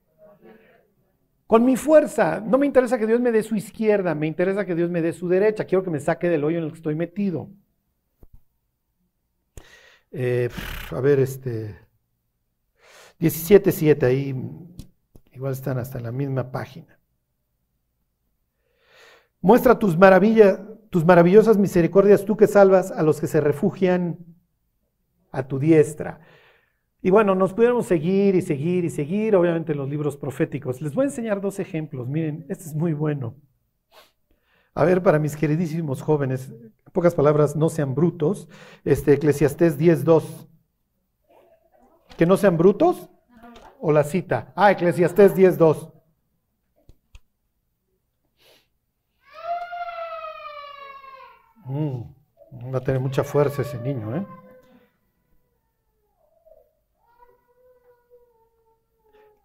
Con 1.46 1.64
mi 1.64 1.76
fuerza. 1.76 2.42
No 2.44 2.58
me 2.58 2.66
interesa 2.66 2.98
que 2.98 3.06
Dios 3.06 3.20
me 3.20 3.30
dé 3.30 3.44
su 3.44 3.54
izquierda, 3.54 4.16
me 4.16 4.26
interesa 4.26 4.66
que 4.66 4.74
Dios 4.74 4.90
me 4.90 5.02
dé 5.02 5.12
su 5.12 5.28
derecha. 5.28 5.64
Quiero 5.64 5.84
que 5.84 5.90
me 5.90 6.00
saque 6.00 6.28
del 6.28 6.42
hoyo 6.42 6.58
en 6.58 6.64
el 6.64 6.70
que 6.70 6.78
estoy 6.78 6.96
metido. 6.96 7.48
Eh, 10.12 10.48
a 10.90 11.00
ver, 11.00 11.20
este. 11.20 11.76
17.7, 13.20 14.02
ahí 14.04 14.34
igual 15.32 15.52
están 15.52 15.78
hasta 15.78 15.98
en 15.98 16.04
la 16.04 16.12
misma 16.12 16.50
página. 16.50 16.98
Muestra 19.42 19.78
tus 19.78 19.96
maravillas, 19.96 20.60
tus 20.88 21.04
maravillosas 21.04 21.58
misericordias, 21.58 22.24
tú 22.24 22.36
que 22.36 22.46
salvas 22.46 22.90
a 22.90 23.02
los 23.02 23.20
que 23.20 23.26
se 23.26 23.40
refugian 23.40 24.18
a 25.32 25.46
tu 25.46 25.58
diestra. 25.58 26.20
Y 27.02 27.10
bueno, 27.10 27.34
nos 27.34 27.54
pudiéramos 27.54 27.86
seguir 27.86 28.34
y 28.34 28.42
seguir 28.42 28.84
y 28.84 28.90
seguir, 28.90 29.36
obviamente 29.36 29.72
en 29.72 29.78
los 29.78 29.88
libros 29.88 30.16
proféticos. 30.16 30.82
Les 30.82 30.94
voy 30.94 31.04
a 31.04 31.08
enseñar 31.08 31.40
dos 31.40 31.58
ejemplos. 31.58 32.08
Miren, 32.08 32.44
este 32.48 32.64
es 32.64 32.74
muy 32.74 32.92
bueno. 32.92 33.34
A 34.74 34.84
ver, 34.84 35.02
para 35.02 35.18
mis 35.18 35.36
queridísimos 35.36 36.02
jóvenes, 36.02 36.52
pocas 36.90 37.14
palabras, 37.14 37.56
no 37.56 37.68
sean 37.68 37.94
brutos. 37.94 38.48
Este, 38.84 39.14
Eclesiastés 39.14 39.78
10.2. 39.78 40.48
¿Que 42.16 42.26
no 42.26 42.36
sean 42.36 42.56
brutos? 42.56 43.08
¿O 43.80 43.92
la 43.92 44.04
cita? 44.04 44.52
Ah, 44.56 44.70
Eclesiastés 44.72 45.34
10.2. 45.34 45.92
Mm, 51.64 52.72
va 52.74 52.78
a 52.78 52.84
tener 52.84 53.00
mucha 53.00 53.22
fuerza 53.22 53.62
ese 53.62 53.78
niño, 53.78 54.16
¿eh? 54.16 54.26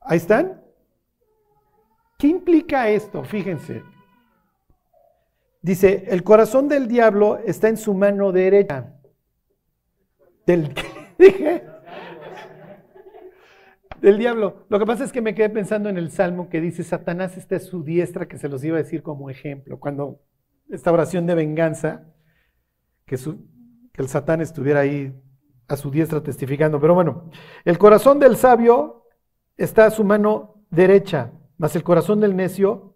¿Ahí 0.01 0.17
están? 0.17 0.61
¿Qué 2.17 2.27
implica 2.27 2.89
esto? 2.89 3.23
Fíjense. 3.23 3.83
Dice, 5.65 6.05
el 6.09 6.21
corazón 6.21 6.69
del 6.69 6.87
diablo 6.87 7.39
está 7.39 7.69
en 7.69 7.77
su 7.77 7.95
mano 7.95 8.31
derecha. 8.31 8.93
¿Del 10.45 10.71
dije? 11.17 11.63
Del 13.99 14.19
diablo. 14.19 14.67
Lo 14.69 14.77
que 14.77 14.85
pasa 14.85 15.03
es 15.03 15.11
que 15.11 15.23
me 15.23 15.33
quedé 15.33 15.49
pensando 15.49 15.89
en 15.89 15.97
el 15.97 16.11
salmo 16.11 16.49
que 16.49 16.61
dice, 16.61 16.83
Satanás 16.83 17.35
está 17.35 17.55
a 17.55 17.59
su 17.59 17.83
diestra, 17.83 18.27
que 18.27 18.37
se 18.37 18.47
los 18.47 18.63
iba 18.63 18.77
a 18.77 18.83
decir 18.83 19.01
como 19.01 19.31
ejemplo. 19.31 19.79
Cuando 19.79 20.21
esta 20.69 20.91
oración 20.91 21.25
de 21.25 21.33
venganza, 21.33 22.13
que, 23.07 23.17
que 23.17 24.01
el 24.03 24.07
Satán 24.07 24.41
estuviera 24.41 24.81
ahí 24.81 25.19
a 25.67 25.77
su 25.77 25.89
diestra 25.89 26.21
testificando. 26.21 26.79
Pero 26.79 26.93
bueno, 26.93 27.31
el 27.63 27.79
corazón 27.79 28.19
del 28.19 28.37
sabio 28.37 29.07
está 29.57 29.87
a 29.87 29.89
su 29.89 30.03
mano 30.03 30.63
derecha, 30.69 31.31
más 31.57 31.75
el 31.75 31.81
corazón 31.81 32.19
del 32.19 32.35
necio 32.35 32.93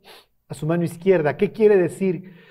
a 0.47 0.53
su 0.53 0.67
mano 0.67 0.83
izquierda. 0.83 1.35
¿Qué 1.35 1.51
quiere 1.51 1.75
decir? 1.75 2.47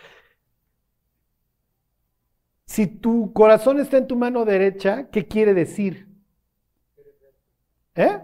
Si 2.69 2.87
tu 2.87 3.33
corazón 3.33 3.81
está 3.81 3.97
en 3.97 4.07
tu 4.07 4.15
mano 4.15 4.45
derecha, 4.45 5.09
¿qué 5.09 5.27
quiere 5.27 5.55
decir? 5.55 6.07
¿Eh? 7.95 8.21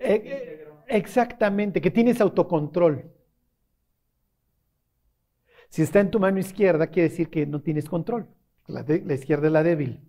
eh, 0.00 0.68
exactamente, 0.88 1.82
que 1.82 1.90
tienes 1.90 2.18
autocontrol. 2.22 3.12
Si 5.68 5.82
está 5.82 6.00
en 6.00 6.10
tu 6.10 6.18
mano 6.18 6.38
izquierda, 6.38 6.86
quiere 6.86 7.10
decir 7.10 7.28
que 7.28 7.44
no 7.44 7.60
tienes 7.60 7.90
control. 7.90 8.26
La, 8.66 8.86
la 8.88 9.14
izquierda 9.14 9.48
es 9.48 9.52
la 9.52 9.62
débil. 9.62 10.00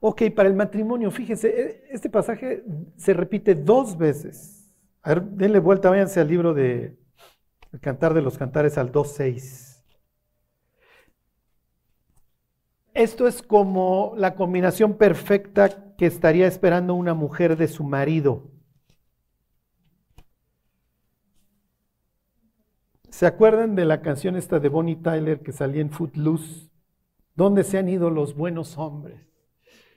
Ok, 0.00 0.22
para 0.34 0.48
el 0.48 0.56
matrimonio, 0.56 1.12
fíjense, 1.12 1.48
e, 1.48 1.84
este 1.92 2.10
pasaje 2.10 2.64
se 2.96 3.14
repite 3.14 3.54
dos 3.54 3.96
veces. 3.96 4.68
A 5.02 5.10
ver, 5.10 5.22
denle 5.22 5.60
vuelta, 5.60 5.88
váyanse 5.88 6.18
al 6.18 6.26
libro 6.26 6.52
de 6.52 6.98
El 7.72 7.78
Cantar 7.80 8.12
de 8.12 8.22
los 8.22 8.36
Cantares 8.36 8.76
al 8.76 8.90
2.6. 8.90 9.69
Esto 13.00 13.26
es 13.26 13.40
como 13.40 14.12
la 14.18 14.34
combinación 14.34 14.98
perfecta 14.98 15.96
que 15.96 16.04
estaría 16.04 16.46
esperando 16.46 16.92
una 16.94 17.14
mujer 17.14 17.56
de 17.56 17.66
su 17.66 17.82
marido. 17.82 18.50
¿Se 23.08 23.24
acuerdan 23.24 23.74
de 23.74 23.86
la 23.86 24.02
canción 24.02 24.36
esta 24.36 24.60
de 24.60 24.68
Bonnie 24.68 24.96
Tyler 24.96 25.40
que 25.40 25.50
salía 25.50 25.80
en 25.80 25.90
Footloose? 25.90 26.68
¿Dónde 27.34 27.64
se 27.64 27.78
han 27.78 27.88
ido 27.88 28.10
los 28.10 28.34
buenos 28.34 28.76
hombres? 28.76 29.32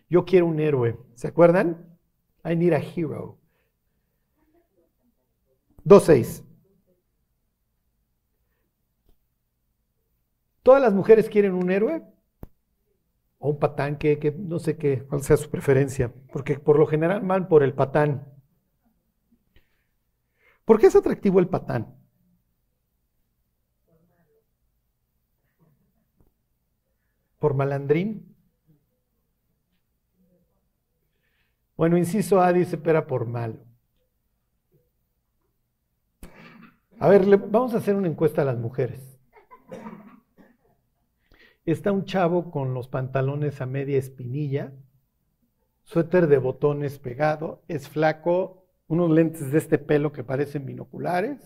Yo 0.10 0.24
quiero 0.24 0.46
un 0.46 0.62
héroe. 0.62 0.98
¿Se 1.16 1.28
acuerdan? 1.28 2.00
I 2.46 2.56
need 2.56 2.72
a 2.72 2.80
hero. 2.80 3.38
2.6. 5.84 6.46
¿Todas 10.64 10.82
las 10.82 10.94
mujeres 10.94 11.28
quieren 11.28 11.52
un 11.52 11.70
héroe? 11.70 12.13
O 13.44 13.50
un 13.50 13.60
patán, 13.60 13.98
que, 13.98 14.34
no 14.40 14.58
sé 14.58 14.78
qué, 14.78 15.04
cuál 15.04 15.22
sea 15.22 15.36
su 15.36 15.50
preferencia, 15.50 16.14
porque 16.32 16.58
por 16.58 16.80
lo 16.80 16.88
general 16.88 17.20
van 17.24 17.50
por 17.50 17.62
el 17.62 17.74
patán. 17.74 18.26
¿Por 20.64 20.80
qué 20.80 20.88
es 20.88 20.96
atractivo 20.96 21.42
el 21.42 21.50
patán? 21.50 21.94
¿Por 27.38 27.54
malandrín? 27.54 28.34
Bueno, 31.76 31.98
inciso 31.98 32.40
A 32.40 32.54
dice, 32.54 32.78
pero 32.78 33.06
por 33.06 33.26
malo. 33.26 33.60
A 36.98 37.10
ver, 37.10 37.26
vamos 37.38 37.74
a 37.74 37.80
hacer 37.80 37.98
una 37.98 38.08
encuesta 38.08 38.44
a 38.44 38.46
las 38.46 38.58
mujeres 38.58 39.14
está 41.72 41.92
un 41.92 42.06
chavo 42.06 42.52
con 42.52 42.74
los 42.74 42.88
pantalones 42.88 43.62
a 43.62 43.66
media 43.66 43.98
espinilla, 43.98 44.74
suéter 45.84 46.28
de 46.28 46.38
botones 46.38 47.00
pegado, 47.00 47.64
es 47.68 47.88
flaco, 47.88 48.66
unos 48.88 49.10
lentes 49.10 49.52
de 49.52 49.58
este 49.58 49.78
pelo 49.78 50.12
que 50.12 50.24
parecen 50.24 50.66
binoculares. 50.66 51.40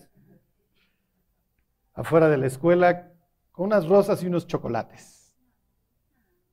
afuera 1.94 2.28
de 2.28 2.36
la 2.36 2.46
escuela 2.46 3.12
con 3.50 3.66
unas 3.66 3.88
rosas 3.88 4.22
y 4.22 4.28
unos 4.28 4.46
chocolates. 4.46 5.36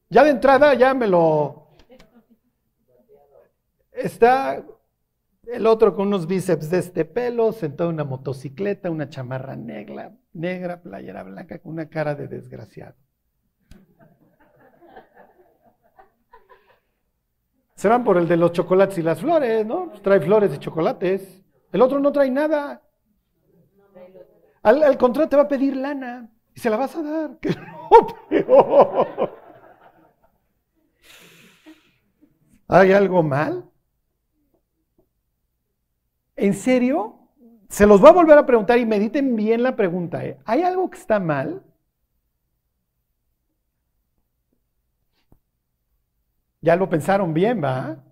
Ya 0.10 0.24
de 0.24 0.32
entrada 0.32 0.74
ya 0.74 0.94
me 0.94 1.08
lo... 1.08 1.70
Está 3.92 4.66
el 5.44 5.68
otro 5.68 5.96
con 5.96 6.08
unos 6.08 6.26
bíceps 6.28 6.70
de 6.70 6.80
este 6.80 7.06
pelo, 7.06 7.52
sentado 7.52 7.90
en 7.90 7.96
una 7.96 8.04
motocicleta, 8.04 8.90
una 8.90 9.10
chamarra 9.10 9.56
negra, 9.56 10.18
negra, 10.34 10.82
playera 10.82 11.24
blanca, 11.24 11.60
con 11.60 11.74
una 11.74 11.90
cara 11.90 12.16
de 12.16 12.28
desgraciado. 12.28 12.96
Se 17.86 17.90
van 17.90 18.04
por 18.04 18.18
el 18.18 18.28
de 18.28 18.36
los 18.36 18.52
chocolates 18.52 18.98
y 18.98 19.04
las 19.04 19.22
flores, 19.22 19.64
¿no? 19.64 19.90
Pues 19.92 20.02
trae 20.02 20.20
flores 20.20 20.52
y 20.56 20.58
chocolates. 20.58 21.44
El 21.72 21.84
otro 21.84 22.00
no 22.00 22.12
trae 22.12 22.32
nada. 22.32 22.82
Al, 24.64 24.98
contrario, 24.98 25.30
te 25.30 25.36
va 25.36 25.44
a 25.44 25.48
pedir 25.48 25.76
lana 25.76 26.32
y 26.56 26.60
se 26.60 26.72
la 26.72 26.78
vas 26.78 26.96
a 26.96 27.04
dar. 27.04 27.38
¿Hay 32.70 32.92
algo 32.92 33.22
mal? 33.22 33.70
¿En 36.36 36.56
serio? 36.56 37.30
Se 37.70 37.86
los 37.86 38.02
voy 38.02 38.10
a 38.10 38.14
volver 38.14 38.40
a 38.40 38.48
preguntar 38.48 38.80
y 38.80 38.86
mediten 38.88 39.36
bien 39.36 39.62
la 39.62 39.76
pregunta. 39.76 40.26
¿eh? 40.26 40.40
¿Hay 40.46 40.64
algo 40.64 40.90
que 40.90 40.98
está 40.98 41.20
mal? 41.20 41.62
Ya 46.66 46.76
lo 46.76 46.90
pensaron 46.90 47.32
bien, 47.32 47.64
¿va? 47.64 48.04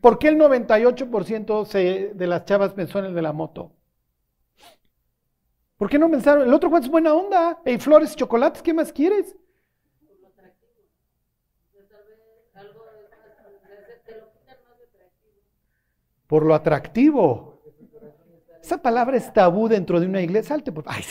¿Por 0.00 0.18
qué 0.18 0.28
el 0.28 0.38
98% 0.38 1.66
se- 1.66 2.12
de 2.14 2.26
las 2.26 2.46
chavas 2.46 2.72
pensó 2.72 2.98
en 2.98 3.06
el 3.06 3.14
de 3.14 3.20
la 3.20 3.32
moto? 3.34 3.72
¿Por 5.78 5.88
qué 5.90 5.98
no 5.98 6.10
pensaron? 6.10 6.46
El 6.48 6.54
otro 6.54 6.70
cuánto 6.70 6.86
es 6.86 6.90
buena 6.90 7.12
onda. 7.14 7.60
Hey, 7.64 7.78
flores 7.78 8.16
chocolates, 8.16 8.62
¿qué 8.62 8.72
más 8.72 8.92
quieres? 8.92 9.36
Por 16.26 16.44
lo 16.44 16.54
atractivo. 16.54 17.60
Esa 18.62 18.78
palabra 18.82 19.16
es 19.16 19.32
tabú 19.32 19.68
dentro 19.68 20.00
de 20.00 20.06
una 20.06 20.20
iglesia. 20.20 20.48
Salte, 20.56 20.72
por 20.72 20.84
Ay, 20.86 21.04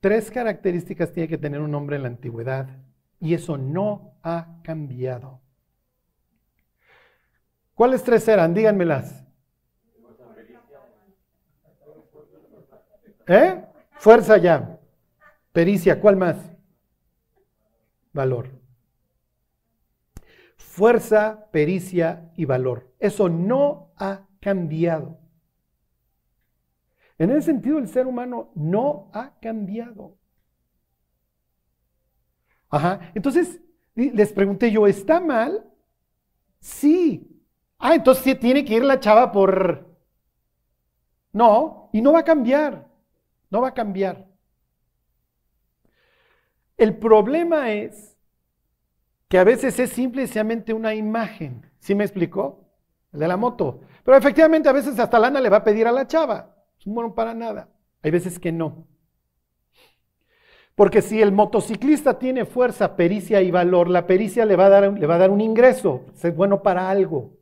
Tres 0.00 0.30
características 0.30 1.12
tiene 1.12 1.28
que 1.28 1.38
tener 1.38 1.60
un 1.60 1.74
hombre 1.74 1.96
en 1.96 2.02
la 2.02 2.08
antigüedad 2.08 2.68
y 3.20 3.34
eso 3.34 3.58
no 3.58 4.14
ha 4.22 4.60
cambiado. 4.64 5.40
¿Cuáles 7.74 8.02
tres 8.02 8.26
eran? 8.26 8.54
Díganmelas. 8.54 9.24
¿Eh? 13.26 13.64
Fuerza 13.92 14.38
ya. 14.38 14.80
Pericia, 15.52 16.00
¿cuál 16.00 16.16
más? 16.16 16.50
Valor. 18.12 18.48
Fuerza, 20.56 21.46
pericia 21.52 22.32
y 22.36 22.46
valor. 22.46 22.90
Eso 22.98 23.28
no 23.28 23.92
ha 23.96 24.26
cambiado. 24.40 25.18
En 27.20 27.30
ese 27.30 27.42
sentido, 27.42 27.76
el 27.76 27.86
ser 27.86 28.06
humano 28.06 28.50
no 28.54 29.10
ha 29.12 29.38
cambiado. 29.40 30.16
Ajá. 32.70 33.12
Entonces, 33.14 33.60
les 33.94 34.32
pregunté 34.32 34.70
yo, 34.70 34.86
¿está 34.86 35.20
mal? 35.20 35.70
Sí. 36.60 37.44
Ah, 37.78 37.94
entonces 37.94 38.24
sí 38.24 38.34
tiene 38.36 38.64
que 38.64 38.74
ir 38.74 38.84
la 38.84 39.00
chava 39.00 39.32
por... 39.32 39.86
No, 41.30 41.90
y 41.92 42.00
no 42.00 42.14
va 42.14 42.20
a 42.20 42.24
cambiar. 42.24 42.88
No 43.50 43.60
va 43.60 43.68
a 43.68 43.74
cambiar. 43.74 44.26
El 46.78 46.96
problema 46.96 47.70
es 47.70 48.16
que 49.28 49.38
a 49.38 49.44
veces 49.44 49.78
es 49.78 49.90
simple 49.90 50.22
y 50.22 50.26
sencillamente 50.26 50.72
una 50.72 50.94
imagen. 50.94 51.70
¿Sí 51.80 51.94
me 51.94 52.04
explicó? 52.04 52.66
El 53.12 53.20
de 53.20 53.28
la 53.28 53.36
moto. 53.36 53.82
Pero 54.04 54.16
efectivamente 54.16 54.70
a 54.70 54.72
veces 54.72 54.98
hasta 54.98 55.18
lana 55.18 55.38
le 55.38 55.50
va 55.50 55.58
a 55.58 55.64
pedir 55.64 55.86
a 55.86 55.92
la 55.92 56.06
chava. 56.06 56.56
Un 56.86 56.94
bueno 56.94 57.14
para 57.14 57.34
nada. 57.34 57.68
Hay 58.02 58.10
veces 58.10 58.38
que 58.38 58.52
no. 58.52 58.86
Porque 60.74 61.02
si 61.02 61.20
el 61.20 61.32
motociclista 61.32 62.18
tiene 62.18 62.46
fuerza, 62.46 62.96
pericia 62.96 63.42
y 63.42 63.50
valor, 63.50 63.90
la 63.90 64.06
pericia 64.06 64.46
le 64.46 64.56
va 64.56 64.66
a 64.66 64.70
dar, 64.70 64.92
le 64.98 65.06
va 65.06 65.16
a 65.16 65.18
dar 65.18 65.30
un 65.30 65.40
ingreso. 65.40 66.06
Es 66.14 66.34
bueno 66.34 66.62
para 66.62 66.88
algo. 66.88 67.36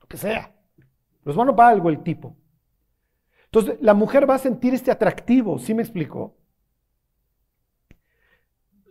Lo 0.00 0.06
que 0.06 0.16
sea. 0.16 0.54
Pero 0.76 1.32
es 1.32 1.36
bueno 1.36 1.56
para 1.56 1.70
algo 1.70 1.88
el 1.88 2.02
tipo. 2.02 2.36
Entonces, 3.46 3.78
la 3.80 3.94
mujer 3.94 4.30
va 4.30 4.36
a 4.36 4.38
sentir 4.38 4.72
este 4.72 4.92
atractivo. 4.92 5.58
¿Sí 5.58 5.74
me 5.74 5.82
explicó? 5.82 6.36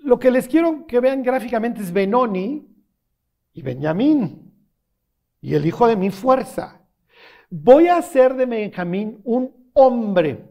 Lo 0.04 0.20
que 0.20 0.32
les 0.32 0.48
quiero 0.48 0.86
que 0.86 1.00
vean 1.00 1.24
gráficamente 1.24 1.82
es 1.82 1.94
Benoni 1.94 2.68
y 3.54 3.62
Benjamín. 3.62 4.54
Y 5.40 5.56
el 5.56 5.66
hijo 5.66 5.88
de 5.88 5.96
mi 5.96 6.10
fuerza. 6.10 6.79
Voy 7.50 7.88
a 7.88 7.98
hacer 7.98 8.36
de 8.36 8.46
Benjamín 8.46 9.22
un 9.24 9.72
hombre. 9.74 10.46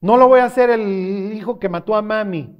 No 0.00 0.16
lo 0.16 0.28
voy 0.28 0.40
a 0.40 0.44
hacer 0.44 0.70
el 0.70 1.32
hijo 1.32 1.58
que 1.58 1.68
mató 1.68 1.96
a 1.96 2.02
mami. 2.02 2.56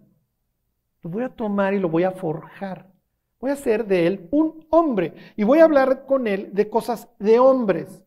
Lo 1.03 1.11
voy 1.11 1.23
a 1.23 1.29
tomar 1.29 1.75
y 1.75 1.79
lo 1.79 1.89
voy 1.89 2.03
a 2.03 2.11
forjar. 2.11 2.91
Voy 3.39 3.51
a 3.51 3.55
hacer 3.55 3.87
de 3.87 4.07
él 4.07 4.29
un 4.33 4.67
hombre. 4.71 5.15
Y 5.37 5.45
voy 5.45 5.61
a 5.61 5.65
hablar 5.65 6.07
con 6.07 6.27
él 6.27 6.51
de 6.53 6.69
cosas 6.69 7.09
de 7.19 7.39
hombres. 7.39 8.03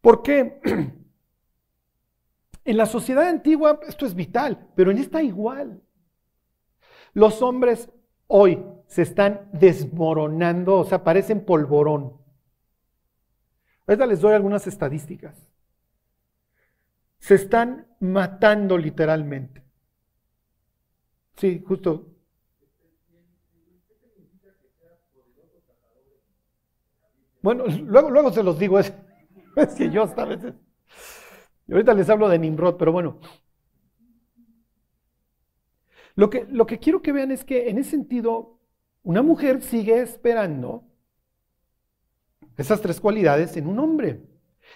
¿Por 0.00 0.22
qué? 0.22 0.60
En 2.64 2.76
la 2.76 2.86
sociedad 2.86 3.28
antigua 3.28 3.78
esto 3.86 4.06
es 4.06 4.14
vital, 4.16 4.66
pero 4.74 4.90
en 4.90 4.98
esta 4.98 5.22
igual. 5.22 5.80
Los 7.12 7.40
hombres 7.40 7.88
hoy 8.26 8.60
se 8.88 9.02
están 9.02 9.48
desmoronando, 9.52 10.74
o 10.74 10.84
sea, 10.84 11.04
parecen 11.04 11.44
polvorón. 11.44 12.25
Ahorita 13.86 14.06
les 14.06 14.20
doy 14.20 14.34
algunas 14.34 14.66
estadísticas. 14.66 15.36
Se 17.18 17.34
están 17.36 17.86
matando 18.00 18.76
literalmente. 18.76 19.62
Sí, 21.36 21.62
justo. 21.66 22.12
Bueno, 27.42 27.64
luego, 27.66 28.10
luego 28.10 28.32
se 28.32 28.42
los 28.42 28.58
digo, 28.58 28.78
es, 28.80 28.92
que 29.76 29.90
yo 29.90 30.02
hasta 30.02 30.22
a 30.22 30.26
veces. 30.26 30.54
Y 31.68 31.72
ahorita 31.72 31.94
les 31.94 32.10
hablo 32.10 32.28
de 32.28 32.38
Nimrod, 32.40 32.76
pero 32.76 32.90
bueno. 32.90 33.20
Lo 36.16 36.28
que, 36.28 36.44
lo 36.50 36.66
que 36.66 36.80
quiero 36.80 37.02
que 37.02 37.12
vean 37.12 37.30
es 37.30 37.44
que 37.44 37.68
en 37.68 37.78
ese 37.78 37.90
sentido, 37.90 38.58
una 39.04 39.22
mujer 39.22 39.62
sigue 39.62 40.00
esperando 40.00 40.84
esas 42.56 42.80
tres 42.80 43.00
cualidades 43.00 43.56
en 43.56 43.66
un 43.66 43.78
hombre. 43.78 44.22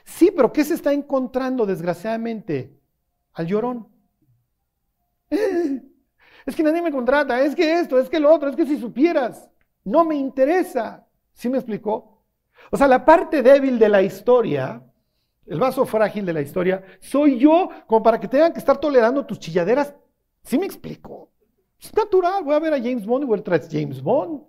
Sí, 0.05 0.31
pero 0.35 0.53
¿qué 0.53 0.65
se 0.65 0.75
está 0.75 0.93
encontrando 0.93 1.67
desgraciadamente? 1.67 2.79
Al 3.33 3.47
llorón. 3.47 3.89
Es 6.47 6.57
que 6.57 6.63
nadie 6.63 6.81
me 6.83 6.91
contrata, 6.91 7.41
es 7.43 7.55
que 7.55 7.79
esto, 7.81 7.99
es 7.99 8.09
que 8.09 8.19
lo 8.19 8.33
otro, 8.33 8.49
es 8.49 8.57
que 8.57 8.65
si 8.67 8.79
supieras, 8.79 9.51
no 9.85 10.05
me 10.05 10.17
interesa. 10.17 11.07
¿Sí 11.33 11.49
me 11.49 11.59
explicó? 11.59 12.25
O 12.71 12.77
sea, 12.77 12.89
la 12.89 13.05
parte 13.05 13.43
débil 13.43 13.79
de 13.79 13.89
la 13.89 14.03
historia, 14.03 14.83
el 15.47 15.61
vaso 15.61 15.85
frágil 15.85 16.25
de 16.25 16.33
la 16.33 16.41
historia, 16.41 16.83
soy 17.01 17.39
yo 17.39 17.69
como 17.87 18.03
para 18.03 18.19
que 18.19 18.27
tengan 18.27 18.53
que 18.53 18.59
estar 18.59 18.79
tolerando 18.79 19.25
tus 19.27 19.39
chilladeras. 19.39 19.95
¿Sí 20.43 20.59
me 20.59 20.67
explico? 20.67 21.31
Es 21.81 21.95
natural, 21.95 22.43
voy 22.45 22.55
a 22.55 22.59
ver 22.59 22.75
a 22.75 22.79
James 22.79 23.07
Bond 23.07 23.25
y 23.25 23.27
voy 23.27 23.39
a 23.39 23.45
traer 23.45 23.69
James 23.71 24.03
Bond. 24.03 24.43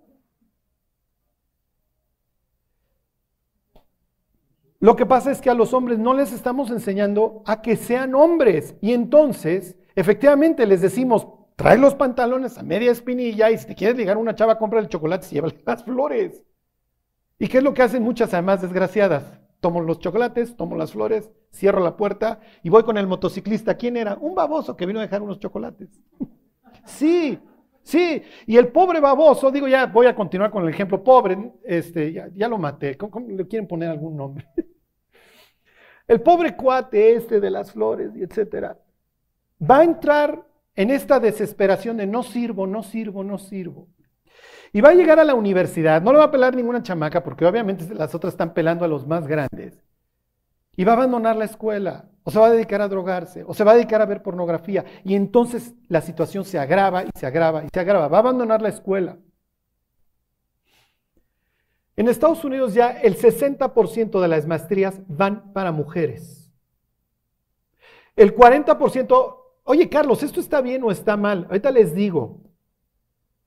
Lo 4.82 4.95
que 4.95 5.05
pasa 5.05 5.29
es 5.29 5.41
que 5.41 5.51
a 5.51 5.53
los 5.53 5.75
hombres 5.75 5.99
no 5.99 6.15
les 6.15 6.34
estamos 6.34 6.71
enseñando 6.71 7.43
a 7.45 7.61
que 7.61 7.75
sean 7.75 8.15
hombres. 8.15 8.75
Y 8.82 8.93
entonces, 8.93 9.77
efectivamente, 9.95 10.65
les 10.65 10.82
decimos, 10.82 11.27
trae 11.55 11.77
los 11.77 11.93
pantalones 11.93 12.57
a 12.57 12.63
media 12.63 12.91
espinilla 12.91 13.51
y 13.51 13.59
si 13.59 13.67
te 13.67 13.75
quieres 13.75 13.95
ligar 13.95 14.17
a 14.17 14.19
una 14.19 14.34
chava, 14.34 14.57
compra 14.57 14.79
el 14.79 14.89
chocolate 14.89 15.27
y 15.29 15.36
llévale 15.36 15.61
las 15.67 15.84
flores. 15.84 16.43
¿Y 17.38 17.47
qué 17.47 17.59
es 17.59 17.63
lo 17.63 17.75
que 17.75 17.84
hacen 17.84 18.01
muchas 18.01 18.34
además 18.34 18.63
desgraciadas? 18.63 19.39
Tomo 19.59 19.82
los 19.82 19.99
chocolates, 19.99 20.57
tomo 20.57 20.75
las 20.75 20.93
flores, 20.93 21.29
cierro 21.53 21.79
la 21.79 21.95
puerta 21.95 22.39
y 22.63 22.69
voy 22.69 22.82
con 22.82 22.97
el 22.97 23.05
motociclista. 23.05 23.77
¿Quién 23.77 23.97
era? 23.97 24.17
Un 24.19 24.34
baboso 24.34 24.75
que 24.75 24.88
vino 24.88 24.97
a 24.97 25.03
dejar 25.03 25.21
unos 25.21 25.39
chocolates. 25.39 25.89
sí, 26.86 27.38
sí. 27.84 28.21
Y 28.45 28.57
el 28.57 28.69
pobre 28.69 28.99
baboso, 28.99 29.51
digo, 29.51 29.67
ya 29.67 29.86
voy 29.88 30.07
a 30.07 30.15
continuar 30.15 30.51
con 30.51 30.63
el 30.63 30.69
ejemplo 30.69 31.03
pobre, 31.03 31.53
este, 31.63 32.13
ya, 32.13 32.47
lo 32.47 32.57
maté. 32.57 32.97
¿Cómo, 32.97 33.11
cómo 33.11 33.27
le 33.29 33.47
quieren 33.47 33.67
poner 33.67 33.89
algún 33.89 34.15
nombre? 34.15 34.47
El 36.07 36.19
pobre 36.21 36.57
cuate 36.57 37.15
este 37.15 37.39
de 37.39 37.49
las 37.49 37.71
flores, 37.71 38.11
y 38.15 38.23
etcétera, 38.23 38.77
va 39.61 39.79
a 39.79 39.84
entrar 39.86 40.45
en 40.75 40.89
esta 40.89 41.19
desesperación 41.19 41.95
de 41.97 42.07
no 42.07 42.23
sirvo, 42.23 42.67
no 42.67 42.84
sirvo, 42.84 43.23
no 43.23 43.38
sirvo. 43.38 43.88
Y 44.73 44.82
va 44.82 44.89
a 44.89 44.93
llegar 44.93 45.19
a 45.19 45.23
la 45.23 45.36
universidad, 45.36 46.01
no 46.01 46.11
le 46.11 46.19
va 46.19 46.25
a 46.25 46.32
pelar 46.32 46.55
ninguna 46.55 46.84
chamaca, 46.84 47.23
porque 47.23 47.45
obviamente 47.45 47.93
las 47.93 48.15
otras 48.15 48.34
están 48.34 48.53
pelando 48.53 48.84
a 48.84 48.88
los 48.88 49.05
más 49.05 49.27
grandes. 49.27 49.82
Y 50.75 50.84
va 50.84 50.93
a 50.93 50.95
abandonar 50.95 51.36
la 51.36 51.45
escuela, 51.45 52.11
o 52.24 52.32
se 52.32 52.39
va 52.39 52.47
a 52.47 52.51
dedicar 52.51 52.82
a 52.82 52.88
drogarse, 52.88 53.43
o 53.43 53.53
se 53.53 53.63
va 53.63 53.72
a 53.72 53.76
dedicar 53.76 54.01
a 54.01 54.05
ver 54.05 54.22
pornografía. 54.22 54.86
Y 55.03 55.15
entonces 55.15 55.74
la 55.88 56.01
situación 56.01 56.45
se 56.45 56.59
agrava 56.59 57.03
y 57.03 57.09
se 57.15 57.26
agrava 57.26 57.63
y 57.63 57.69
se 57.74 57.80
agrava. 57.80 58.07
Va 58.07 58.17
a 58.17 58.22
abandonar 58.22 58.61
la 58.61 58.69
escuela. 58.69 59.17
En 61.95 62.07
Estados 62.07 62.43
Unidos 62.43 62.74
ya 62.74 62.91
el 62.91 63.17
60% 63.17 64.22
de 64.22 64.28
las 64.28 64.47
maestrías 64.47 65.01
van 65.07 65.51
para 65.53 65.72
mujeres. 65.72 66.51
El 68.15 68.36
40%, 68.36 69.38
oye 69.63 69.89
Carlos, 69.89 70.24
¿esto 70.24 70.39
está 70.39 70.61
bien 70.61 70.84
o 70.84 70.91
está 70.91 71.17
mal? 71.17 71.45
Ahorita 71.49 71.72
les 71.72 71.93
digo. 71.93 72.41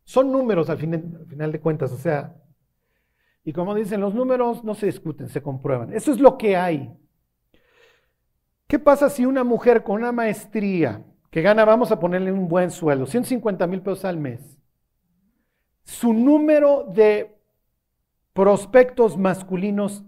Son 0.05 0.31
números 0.31 0.68
al 0.68 0.77
final, 0.77 1.18
al 1.18 1.27
final 1.27 1.53
de 1.53 1.61
cuentas, 1.61 1.91
o 1.91 1.97
sea, 1.97 2.37
y 3.45 3.53
como 3.53 3.75
dicen, 3.75 4.01
los 4.01 4.14
números 4.14 4.64
no 4.64 4.75
se 4.75 4.87
discuten, 4.87 5.29
se 5.29 5.43
comprueban. 5.43 5.93
Eso 5.93 6.12
es 6.12 6.18
lo 6.18 6.39
que 6.39 6.57
hay. 6.57 6.95
¿Qué 8.75 8.81
pasa 8.81 9.09
si 9.09 9.25
una 9.25 9.45
mujer 9.45 9.85
con 9.85 10.01
una 10.01 10.11
maestría 10.11 11.05
que 11.31 11.43
gana, 11.43 11.64
vamos 11.64 11.93
a 11.93 12.01
ponerle 12.01 12.33
un 12.33 12.49
buen 12.49 12.72
sueldo, 12.72 13.07
150 13.07 13.68
mil 13.68 13.81
pesos 13.83 14.05
al 14.05 14.16
mes, 14.16 14.59
su 15.85 16.12
número 16.12 16.83
de 16.93 17.39
prospectos 18.33 19.16
masculinos 19.16 20.03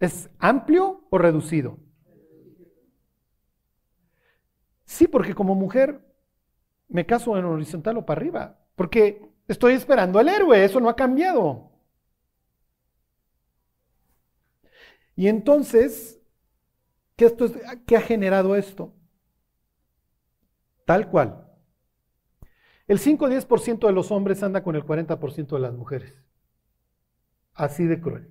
es 0.00 0.28
amplio 0.40 1.04
o 1.10 1.18
reducido? 1.18 1.78
Sí, 4.84 5.06
porque 5.06 5.32
como 5.32 5.54
mujer 5.54 6.04
me 6.88 7.06
caso 7.06 7.38
en 7.38 7.44
horizontal 7.44 7.98
o 7.98 8.04
para 8.04 8.20
arriba, 8.20 8.58
porque 8.74 9.30
estoy 9.46 9.74
esperando 9.74 10.18
al 10.18 10.28
héroe, 10.28 10.64
eso 10.64 10.80
no 10.80 10.88
ha 10.88 10.96
cambiado. 10.96 11.70
Y 15.14 15.28
entonces, 15.28 16.21
¿qué, 17.16 17.26
esto 17.26 17.44
es, 17.46 17.52
¿qué 17.86 17.96
ha 17.96 18.00
generado 18.00 18.56
esto? 18.56 18.94
Tal 20.84 21.08
cual. 21.10 21.46
El 22.86 22.98
5 22.98 23.24
o 23.24 23.28
10% 23.28 23.86
de 23.86 23.92
los 23.92 24.10
hombres 24.10 24.42
anda 24.42 24.62
con 24.62 24.76
el 24.76 24.84
40% 24.84 25.56
de 25.56 25.60
las 25.60 25.72
mujeres. 25.72 26.14
Así 27.54 27.84
de 27.86 28.00
cruel. 28.00 28.28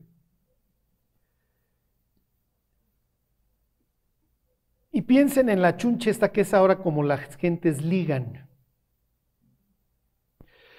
Y 4.91 5.03
piensen 5.03 5.49
en 5.49 5.61
la 5.61 5.77
chunche 5.77 6.09
esta 6.09 6.32
que 6.32 6.41
es 6.41 6.53
ahora 6.53 6.79
como 6.79 7.01
las 7.01 7.38
gentes 7.38 7.82
ligan. 7.82 8.49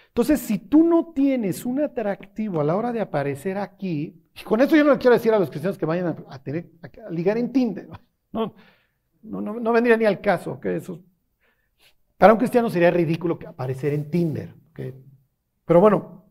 Entonces, 0.09 0.41
si 0.41 0.59
tú 0.59 0.85
no 0.85 1.13
tienes 1.15 1.65
un 1.65 1.81
atractivo 1.81 2.61
a 2.61 2.65
la 2.65 2.77
hora 2.77 2.93
de 2.93 3.01
aparecer 3.01 3.57
aquí, 3.57 4.22
y 4.35 4.43
con 4.45 4.61
esto 4.61 4.77
yo 4.77 4.85
no 4.85 4.93
le 4.93 4.99
quiero 4.99 5.15
decir 5.15 5.33
a 5.33 5.39
los 5.39 5.51
cristianos 5.51 5.79
que 5.79 5.87
vayan 5.87 6.07
a, 6.09 7.11
ligar 7.11 7.39
en 7.39 7.53
Tinder, 7.53 7.89
no, 8.33 8.55
no, 9.23 9.41
no, 9.41 9.73
vendría 9.73 9.97
ni 9.97 10.05
al 10.05 10.21
caso, 10.21 10.59
que 10.61 10.77
eso, 10.77 11.01
para 12.17 12.33
un 12.33 12.39
cristiano 12.39 12.71
sería 12.71 12.91
ridículo 12.91 13.39
aparecer 13.47 13.93
en 13.93 14.11
Tinder, 14.11 14.55
pero 15.65 15.81
bueno, 15.81 16.23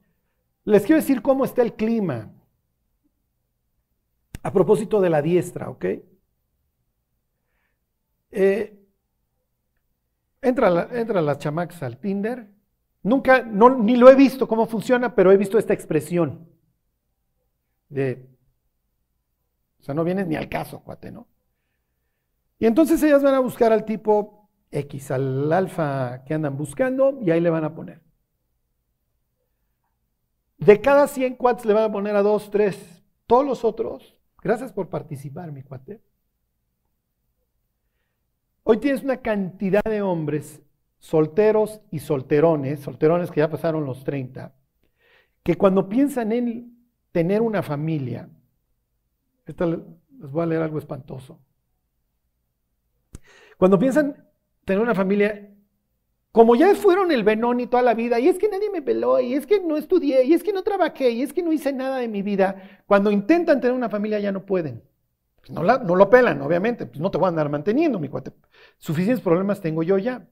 les 0.64 0.84
quiero 0.84 1.02
decir 1.02 1.22
cómo 1.22 1.46
está 1.46 1.62
el 1.62 1.74
clima. 1.74 2.32
A 4.44 4.52
propósito 4.52 5.00
de 5.00 5.10
la 5.10 5.22
diestra, 5.22 5.70
¿ok? 5.70 5.86
Eh, 8.32 8.80
entra, 10.42 10.90
entra 10.92 11.22
las 11.22 11.38
chamacas 11.38 11.84
al 11.84 11.98
Tinder. 11.98 12.50
Nunca, 13.04 13.44
no, 13.44 13.78
ni 13.78 13.96
lo 13.96 14.10
he 14.10 14.16
visto 14.16 14.48
cómo 14.48 14.66
funciona, 14.66 15.14
pero 15.16 15.32
he 15.32 15.38
visto 15.38 15.58
esta 15.58 15.74
expresión. 15.74 16.51
De, 17.92 18.26
o 19.82 19.84
sea, 19.84 19.94
no 19.94 20.06
vienes 20.06 20.26
ni 20.28 20.38
al 20.38 20.48
caso, 20.48 20.82
cuate, 20.82 21.12
¿no? 21.12 21.28
Y 22.58 22.66
entonces 22.66 23.04
ellas 23.04 23.22
van 23.22 23.34
a 23.34 23.40
buscar 23.40 23.74
al 23.74 23.84
tipo 23.84 24.50
X, 24.72 25.12
al 25.12 25.52
alfa 25.52 26.24
que 26.24 26.34
andan 26.34 26.56
buscando, 26.56 27.20
y 27.22 27.32
ahí 27.32 27.42
le 27.42 27.50
van 27.50 27.66
a 27.66 27.76
poner. 27.76 28.02
De 30.58 30.80
cada 30.80 31.08
100 31.08 31.36
cuates 31.36 31.66
le 31.66 31.74
van 31.74 31.86
a 31.86 31.92
poner 31.92 32.16
a 32.16 32.22
2, 32.22 32.50
3. 32.50 33.04
Todos 33.28 33.46
los 33.46 33.66
otros, 33.66 34.16
gracias 34.42 34.72
por 34.72 34.90
participar, 34.90 35.52
mi 35.52 35.64
cuate. 35.64 36.02
Hoy 38.64 38.78
tienes 38.78 39.04
una 39.04 39.18
cantidad 39.18 39.84
de 39.84 40.02
hombres 40.02 40.62
solteros 41.00 41.82
y 41.92 42.00
solterones, 42.00 42.80
solterones 42.80 43.32
que 43.32 43.40
ya 43.40 43.50
pasaron 43.50 43.86
los 43.86 44.04
30, 44.06 44.54
que 45.44 45.56
cuando 45.56 45.90
piensan 45.90 46.32
en 46.32 46.81
tener 47.12 47.42
una 47.42 47.62
familia, 47.62 48.30
esto 49.46 49.66
les 49.66 50.32
voy 50.32 50.44
a 50.44 50.46
leer 50.46 50.62
algo 50.62 50.78
espantoso. 50.78 51.40
Cuando 53.58 53.78
piensan 53.78 54.28
tener 54.66 54.82
una 54.82 54.96
familia, 54.96 55.52
como 56.32 56.56
ya 56.56 56.74
fueron 56.76 57.12
el 57.12 57.24
Benoni 57.24 57.68
toda 57.68 57.84
la 57.84 57.94
vida, 57.94 58.20
y 58.20 58.28
es 58.28 58.38
que 58.38 58.50
nadie 58.50 58.70
me 58.70 58.82
peló, 58.82 59.20
y 59.20 59.34
es 59.34 59.46
que 59.46 59.60
no 59.60 59.78
estudié, 59.78 60.24
y 60.24 60.34
es 60.34 60.44
que 60.44 60.54
no 60.54 60.64
trabajé, 60.64 61.12
y 61.12 61.22
es 61.22 61.34
que 61.34 61.44
no 61.44 61.52
hice 61.52 61.74
nada 61.74 61.98
de 61.98 62.08
mi 62.08 62.22
vida, 62.22 62.82
cuando 62.88 63.12
intentan 63.12 63.60
tener 63.60 63.76
una 63.76 63.90
familia 63.90 64.20
ya 64.20 64.32
no 64.32 64.46
pueden. 64.46 64.84
Pues 65.42 65.52
no, 65.52 65.64
no, 65.64 65.96
lo 65.96 66.10
pelan, 66.10 66.42
obviamente, 66.42 66.86
pues 66.86 67.00
no 67.00 67.12
te 67.12 67.18
voy 67.18 67.26
a 67.26 67.30
andar 67.30 67.50
manteniendo, 67.50 68.00
mi 68.00 68.10
cuate. 68.10 68.32
Suficientes 68.78 69.22
problemas 69.22 69.60
tengo 69.60 69.84
yo 69.84 69.98
ya. 69.98 70.28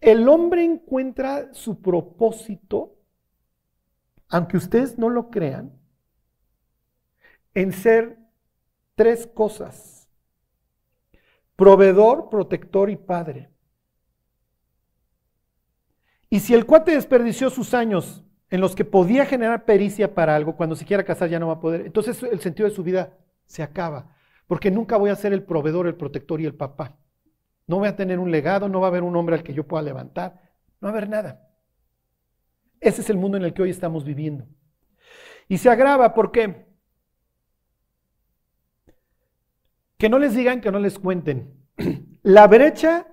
El 0.00 0.28
hombre 0.28 0.64
encuentra 0.64 1.52
su 1.52 1.80
propósito, 1.80 2.96
aunque 4.28 4.56
ustedes 4.56 4.98
no 4.98 5.08
lo 5.08 5.30
crean, 5.30 5.72
en 7.54 7.72
ser 7.72 8.18
tres 8.94 9.26
cosas 9.26 9.96
proveedor, 11.56 12.28
protector 12.28 12.90
y 12.90 12.96
padre. 12.96 13.50
Y 16.28 16.40
si 16.40 16.54
el 16.54 16.66
cuate 16.66 16.92
desperdició 16.92 17.50
sus 17.50 17.72
años 17.74 18.24
en 18.50 18.60
los 18.60 18.76
que 18.76 18.84
podía 18.84 19.26
generar 19.26 19.64
pericia 19.64 20.14
para 20.14 20.36
algo, 20.36 20.56
cuando 20.56 20.76
se 20.76 20.84
quiera 20.84 21.04
casar 21.04 21.30
ya 21.30 21.38
no 21.38 21.48
va 21.48 21.54
a 21.54 21.60
poder, 21.60 21.80
entonces 21.80 22.22
el 22.22 22.40
sentido 22.40 22.68
de 22.68 22.74
su 22.74 22.82
vida 22.82 23.16
se 23.46 23.62
acaba, 23.62 24.14
porque 24.46 24.70
nunca 24.70 24.96
voy 24.96 25.10
a 25.10 25.16
ser 25.16 25.32
el 25.32 25.42
proveedor, 25.42 25.86
el 25.86 25.96
protector 25.96 26.40
y 26.40 26.46
el 26.46 26.54
papá. 26.54 26.96
No 27.66 27.78
voy 27.78 27.88
a 27.88 27.96
tener 27.96 28.18
un 28.18 28.30
legado, 28.30 28.68
no 28.68 28.80
va 28.80 28.86
a 28.86 28.90
haber 28.90 29.02
un 29.02 29.16
hombre 29.16 29.36
al 29.36 29.42
que 29.42 29.54
yo 29.54 29.66
pueda 29.66 29.82
levantar, 29.82 30.40
no 30.80 30.86
va 30.86 30.88
a 30.88 30.96
haber 30.96 31.08
nada. 31.08 31.48
Ese 32.80 33.00
es 33.00 33.10
el 33.10 33.16
mundo 33.16 33.36
en 33.36 33.44
el 33.44 33.52
que 33.52 33.62
hoy 33.62 33.70
estamos 33.70 34.04
viviendo. 34.04 34.46
Y 35.48 35.58
se 35.58 35.70
agrava, 35.70 36.14
¿por 36.14 36.30
qué? 36.30 36.66
Que 39.98 40.08
no 40.08 40.18
les 40.18 40.34
digan, 40.34 40.60
que 40.60 40.70
no 40.70 40.78
les 40.78 40.98
cuenten. 40.98 41.54
La 42.22 42.46
brecha 42.46 43.06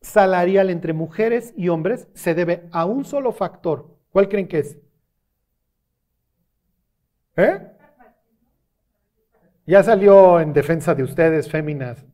salarial 0.00 0.70
entre 0.70 0.92
mujeres 0.92 1.52
y 1.56 1.68
hombres 1.68 2.08
se 2.14 2.34
debe 2.34 2.68
a 2.72 2.84
un 2.84 3.04
solo 3.04 3.32
factor. 3.32 3.96
¿Cuál 4.10 4.28
creen 4.28 4.48
que 4.48 4.58
es? 4.60 4.78
¿Eh? 7.36 7.72
Ya 9.66 9.82
salió 9.82 10.40
en 10.40 10.52
defensa 10.52 10.94
de 10.94 11.02
ustedes, 11.02 11.50
féminas. 11.50 12.04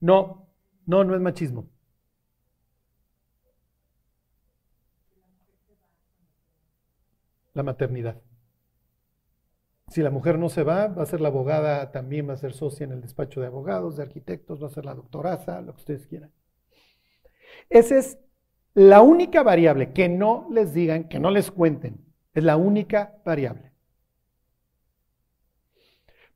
No, 0.00 0.48
no, 0.86 1.04
no 1.04 1.14
es 1.14 1.20
machismo. 1.20 1.68
La 7.54 7.62
maternidad. 7.62 8.20
Si 9.88 10.02
la 10.02 10.10
mujer 10.10 10.38
no 10.38 10.48
se 10.48 10.62
va, 10.62 10.88
va 10.88 11.02
a 11.02 11.06
ser 11.06 11.20
la 11.20 11.28
abogada, 11.28 11.90
también 11.92 12.28
va 12.28 12.34
a 12.34 12.36
ser 12.36 12.52
socia 12.52 12.84
en 12.84 12.92
el 12.92 13.00
despacho 13.00 13.40
de 13.40 13.46
abogados, 13.46 13.96
de 13.96 14.02
arquitectos, 14.02 14.62
va 14.62 14.66
a 14.66 14.70
ser 14.70 14.84
la 14.84 14.94
doctoraza, 14.94 15.62
lo 15.62 15.72
que 15.72 15.80
ustedes 15.80 16.06
quieran. 16.06 16.30
Esa 17.70 17.96
es 17.96 18.18
la 18.74 19.00
única 19.00 19.42
variable, 19.42 19.92
que 19.92 20.08
no 20.08 20.46
les 20.50 20.74
digan, 20.74 21.08
que 21.08 21.18
no 21.18 21.30
les 21.30 21.50
cuenten, 21.50 22.04
es 22.34 22.44
la 22.44 22.56
única 22.56 23.16
variable. 23.24 23.67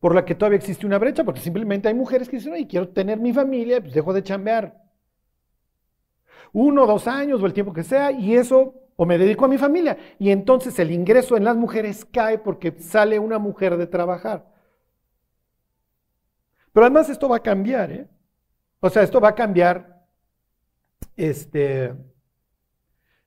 Por 0.02 0.16
la 0.16 0.24
que 0.24 0.34
todavía 0.34 0.58
existe 0.58 0.84
una 0.84 0.98
brecha, 0.98 1.22
porque 1.22 1.38
simplemente 1.38 1.86
hay 1.86 1.94
mujeres 1.94 2.28
que 2.28 2.38
dicen, 2.38 2.54
oye, 2.54 2.66
quiero 2.66 2.88
tener 2.88 3.20
mi 3.20 3.32
familia, 3.32 3.80
pues 3.80 3.94
dejo 3.94 4.12
de 4.12 4.24
chambear. 4.24 4.82
Uno, 6.52 6.88
dos 6.88 7.06
años 7.06 7.40
o 7.40 7.46
el 7.46 7.52
tiempo 7.52 7.72
que 7.72 7.84
sea, 7.84 8.10
y 8.10 8.34
eso 8.34 8.74
o 8.96 9.06
me 9.06 9.16
dedico 9.16 9.44
a 9.44 9.48
mi 9.48 9.58
familia. 9.58 9.96
Y 10.18 10.32
entonces 10.32 10.76
el 10.80 10.90
ingreso 10.90 11.36
en 11.36 11.44
las 11.44 11.54
mujeres 11.54 12.04
cae 12.04 12.38
porque 12.38 12.72
sale 12.80 13.20
una 13.20 13.38
mujer 13.38 13.76
de 13.76 13.86
trabajar. 13.86 14.44
Pero 16.72 16.84
además 16.84 17.08
esto 17.08 17.28
va 17.28 17.36
a 17.36 17.42
cambiar, 17.44 17.92
¿eh? 17.92 18.08
O 18.80 18.90
sea, 18.90 19.04
esto 19.04 19.20
va 19.20 19.28
a 19.28 19.34
cambiar 19.36 20.04
este, 21.14 21.94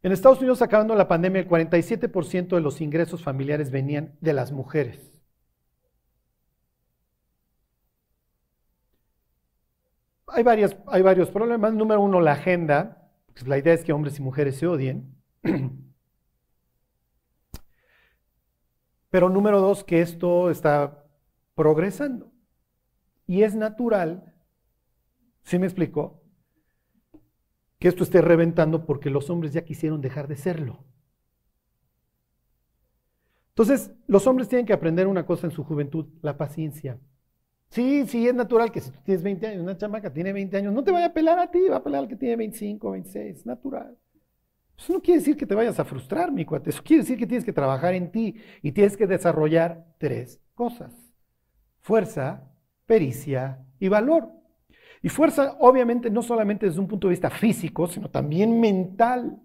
En 0.03 0.11
Estados 0.11 0.39
Unidos, 0.39 0.61
acabando 0.61 0.93
la 0.93 1.07
pandemia, 1.07 1.39
el 1.39 1.47
47% 1.47 2.49
de 2.49 2.59
los 2.59 2.81
ingresos 2.81 3.23
familiares 3.23 3.71
venían 3.71 4.17
de 4.19 4.33
las 4.33 4.51
mujeres. 4.51 5.14
Hay, 10.35 10.43
varias, 10.43 10.75
hay 10.87 11.01
varios 11.01 11.29
problemas. 11.29 11.73
Número 11.73 12.01
uno, 12.01 12.19
la 12.19 12.33
agenda. 12.33 13.09
Pues 13.33 13.47
la 13.47 13.57
idea 13.57 13.73
es 13.73 13.85
que 13.85 13.93
hombres 13.93 14.19
y 14.19 14.21
mujeres 14.21 14.57
se 14.57 14.67
odien. 14.67 15.15
Pero 19.09 19.29
número 19.29 19.61
dos, 19.61 19.85
que 19.85 20.01
esto 20.01 20.49
está 20.49 21.05
progresando. 21.55 22.33
Y 23.27 23.43
es 23.43 23.55
natural, 23.55 24.33
¿sí 25.43 25.57
me 25.57 25.67
explicó? 25.67 26.21
Que 27.79 27.87
esto 27.87 28.03
esté 28.03 28.21
reventando 28.21 28.85
porque 28.85 29.09
los 29.09 29.29
hombres 29.29 29.53
ya 29.53 29.63
quisieron 29.63 30.01
dejar 30.01 30.27
de 30.27 30.35
serlo. 30.35 30.83
Entonces, 33.49 33.93
los 34.07 34.27
hombres 34.27 34.49
tienen 34.49 34.65
que 34.65 34.73
aprender 34.73 35.07
una 35.07 35.25
cosa 35.25 35.47
en 35.47 35.51
su 35.51 35.63
juventud, 35.63 36.07
la 36.21 36.35
paciencia. 36.35 36.99
Sí, 37.75 38.05
sí, 38.07 38.25
es 38.25 38.33
natural 38.33 38.71
que 38.71 38.79
si 38.79 38.89
tú 38.89 38.99
tienes 39.03 39.21
20 39.21 39.47
años, 39.47 39.61
una 39.61 39.77
chamaca 39.77 40.13
tiene 40.13 40.31
20 40.31 40.55
años, 40.55 40.73
no 40.73 40.81
te 40.81 40.91
vaya 40.91 41.07
a 41.07 41.13
pelar 41.13 41.37
a 41.39 41.51
ti, 41.51 41.59
va 41.69 41.75
a 41.75 41.83
pelar 41.83 42.03
al 42.03 42.07
que 42.07 42.15
tiene 42.15 42.37
25, 42.37 42.91
26, 42.91 43.39
es 43.39 43.45
natural. 43.45 43.97
Eso 44.77 44.93
no 44.93 45.01
quiere 45.01 45.19
decir 45.19 45.35
que 45.35 45.45
te 45.45 45.55
vayas 45.55 45.77
a 45.77 45.83
frustrar, 45.83 46.31
mi 46.31 46.45
cuate. 46.45 46.69
Eso 46.69 46.81
quiere 46.81 47.03
decir 47.03 47.17
que 47.17 47.27
tienes 47.27 47.43
que 47.43 47.51
trabajar 47.51 47.93
en 47.93 48.13
ti 48.13 48.35
y 48.61 48.71
tienes 48.71 48.95
que 48.95 49.07
desarrollar 49.07 49.87
tres 49.97 50.39
cosas. 50.53 50.95
Fuerza, 51.81 52.49
pericia 52.85 53.59
y 53.77 53.89
valor. 53.89 54.29
Y 55.01 55.09
fuerza, 55.09 55.57
obviamente, 55.59 56.09
no 56.09 56.21
solamente 56.21 56.67
desde 56.67 56.79
un 56.79 56.87
punto 56.87 57.07
de 57.07 57.11
vista 57.11 57.29
físico, 57.29 57.87
sino 57.87 58.09
también 58.09 58.57
mental. 58.57 59.37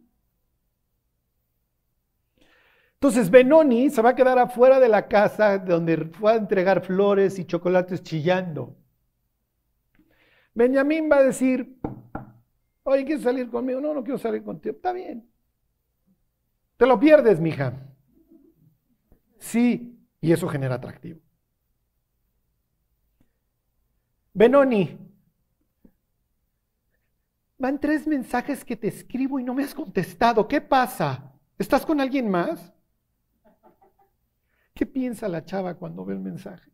Entonces 3.03 3.31
Benoni 3.31 3.89
se 3.89 4.03
va 4.03 4.11
a 4.11 4.15
quedar 4.15 4.39
afuera 4.39 4.79
de 4.79 4.87
la 4.87 5.09
casa 5.09 5.57
donde 5.57 5.97
fue 6.13 6.33
a 6.33 6.37
entregar 6.37 6.85
flores 6.85 7.39
y 7.39 7.47
chocolates 7.47 8.03
chillando. 8.03 8.77
Benjamín 10.53 11.09
va 11.11 11.17
a 11.17 11.23
decir, 11.23 11.81
oye, 12.83 13.07
¿quieres 13.07 13.25
salir 13.25 13.49
conmigo? 13.49 13.81
No, 13.81 13.95
no 13.95 14.05
quiero 14.05 14.19
salir 14.19 14.45
contigo. 14.45 14.75
Está 14.77 14.93
bien. 14.93 15.27
Te 16.77 16.87
lo 16.87 17.01
pierdes, 17.01 17.41
mija. 17.41 17.73
Sí, 19.39 19.99
y 20.21 20.33
eso 20.33 20.47
genera 20.47 20.75
atractivo. 20.75 21.21
Benoni, 24.35 24.99
van 27.57 27.81
tres 27.81 28.07
mensajes 28.07 28.63
que 28.63 28.77
te 28.77 28.89
escribo 28.89 29.41
y 29.41 29.45
no 29.45 29.55
me 29.55 29.65
has 29.65 29.75
contestado. 29.75 30.47
¿Qué 30.47 30.61
pasa? 30.61 31.33
¿Estás 31.57 31.87
con 31.87 31.99
alguien 31.99 32.31
más? 32.31 32.75
¿Qué 34.75 34.87
piensa 34.87 35.29
la 35.29 35.45
chava 35.45 35.75
cuando 35.75 36.05
ve 36.05 36.15
el 36.15 36.21
mensaje? 36.21 36.71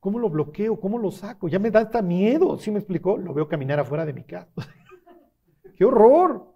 ¿Cómo 0.00 0.18
lo 0.18 0.30
bloqueo? 0.30 0.78
¿Cómo 0.78 0.98
lo 0.98 1.10
saco? 1.10 1.48
Ya 1.48 1.58
me 1.58 1.70
da 1.70 1.80
hasta 1.80 2.02
miedo. 2.02 2.58
¿Sí 2.58 2.70
me 2.70 2.78
explicó? 2.78 3.16
Lo 3.16 3.34
veo 3.34 3.48
caminar 3.48 3.80
afuera 3.80 4.06
de 4.06 4.12
mi 4.12 4.24
casa. 4.24 4.48
¡Qué 5.76 5.84
horror! 5.84 6.54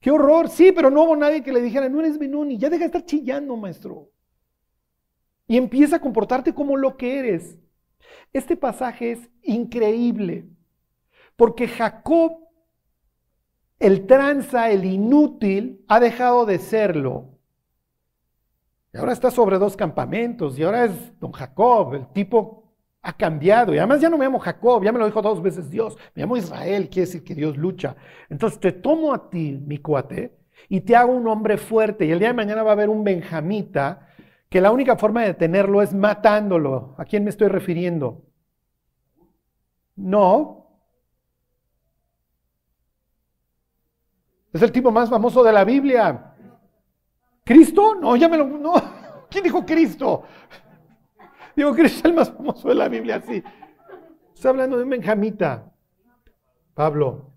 ¡Qué 0.00 0.10
horror! 0.10 0.48
Sí, 0.48 0.72
pero 0.72 0.90
no 0.90 1.04
hubo 1.04 1.16
nadie 1.16 1.42
que 1.42 1.52
le 1.52 1.60
dijera, 1.60 1.88
no 1.88 2.00
eres 2.00 2.18
Benoni, 2.18 2.58
ya 2.58 2.70
deja 2.70 2.80
de 2.80 2.86
estar 2.86 3.04
chillando, 3.04 3.56
maestro. 3.56 4.10
Y 5.46 5.56
empieza 5.56 5.96
a 5.96 6.00
comportarte 6.00 6.54
como 6.54 6.76
lo 6.76 6.96
que 6.96 7.18
eres. 7.18 7.58
Este 8.32 8.56
pasaje 8.56 9.12
es 9.12 9.30
increíble, 9.42 10.48
porque 11.36 11.68
Jacob, 11.68 12.48
el 13.78 14.06
tranza, 14.06 14.70
el 14.70 14.84
inútil, 14.84 15.84
ha 15.88 16.00
dejado 16.00 16.46
de 16.46 16.58
serlo. 16.58 17.31
Y 18.92 18.98
ahora 18.98 19.12
está 19.12 19.30
sobre 19.30 19.58
dos 19.58 19.76
campamentos, 19.76 20.58
y 20.58 20.62
ahora 20.62 20.84
es 20.84 21.18
don 21.18 21.32
Jacob, 21.32 21.94
el 21.94 22.06
tipo 22.08 22.62
ha 23.00 23.12
cambiado. 23.16 23.74
Y 23.74 23.78
además 23.78 24.00
ya 24.00 24.10
no 24.10 24.18
me 24.18 24.24
llamo 24.24 24.38
Jacob, 24.38 24.84
ya 24.84 24.92
me 24.92 24.98
lo 24.98 25.06
dijo 25.06 25.22
dos 25.22 25.42
veces 25.42 25.70
Dios, 25.70 25.96
me 26.14 26.22
llamo 26.22 26.36
Israel, 26.36 26.88
quiere 26.88 27.06
decir 27.06 27.24
que 27.24 27.34
Dios 27.34 27.56
lucha. 27.56 27.96
Entonces 28.28 28.60
te 28.60 28.72
tomo 28.72 29.14
a 29.14 29.30
ti, 29.30 29.60
mi 29.66 29.78
cuate, 29.78 30.38
y 30.68 30.82
te 30.82 30.94
hago 30.94 31.12
un 31.12 31.26
hombre 31.26 31.56
fuerte. 31.56 32.04
Y 32.04 32.12
el 32.12 32.18
día 32.18 32.28
de 32.28 32.34
mañana 32.34 32.62
va 32.62 32.70
a 32.70 32.74
haber 32.74 32.88
un 32.88 33.02
benjamita 33.02 34.08
que 34.48 34.60
la 34.60 34.70
única 34.70 34.96
forma 34.96 35.22
de 35.22 35.28
detenerlo 35.28 35.82
es 35.82 35.94
matándolo. 35.94 36.94
¿A 36.98 37.04
quién 37.04 37.24
me 37.24 37.30
estoy 37.30 37.48
refiriendo? 37.48 38.22
No. 39.96 40.68
Es 44.52 44.60
el 44.60 44.70
tipo 44.70 44.90
más 44.90 45.08
famoso 45.08 45.42
de 45.42 45.52
la 45.52 45.64
Biblia. 45.64 46.31
¿Cristo? 47.44 47.94
No, 47.94 48.16
ya 48.16 48.28
me 48.28 48.38
lo... 48.38 48.46
No. 48.46 48.74
¿Quién 49.30 49.44
dijo 49.44 49.64
Cristo? 49.64 50.24
Digo, 51.56 51.74
Cristo 51.74 51.98
es 51.98 52.04
el 52.04 52.14
más 52.14 52.30
famoso 52.30 52.68
de 52.68 52.74
la 52.74 52.88
Biblia, 52.88 53.20
sí. 53.20 53.42
Está 54.34 54.50
hablando 54.50 54.76
de 54.76 54.84
un 54.84 54.90
benjamita. 54.90 55.72
Pablo. 56.74 57.32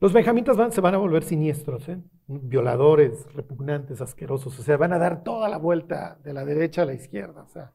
Los 0.00 0.12
benjamitas 0.12 0.74
se 0.74 0.80
van 0.80 0.94
a 0.94 0.98
volver 0.98 1.22
siniestros, 1.22 1.88
¿eh? 1.88 1.98
violadores, 2.26 3.32
repugnantes, 3.34 4.00
asquerosos. 4.00 4.58
O 4.58 4.62
sea, 4.62 4.76
van 4.76 4.92
a 4.92 4.98
dar 4.98 5.22
toda 5.22 5.48
la 5.48 5.58
vuelta 5.58 6.18
de 6.24 6.32
la 6.32 6.44
derecha 6.44 6.82
a 6.82 6.86
la 6.86 6.94
izquierda. 6.94 7.42
O 7.42 7.48
sea, 7.48 7.72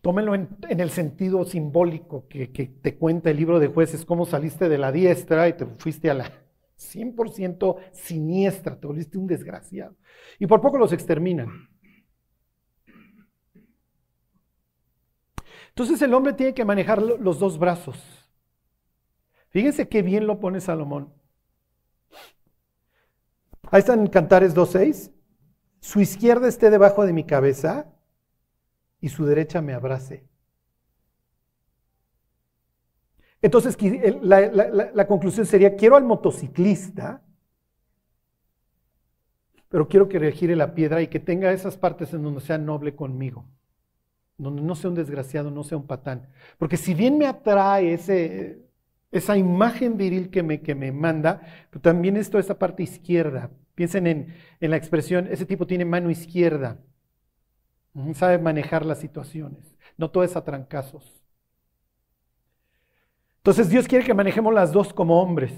tómenlo 0.00 0.34
en, 0.34 0.48
el 0.68 0.90
sentido 0.90 1.44
simbólico 1.44 2.28
que, 2.28 2.52
que, 2.52 2.66
te 2.66 2.96
cuenta 2.98 3.30
el 3.30 3.36
libro 3.36 3.58
de 3.58 3.68
jueces, 3.68 4.04
cómo 4.04 4.26
saliste 4.26 4.68
de 4.68 4.78
la 4.78 4.92
diestra 4.92 5.48
y 5.48 5.54
te 5.54 5.66
fuiste 5.66 6.10
a 6.10 6.14
la 6.14 6.30
100% 6.82 7.76
siniestra, 7.92 8.78
te 8.78 8.86
volviste 8.86 9.18
un 9.18 9.26
desgraciado. 9.26 9.96
Y 10.38 10.46
por 10.46 10.60
poco 10.60 10.78
los 10.78 10.92
exterminan. 10.92 11.68
Entonces 15.68 16.02
el 16.02 16.12
hombre 16.12 16.34
tiene 16.34 16.54
que 16.54 16.64
manejar 16.64 17.00
los 17.00 17.38
dos 17.38 17.58
brazos. 17.58 18.28
Fíjense 19.48 19.88
qué 19.88 20.02
bien 20.02 20.26
lo 20.26 20.38
pone 20.38 20.60
Salomón. 20.60 21.12
Ahí 23.70 23.80
están 23.80 24.06
Cantares 24.06 24.54
2.6. 24.54 25.12
Su 25.80 26.00
izquierda 26.00 26.46
esté 26.46 26.70
debajo 26.70 27.06
de 27.06 27.12
mi 27.12 27.24
cabeza 27.24 27.92
y 29.00 29.08
su 29.08 29.24
derecha 29.24 29.62
me 29.62 29.72
abrace. 29.72 30.31
Entonces 33.42 33.76
la, 34.22 35.06
conclusión 35.08 35.44
sería, 35.44 35.74
quiero 35.74 35.96
al 35.96 36.04
motociclista, 36.04 37.20
pero 39.68 39.88
quiero 39.88 40.08
que 40.08 40.20
regire 40.20 40.54
la 40.54 40.74
piedra 40.74 41.02
y 41.02 41.08
que 41.08 41.18
tenga 41.18 41.52
esas 41.52 41.76
partes 41.76 42.14
en 42.14 42.22
donde 42.22 42.40
sea 42.40 42.56
noble 42.56 42.94
conmigo, 42.94 43.44
donde 44.38 44.62
no 44.62 44.76
sea 44.76 44.90
un 44.90 44.96
desgraciado, 44.96 45.50
no 45.50 45.64
sea 45.64 45.76
un 45.76 45.88
patán. 45.88 46.28
Porque 46.56 46.76
si 46.76 46.94
bien 46.94 47.18
me 47.18 47.26
atrae 47.26 47.94
ese, 47.94 48.62
esa 49.10 49.36
imagen 49.36 49.96
viril 49.96 50.30
que 50.30 50.44
me, 50.44 50.60
que 50.60 50.76
me 50.76 50.92
manda, 50.92 51.40
pero 51.70 51.82
también 51.82 52.16
esto, 52.16 52.38
esa 52.38 52.58
parte 52.58 52.84
izquierda. 52.84 53.50
Piensen 53.74 54.06
en, 54.06 54.34
en 54.60 54.70
la 54.70 54.76
expresión, 54.76 55.26
ese 55.28 55.46
tipo 55.46 55.66
tiene 55.66 55.84
mano 55.84 56.10
izquierda, 56.10 56.78
sabe 58.14 58.38
manejar 58.38 58.86
las 58.86 58.98
situaciones, 58.98 59.76
no 59.96 60.10
todo 60.10 60.22
es 60.22 60.36
a 60.36 60.44
trancazos. 60.44 61.21
Entonces 63.42 63.68
Dios 63.68 63.88
quiere 63.88 64.04
que 64.04 64.14
manejemos 64.14 64.54
las 64.54 64.70
dos 64.70 64.94
como 64.94 65.20
hombres. 65.20 65.52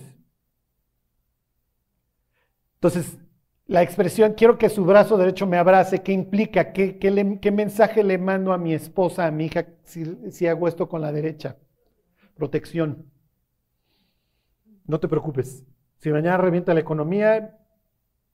Entonces, 2.76 3.18
la 3.66 3.82
expresión, 3.82 4.32
quiero 4.32 4.56
que 4.56 4.70
su 4.70 4.86
brazo 4.86 5.18
derecho 5.18 5.46
me 5.46 5.58
abrace, 5.58 6.02
¿qué 6.02 6.12
implica? 6.12 6.72
¿Qué, 6.72 6.98
qué, 6.98 7.50
mensaje 7.50 8.02
le 8.02 8.16
mando 8.16 8.54
a 8.54 8.58
mi 8.58 8.72
esposa, 8.72 9.26
a 9.26 9.30
mi 9.30 9.46
hija, 9.46 9.66
si, 9.82 10.30
si 10.30 10.46
hago 10.46 10.66
esto 10.66 10.88
con 10.88 11.02
la 11.02 11.12
derecha? 11.12 11.58
Protección. 12.34 13.04
No 14.86 14.98
te 14.98 15.06
preocupes. 15.06 15.62
Si 15.98 16.10
mañana 16.10 16.38
revienta 16.38 16.72
la 16.72 16.80
economía, 16.80 17.58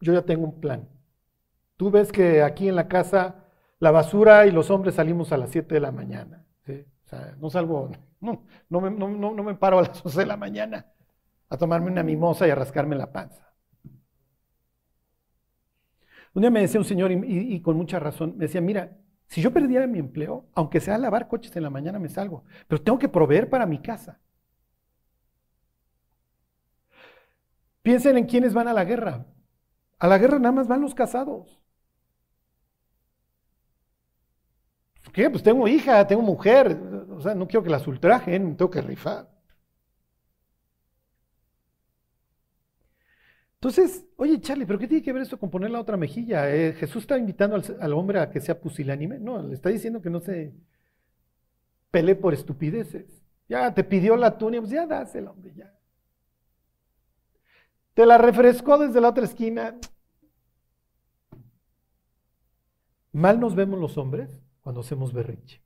yo 0.01 0.13
ya 0.13 0.23
tengo 0.23 0.45
un 0.45 0.61
plan. 0.61 0.89
Tú 1.77 1.91
ves 1.91 2.13
que 2.13 2.43
aquí 2.43 2.69
en 2.69 2.77
la 2.77 2.87
casa 2.87 3.47
la 3.81 3.91
basura 3.91 4.47
y 4.47 4.53
los 4.53 4.71
hombres 4.71 4.95
salimos 4.95 5.33
a 5.33 5.39
las 5.39 5.51
7 5.51 5.75
de 5.75 5.81
la 5.81 5.91
mañana. 5.91 6.45
Sea, 7.11 7.37
no 7.41 7.51
salgo, 7.51 7.91
no, 8.21 8.45
no, 8.69 8.81
me, 8.81 8.91
no, 8.91 9.35
me 9.35 9.55
paro 9.57 9.79
a 9.81 9.83
las 9.83 10.05
11 10.07 10.21
de 10.21 10.27
la 10.27 10.37
mañana 10.37 10.87
a 11.49 11.57
tomarme 11.59 11.91
una 11.91 12.05
mimosa 12.05 12.47
y 12.47 12.51
a 12.51 12.55
rascarme 12.55 12.95
la 12.97 13.11
panza. 13.13 13.53
Un 16.35 16.43
día 16.43 16.51
me 16.51 16.61
decía 16.61 16.79
un 16.81 16.85
señor, 16.87 17.11
y, 17.11 17.55
y, 17.55 17.61
con 17.61 17.77
mucha 17.77 17.99
razón, 17.99 18.35
me 18.37 18.45
decía, 18.47 18.61
mira, 18.61 18.97
si 19.27 19.43
yo 19.43 19.53
perdiera 19.53 19.87
mi 19.89 19.99
empleo, 19.99 20.47
aunque 20.55 20.81
sea 20.81 20.97
lavar 20.99 21.27
coches 21.27 21.55
en 21.57 21.65
la 21.65 21.71
mañana, 21.71 21.99
me 21.99 22.09
salgo, 22.09 22.45
pero 22.69 22.83
tengo 22.83 22.99
que 22.99 23.09
proveer 23.09 23.51
para 23.51 23.67
mi 23.67 23.81
casa. 23.83 24.21
Piensen 27.83 28.17
en 28.17 28.27
quiénes 28.27 28.55
van 28.55 28.69
a 28.69 28.73
la 28.73 28.85
guerra. 28.85 29.27
A 29.99 30.09
la 30.09 30.19
guerra 30.19 30.39
nada 30.39 30.53
más 30.53 30.69
van 30.69 30.81
los 30.83 30.95
casados. 30.95 31.60
¿Qué? 35.13 35.29
Pues 35.31 35.43
tengo 35.43 35.67
hija, 35.69 36.07
tengo 36.07 36.23
mujer. 36.23 36.79
O 37.11 37.21
sea, 37.21 37.35
no 37.35 37.47
quiero 37.47 37.63
que 37.65 37.71
las 37.71 37.87
ultrajen, 37.87 38.57
tengo 38.57 38.71
que 38.71 38.81
rifar. 38.81 39.29
Entonces, 43.55 44.07
oye 44.17 44.41
Charlie, 44.41 44.65
¿pero 44.65 44.79
qué 44.79 44.89
tiene 44.89 45.03
que 45.03 45.13
ver 45.13 45.23
esto 45.23 45.39
con 45.39 45.51
poner 45.51 45.71
la 45.71 45.81
otra 45.81 45.99
mejilla? 45.99 46.51
Eh, 46.51 46.73
¿Jesús 46.73 47.03
está 47.03 47.19
invitando 47.19 47.61
al, 47.81 47.93
hombre 47.93 48.21
a 48.21 48.31
que 48.31 48.41
sea 48.41 48.59
pusilánime? 48.59 49.19
No, 49.19 49.43
le 49.43 49.55
está 49.55 49.69
diciendo 49.69 50.01
que 50.01 50.09
no 50.09 50.21
se 50.21 50.55
pelee 51.91 52.15
por 52.15 52.33
estupideces. 52.33 53.23
Ya 53.49 53.75
te 53.75 53.85
pidió 53.85 54.17
la 54.17 54.39
túnica, 54.39 54.63
pues 54.63 54.73
ya 54.73 54.87
dásela, 54.87 55.31
hombre, 55.31 55.53
ya. 55.55 55.75
Te 57.93 58.07
la 58.07 58.17
refrescó 58.17 58.79
desde 58.79 59.01
la 59.01 59.11
otra 59.11 59.25
esquina. 59.25 59.77
Mal 63.13 63.41
nos 63.41 63.55
vemos 63.55 63.79
los 63.79 63.99
hombres 63.99 64.41
cuando 64.63 64.81
hacemos 64.81 65.13
berrinche. 65.13 65.63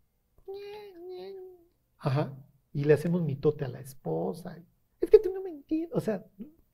Ajá. 1.99 2.33
Y 2.73 2.85
le 2.85 2.95
hacemos 2.95 3.23
mitote 3.23 3.65
a 3.65 3.69
la 3.69 3.81
esposa. 3.81 4.59
Es 5.01 5.11
que 5.11 5.19
tú 5.19 5.33
no 5.33 5.43
me 5.43 5.51
entiendes. 5.51 5.91
O 5.97 6.01
sea, 6.01 6.25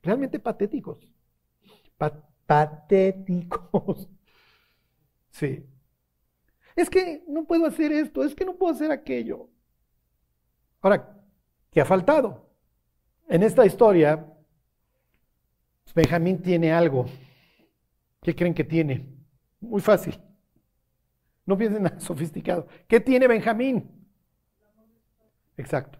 realmente 0.01 0.39
patéticos. 0.39 0.99
Pa- 1.97 2.27
patéticos. 2.45 4.09
Sí. 5.33 5.65
Es 6.75 6.89
que 6.89 7.23
no 7.25 7.45
puedo 7.45 7.65
hacer 7.65 7.93
esto, 7.93 8.21
es 8.25 8.35
que 8.35 8.43
no 8.43 8.57
puedo 8.57 8.73
hacer 8.73 8.91
aquello. 8.91 9.47
Ahora, 10.81 11.23
¿qué 11.71 11.79
ha 11.79 11.85
faltado? 11.85 12.49
En 13.29 13.41
esta 13.43 13.65
historia, 13.65 14.27
Benjamín 15.95 16.41
tiene 16.41 16.73
algo. 16.73 17.05
¿Qué 18.21 18.35
creen 18.35 18.53
que 18.53 18.65
tiene? 18.65 19.07
Muy 19.61 19.79
fácil. 19.79 20.19
No 21.51 21.57
piensen 21.57 21.83
nada 21.83 21.99
sofisticado. 21.99 22.65
¿Qué 22.87 23.01
tiene 23.01 23.27
Benjamín? 23.27 23.91
Exacto. 25.57 25.99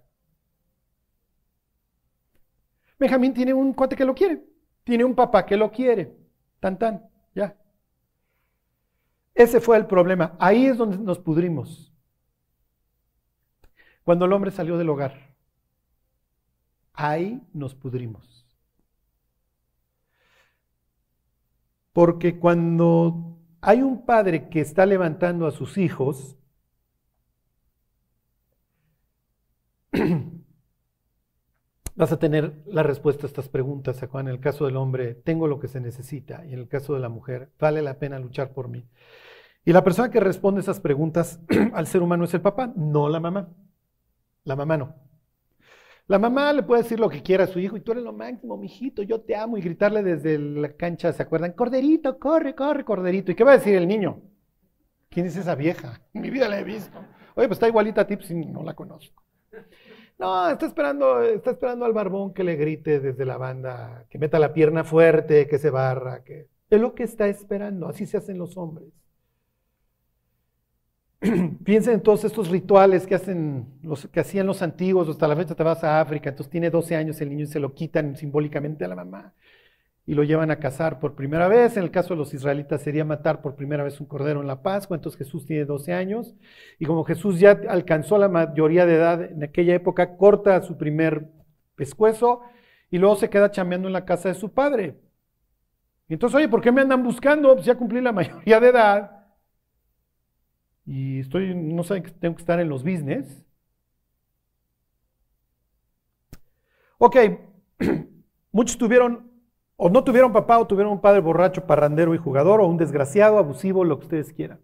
Benjamín 2.98 3.34
tiene 3.34 3.54
un 3.54 3.74
cuate 3.74 3.98
que 3.98 4.06
lo 4.06 4.16
quiere. 4.16 4.46
Tiene 4.86 5.04
un 5.04 5.14
papá 5.14 5.46
que 5.46 5.58
lo 5.58 5.70
quiere. 5.70 6.16
Tan, 6.62 6.80
tan, 6.80 7.06
ya. 7.36 7.58
Ese 9.36 9.60
fue 9.60 9.76
el 9.76 9.88
problema. 9.88 10.38
Ahí 10.40 10.68
es 10.68 10.78
donde 10.78 10.98
nos 10.98 11.20
pudrimos. 11.20 11.94
Cuando 14.06 14.24
el 14.24 14.32
hombre 14.32 14.52
salió 14.52 14.78
del 14.78 14.88
hogar. 14.88 15.36
Ahí 16.94 17.46
nos 17.52 17.76
pudrimos. 17.76 18.48
Porque 21.92 22.40
cuando 22.40 23.31
hay 23.62 23.82
un 23.82 24.06
padre 24.06 24.50
que 24.50 24.60
está 24.60 24.86
levantando 24.86 25.46
a 25.48 25.52
sus 25.52 25.78
hijos, 25.78 26.38
vas 31.96 32.12
a 32.12 32.20
tener 32.20 32.64
la 32.66 32.82
respuesta 32.84 33.26
a 33.26 33.28
estas 33.28 33.50
preguntas. 33.50 34.02
En 34.14 34.28
el 34.28 34.40
caso 34.40 34.66
del 34.66 34.78
hombre, 34.78 35.14
tengo 35.14 35.48
lo 35.48 35.60
que 35.60 35.68
se 35.68 35.80
necesita. 35.80 36.44
Y 36.46 36.54
en 36.54 36.60
el 36.60 36.68
caso 36.68 36.96
de 36.96 37.00
la 37.00 37.10
mujer, 37.10 37.52
vale 37.60 37.82
la 37.82 38.00
pena 38.00 38.18
luchar 38.20 38.54
por 38.54 38.68
mí. 38.68 38.88
Y 39.64 39.74
la 39.74 39.84
persona 39.84 40.10
que 40.10 40.20
responde 40.20 40.62
esas 40.62 40.80
preguntas 40.80 41.40
al 41.74 41.86
ser 41.86 42.02
humano 42.02 42.24
es 42.26 42.34
el 42.34 42.42
papá, 42.42 42.74
no 42.76 43.10
la 43.10 43.20
mamá. 43.20 43.50
La 44.44 44.56
mamá 44.56 44.78
no. 44.78 44.96
La 46.08 46.20
mamá 46.20 46.52
le 46.52 46.64
puede 46.64 46.84
decir 46.84 47.00
lo 47.00 47.10
que 47.10 47.24
quiera 47.24 47.46
a 47.46 47.48
su 47.48 47.60
hijo 47.60 47.78
y 47.78 47.82
tú 47.82 47.94
eres 47.94 48.04
lo 48.04 48.12
máximo, 48.12 48.58
mijito, 48.58 49.02
yo 49.02 49.22
te 49.22 49.36
amo 49.36 49.58
y 49.58 49.62
gritarle 49.62 50.04
desde 50.04 50.38
la 50.38 50.74
cancha, 50.74 51.14
¿se 51.14 51.24
acuerdan? 51.24 51.54
Corderito, 51.54 52.20
corre, 52.20 52.54
corre, 52.56 52.84
corderito. 52.84 53.32
¿Y 53.32 53.36
qué 53.36 53.44
va 53.44 53.54
a 53.54 53.58
decir 53.58 53.76
el 53.76 53.88
niño? 53.88 54.22
¿Quién 55.10 55.26
es 55.26 55.38
esa 55.38 55.56
vieja? 55.56 56.02
En 56.14 56.22
mi 56.24 56.30
vida 56.30 56.50
la 56.50 56.60
he 56.60 56.64
visto. 56.64 56.98
Oye, 57.36 57.48
pues 57.48 57.52
está 57.52 57.68
igualita 57.68 58.02
a 58.02 58.08
ti, 58.08 58.18
pues 58.18 58.32
no 58.32 58.64
la 58.64 58.74
conozco. 58.74 59.24
No, 60.18 60.50
está 60.50 60.68
esperando, 60.68 61.22
está 61.24 61.52
esperando 61.52 61.86
al 61.86 61.94
barbón 61.94 62.34
que 62.34 62.44
le 62.44 62.56
grite 62.56 63.00
desde 63.00 63.26
la 63.26 63.38
banda, 63.38 64.06
que 64.10 64.20
meta 64.20 64.38
la 64.38 64.54
pierna 64.54 64.84
fuerte, 64.84 65.48
que 65.48 65.58
se 65.58 65.72
barra, 65.72 66.24
que 66.24 66.48
es 66.70 66.80
lo 66.80 66.94
que 66.94 67.04
está 67.04 67.28
esperando. 67.28 67.88
Así 67.88 68.06
se 68.06 68.18
hacen 68.18 68.38
los 68.38 68.56
hombres. 68.58 68.90
Piensen 71.64 71.96
en 71.96 72.02
todos 72.02 72.24
estos 72.24 72.50
rituales 72.50 73.06
que, 73.06 73.14
hacen 73.14 73.68
los, 73.84 74.08
que 74.08 74.20
hacían 74.20 74.48
los 74.48 74.64
antiguos, 74.64 75.08
hasta 75.08 75.28
la 75.28 75.36
fecha 75.36 75.54
te 75.54 75.62
vas 75.62 75.84
a 75.84 76.02
África, 76.02 76.30
entonces 76.30 76.50
tiene 76.50 76.72
12 76.72 76.96
años 76.96 77.22
el 77.22 77.30
niño 77.30 77.44
y 77.44 77.48
se 77.48 77.60
lo 77.60 77.76
quitan 77.76 78.16
simbólicamente 78.16 78.86
a 78.86 78.88
la 78.88 78.96
mamá 78.96 79.34
y 80.08 80.16
lo 80.16 80.24
llevan 80.24 80.50
a 80.50 80.58
cazar 80.58 81.00
por 81.00 81.14
primera 81.14 81.48
vez. 81.48 81.78
En 81.78 81.84
el 81.84 81.92
caso 81.92 82.16
de 82.16 82.18
los 82.18 82.34
israelitas 82.34 82.82
sería 82.82 83.06
matar 83.06 83.42
por 83.44 83.56
primera 83.56 83.84
vez 83.84 84.02
un 84.02 84.08
cordero 84.08 84.42
en 84.42 84.48
la 84.48 84.64
Pascua, 84.64 84.98
entonces 84.98 85.20
Jesús 85.20 85.46
tiene 85.46 85.66
12 85.66 85.94
años 85.94 86.34
y 86.80 86.86
como 86.86 87.04
Jesús 87.04 87.40
ya 87.40 87.52
alcanzó 87.70 88.18
la 88.18 88.28
mayoría 88.28 88.88
de 88.88 88.96
edad 88.96 89.24
en 89.24 89.44
aquella 89.44 89.76
época, 89.76 90.18
corta 90.18 90.60
su 90.64 90.76
primer 90.76 91.28
pescuezo 91.76 92.42
y 92.90 92.98
luego 92.98 93.16
se 93.16 93.30
queda 93.30 93.52
chambeando 93.52 93.88
en 93.88 93.94
la 93.94 94.06
casa 94.06 94.30
de 94.30 94.36
su 94.36 94.52
padre. 94.52 94.96
Entonces, 96.10 96.36
oye, 96.36 96.50
¿por 96.50 96.62
qué 96.62 96.72
me 96.72 96.82
andan 96.82 97.04
buscando? 97.04 97.54
Pues 97.54 97.66
ya 97.66 97.76
cumplí 97.76 98.02
la 98.02 98.12
mayoría 98.12 98.60
de 98.60 98.70
edad 98.70 99.21
y 100.86 101.20
estoy, 101.20 101.54
no 101.56 101.84
sé, 101.84 102.02
tengo 102.02 102.36
que 102.36 102.42
estar 102.42 102.60
en 102.60 102.70
los 102.70 102.84
business. 102.84 103.44
Ok, 106.98 107.18
muchos 108.52 108.78
tuvieron, 108.78 109.32
o 109.76 109.90
no 109.90 110.04
tuvieron 110.04 110.34
papá, 110.34 110.60
o 110.60 110.68
tuvieron 110.68 110.94
un 110.94 111.02
padre 111.02 111.22
borracho, 111.22 111.66
parrandero 111.66 112.14
y 112.14 112.18
jugador, 112.18 112.62
o 112.62 112.68
un 112.68 112.78
desgraciado, 112.78 113.38
abusivo, 113.38 113.84
lo 113.84 114.00
que 114.00 114.06
ustedes 114.06 114.34
quieran. 114.34 114.62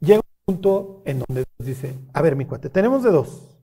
Llega 0.00 0.20
un 0.20 0.54
punto 0.54 1.02
en 1.04 1.20
donde 1.20 1.44
dice, 1.58 1.98
a 2.12 2.22
ver, 2.22 2.36
mi 2.36 2.44
cuate, 2.44 2.70
tenemos 2.70 3.02
de 3.02 3.10
dos. 3.10 3.56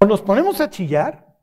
O 0.00 0.06
nos 0.06 0.22
ponemos 0.22 0.60
a 0.60 0.70
chillar, 0.70 1.38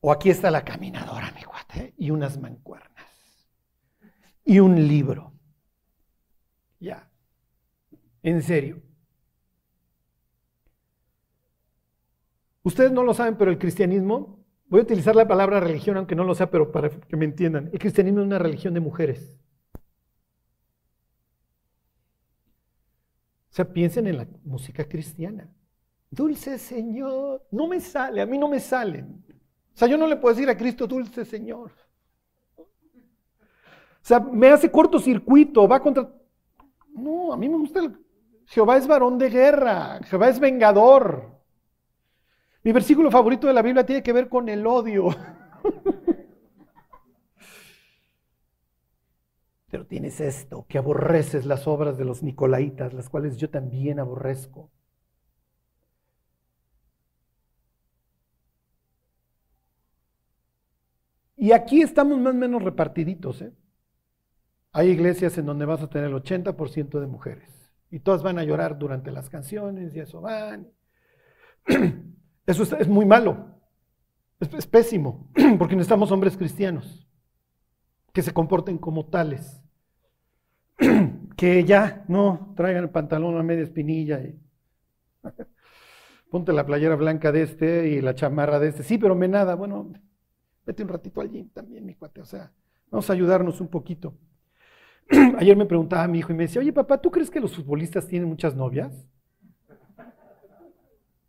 o 0.00 0.12
aquí 0.12 0.30
está 0.30 0.50
la 0.50 0.64
caminadora, 0.64 1.32
mi 1.32 1.42
cuate, 1.42 1.94
y 1.98 2.10
unas 2.10 2.38
mancuernas 2.38 2.93
y 4.44 4.58
un 4.60 4.88
libro. 4.88 5.32
Ya. 6.80 7.10
En 8.22 8.42
serio. 8.42 8.82
Ustedes 12.62 12.92
no 12.92 13.02
lo 13.04 13.12
saben, 13.12 13.36
pero 13.36 13.50
el 13.50 13.58
cristianismo, 13.58 14.44
voy 14.66 14.80
a 14.80 14.82
utilizar 14.84 15.14
la 15.14 15.28
palabra 15.28 15.60
religión, 15.60 15.96
aunque 15.98 16.14
no 16.14 16.24
lo 16.24 16.34
sea, 16.34 16.50
pero 16.50 16.72
para 16.72 16.88
que 16.88 17.16
me 17.16 17.26
entiendan, 17.26 17.68
el 17.72 17.78
cristianismo 17.78 18.20
es 18.20 18.26
una 18.26 18.38
religión 18.38 18.72
de 18.74 18.80
mujeres. 18.80 19.38
O 23.50 23.56
sea, 23.56 23.72
piensen 23.72 24.06
en 24.08 24.16
la 24.16 24.26
música 24.44 24.88
cristiana. 24.88 25.48
Dulce 26.10 26.58
Señor, 26.58 27.46
no 27.50 27.68
me 27.68 27.80
sale, 27.80 28.20
a 28.20 28.26
mí 28.26 28.38
no 28.38 28.48
me 28.48 28.60
salen. 28.60 29.24
O 29.74 29.76
sea, 29.76 29.86
yo 29.86 29.96
no 29.96 30.06
le 30.06 30.16
puedo 30.16 30.34
decir 30.34 30.48
a 30.48 30.56
Cristo, 30.56 30.86
dulce 30.86 31.24
Señor. 31.24 31.70
Sea, 34.04 34.20
me 34.20 34.48
hace 34.48 34.70
cortocircuito, 34.70 35.66
va 35.66 35.80
contra... 35.80 36.06
No, 36.94 37.32
a 37.32 37.38
mí 37.38 37.48
me 37.48 37.56
gusta 37.56 37.80
el... 37.80 37.98
Jehová 38.44 38.76
es 38.76 38.86
varón 38.86 39.16
de 39.16 39.30
guerra, 39.30 39.98
Jehová 40.04 40.28
es 40.28 40.38
vengador. 40.38 41.40
Mi 42.62 42.72
versículo 42.72 43.10
favorito 43.10 43.46
de 43.46 43.54
la 43.54 43.62
Biblia 43.62 43.86
tiene 43.86 44.02
que 44.02 44.12
ver 44.12 44.28
con 44.28 44.50
el 44.50 44.66
odio. 44.66 45.08
Pero 49.70 49.86
tienes 49.86 50.20
esto, 50.20 50.66
que 50.68 50.76
aborreces 50.76 51.46
las 51.46 51.66
obras 51.66 51.96
de 51.96 52.04
los 52.04 52.22
nicolaitas, 52.22 52.92
las 52.92 53.08
cuales 53.08 53.38
yo 53.38 53.48
también 53.48 53.98
aborrezco. 54.00 54.70
Y 61.38 61.52
aquí 61.52 61.80
estamos 61.80 62.18
más 62.18 62.34
o 62.34 62.36
menos 62.36 62.62
repartiditos. 62.62 63.40
¿eh? 63.40 63.54
Hay 64.76 64.88
iglesias 64.90 65.38
en 65.38 65.46
donde 65.46 65.66
vas 65.66 65.80
a 65.82 65.88
tener 65.88 66.08
el 66.08 66.16
80% 66.16 66.98
de 66.98 67.06
mujeres. 67.06 67.72
Y 67.92 68.00
todas 68.00 68.24
van 68.24 68.40
a 68.40 68.42
llorar 68.42 68.76
durante 68.76 69.12
las 69.12 69.30
canciones 69.30 69.94
y 69.94 70.00
eso 70.00 70.20
van. 70.20 70.68
Eso 72.46 72.62
es, 72.76 72.88
muy 72.88 73.06
malo. 73.06 73.58
Es, 74.38 74.66
pésimo. 74.66 75.30
Porque 75.58 75.76
necesitamos 75.76 76.12
hombres 76.12 76.36
cristianos 76.36 77.08
que 78.12 78.20
se 78.20 78.34
comporten 78.34 78.76
como 78.76 79.06
tales. 79.06 79.62
Que 81.36 81.64
ya 81.64 82.04
no 82.06 82.52
traigan 82.56 82.84
el 82.84 82.90
pantalón 82.90 83.36
a 83.36 83.42
media 83.42 83.64
espinilla. 83.64 84.22
Y 84.22 84.38
ponte 86.30 86.52
la 86.52 86.66
playera 86.66 86.96
blanca 86.96 87.32
de 87.32 87.42
este 87.42 87.88
y 87.88 88.00
la 88.00 88.14
chamarra 88.14 88.58
de 88.58 88.68
este. 88.68 88.82
Sí, 88.82 88.98
pero 88.98 89.14
me 89.14 89.28
nada. 89.28 89.54
Bueno, 89.54 89.92
vete 90.66 90.82
un 90.82 90.90
ratito 90.90 91.20
al 91.20 91.30
gym 91.30 91.48
también, 91.50 91.86
mi 91.86 91.94
cuate. 91.94 92.20
O 92.20 92.24
sea, 92.24 92.52
vamos 92.90 93.08
a 93.08 93.12
ayudarnos 93.14 93.60
un 93.60 93.68
poquito. 93.68 94.14
Ayer 95.38 95.56
me 95.56 95.66
preguntaba 95.66 96.06
mi 96.08 96.18
hijo 96.18 96.32
y 96.32 96.36
me 96.36 96.44
decía, 96.44 96.60
oye 96.60 96.72
papá, 96.72 97.00
¿tú 97.00 97.10
crees 97.10 97.30
que 97.30 97.40
los 97.40 97.54
futbolistas 97.54 98.06
tienen 98.06 98.28
muchas 98.28 98.54
novias? 98.54 99.06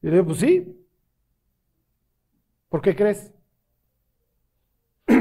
Y 0.01 0.07
le 0.07 0.13
digo, 0.13 0.25
pues 0.25 0.39
sí. 0.39 0.85
¿Por 2.69 2.81
qué 2.81 2.95
crees? 2.95 3.33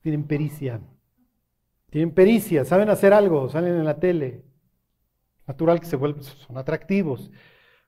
tienen 0.00 0.26
pericia. 0.26 0.80
Tienen 1.90 2.14
pericia, 2.14 2.64
saben 2.64 2.90
hacer 2.90 3.12
algo, 3.12 3.48
salen 3.48 3.74
en 3.74 3.84
la 3.84 3.98
tele. 3.98 4.44
Natural 5.46 5.80
que 5.80 5.86
se 5.86 5.96
vuelven, 5.96 6.22
son 6.22 6.58
atractivos. 6.58 7.30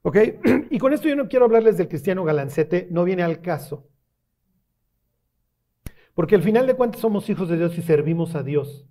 ¿Ok? 0.03 0.16
Y 0.71 0.79
con 0.79 0.93
esto 0.93 1.09
yo 1.09 1.16
no 1.16 1.29
quiero 1.29 1.45
hablarles 1.47 1.77
del 1.77 1.89
cristiano 1.89 2.25
galancete, 2.25 2.89
no 2.91 3.05
viene 3.05 3.23
al 3.23 3.41
caso. 3.41 3.89
Porque 6.15 6.35
al 6.35 6.43
final 6.43 6.67
de 6.67 6.75
cuentas 6.75 7.01
somos 7.01 7.29
hijos 7.31 7.49
de 7.49 7.57
Dios 7.57 7.77
y 7.79 7.83
servimos 7.83 8.35
a 8.35 8.43
Dios. 8.43 8.87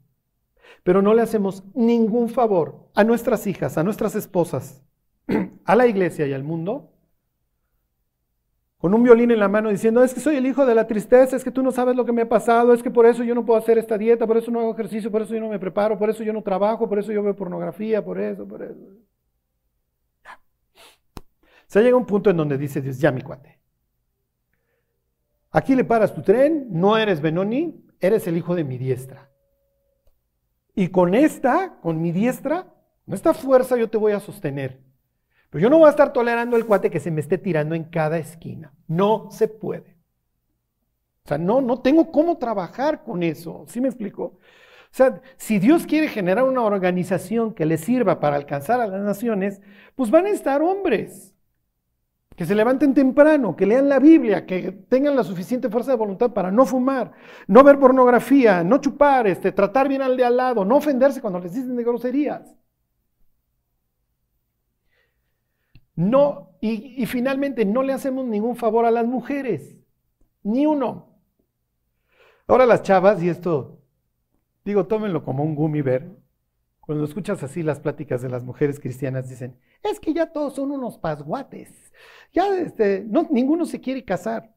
Pero 0.84 1.02
no 1.02 1.14
le 1.14 1.22
hacemos 1.22 1.64
ningún 1.74 2.30
favor 2.30 2.90
a 2.96 3.04
nuestras 3.04 3.48
hijas, 3.48 3.78
a 3.78 3.84
nuestras 3.84 4.16
esposas, 4.16 4.84
a 5.66 5.76
la 5.76 5.88
iglesia 5.88 6.26
y 6.28 6.34
al 6.34 6.44
mundo 6.44 6.94
con 8.80 8.94
un 8.94 9.04
violín 9.04 9.30
en 9.30 9.40
la 9.40 9.50
mano 9.50 9.70
diciendo, 9.70 10.02
es 10.02 10.14
que 10.14 10.22
soy 10.22 10.38
el 10.38 10.46
hijo 10.46 10.66
de 10.66 10.74
la 10.74 10.88
tristeza, 10.88 11.36
es 11.36 11.44
que 11.44 11.52
tú 11.52 11.62
no 11.62 11.72
sabes 11.72 11.98
lo 11.98 12.06
que 12.06 12.14
me 12.14 12.22
ha 12.22 12.30
pasado, 12.30 12.74
es 12.74 12.82
que 12.82 12.90
por 12.90 13.06
eso 13.06 13.26
yo 13.26 13.36
no 13.36 13.46
puedo 13.46 13.60
hacer 13.60 13.78
esta 13.78 13.98
dieta, 13.98 14.26
por 14.26 14.38
eso 14.38 14.50
no 14.52 14.62
hago 14.62 14.72
ejercicio, 14.72 15.12
por 15.12 15.22
eso 15.22 15.34
yo 15.34 15.42
no 15.42 15.50
me 15.50 15.60
preparo, 15.60 16.00
por 16.00 16.10
eso 16.10 16.24
yo 16.24 16.32
no 16.32 16.42
trabajo, 16.42 16.88
por 16.88 16.98
eso 16.98 17.12
yo 17.12 17.22
veo 17.22 17.36
pornografía, 17.36 18.04
por 18.04 18.18
eso, 18.18 18.48
por 18.48 18.64
eso. 18.64 18.80
Se 21.68 21.84
llega 21.84 21.98
un 21.98 22.06
punto 22.06 22.30
en 22.30 22.38
donde 22.38 22.58
dice 22.58 22.82
Dios, 22.82 22.98
ya 23.00 23.12
mi 23.12 23.22
cuate. 23.22 23.59
Aquí 25.52 25.76
le 25.76 25.84
paras 25.84 26.14
tu 26.14 26.22
tren, 26.22 26.68
no 26.70 26.98
eres 26.98 27.22
Benoni, 27.22 27.84
eres 28.00 28.28
el 28.28 28.38
hijo 28.38 28.56
de 28.56 28.64
mi 28.64 28.78
diestra. 28.78 29.30
Y 30.76 30.90
con 30.90 31.16
esta, 31.16 31.80
con 31.82 32.02
mi 32.02 32.12
diestra, 32.12 32.68
con 33.06 33.14
esta 33.14 33.34
fuerza 33.34 33.76
yo 33.76 33.90
te 33.90 33.98
voy 33.98 34.12
a 34.12 34.20
sostener. 34.20 34.80
Pero 35.50 35.64
yo 35.64 35.70
no 35.70 35.80
voy 35.80 35.88
a 35.88 35.92
estar 35.92 36.14
tolerando 36.14 36.56
el 36.56 36.66
cuate 36.66 36.92
que 36.92 37.00
se 37.00 37.10
me 37.10 37.22
esté 37.22 37.38
tirando 37.38 37.74
en 37.74 37.86
cada 37.86 38.20
esquina. 38.20 38.74
No 38.88 39.30
se 39.32 39.48
puede. 39.48 39.98
O 41.26 41.28
sea, 41.28 41.38
no, 41.38 41.62
no 41.62 41.82
tengo 41.82 42.12
cómo 42.12 42.38
trabajar 42.38 43.04
con 43.04 43.24
eso. 43.24 43.66
¿Sí 43.68 43.82
me 43.82 43.88
explico? 43.88 44.24
O 44.24 44.40
sea, 44.92 45.22
si 45.38 45.60
Dios 45.60 45.86
quiere 45.86 46.08
generar 46.08 46.44
una 46.46 46.62
organización 46.62 47.54
que 47.54 47.66
le 47.66 47.78
sirva 47.78 48.20
para 48.20 48.36
alcanzar 48.36 48.80
a 48.82 48.88
las 48.88 49.02
naciones, 49.02 49.62
pues 49.96 50.12
van 50.12 50.28
a 50.28 50.30
estar 50.30 50.62
hombres 50.62 51.29
que 52.40 52.46
se 52.46 52.56
levanten 52.56 52.94
temprano, 52.94 53.54
que 53.54 53.66
lean 53.66 53.90
la 53.90 54.00
Biblia, 54.00 54.46
que 54.46 54.72
tengan 54.72 55.14
la 55.14 55.26
suficiente 55.26 55.68
fuerza 55.68 55.92
de 55.92 55.98
voluntad 55.98 56.32
para 56.32 56.50
no 56.50 56.66
fumar, 56.66 57.12
no 57.48 57.66
ver 57.66 57.78
pornografía, 57.78 58.64
no 58.64 58.78
chupar, 58.78 59.28
este, 59.28 59.52
tratar 59.52 59.90
bien 59.90 60.02
al 60.02 60.16
de 60.16 60.24
al 60.24 60.38
lado, 60.38 60.64
no 60.64 60.78
ofenderse 60.78 61.20
cuando 61.20 61.40
les 61.40 61.54
dicen 61.54 61.76
de 61.76 61.84
groserías. 61.84 62.56
No, 65.96 66.52
y, 66.62 67.06
finalmente 67.08 67.66
no 67.66 67.84
le 67.84 67.92
hacemos 67.92 68.26
ningún 68.26 68.56
favor 68.56 68.86
a 68.86 68.92
las 68.92 69.06
mujeres, 69.06 69.78
ni 70.42 70.66
uno. 70.66 71.20
Ahora 72.48 72.66
las 72.66 72.84
chavas, 72.84 73.22
y 73.22 73.28
esto, 73.28 73.82
digo, 74.64 74.88
tómenlo 74.88 75.26
como 75.26 75.44
un 75.44 75.56
gummy 75.56 75.82
cuando 76.90 77.06
escuchas 77.06 77.44
así 77.44 77.62
las 77.62 77.80
pláticas 77.80 78.24
de 78.24 78.30
las 78.30 78.44
mujeres 78.44 78.80
cristianas, 78.80 79.30
dicen, 79.30 79.56
es 79.84 80.00
que 80.00 80.12
ya 80.12 80.32
todos 80.32 80.56
son 80.56 80.72
unos 80.72 80.98
pasguates, 80.98 81.70
ya 82.34 82.48
este, 82.58 83.06
no, 83.08 83.28
ninguno 83.30 83.68
se 83.68 83.80
quiere 83.80 84.04
casar. 84.04 84.56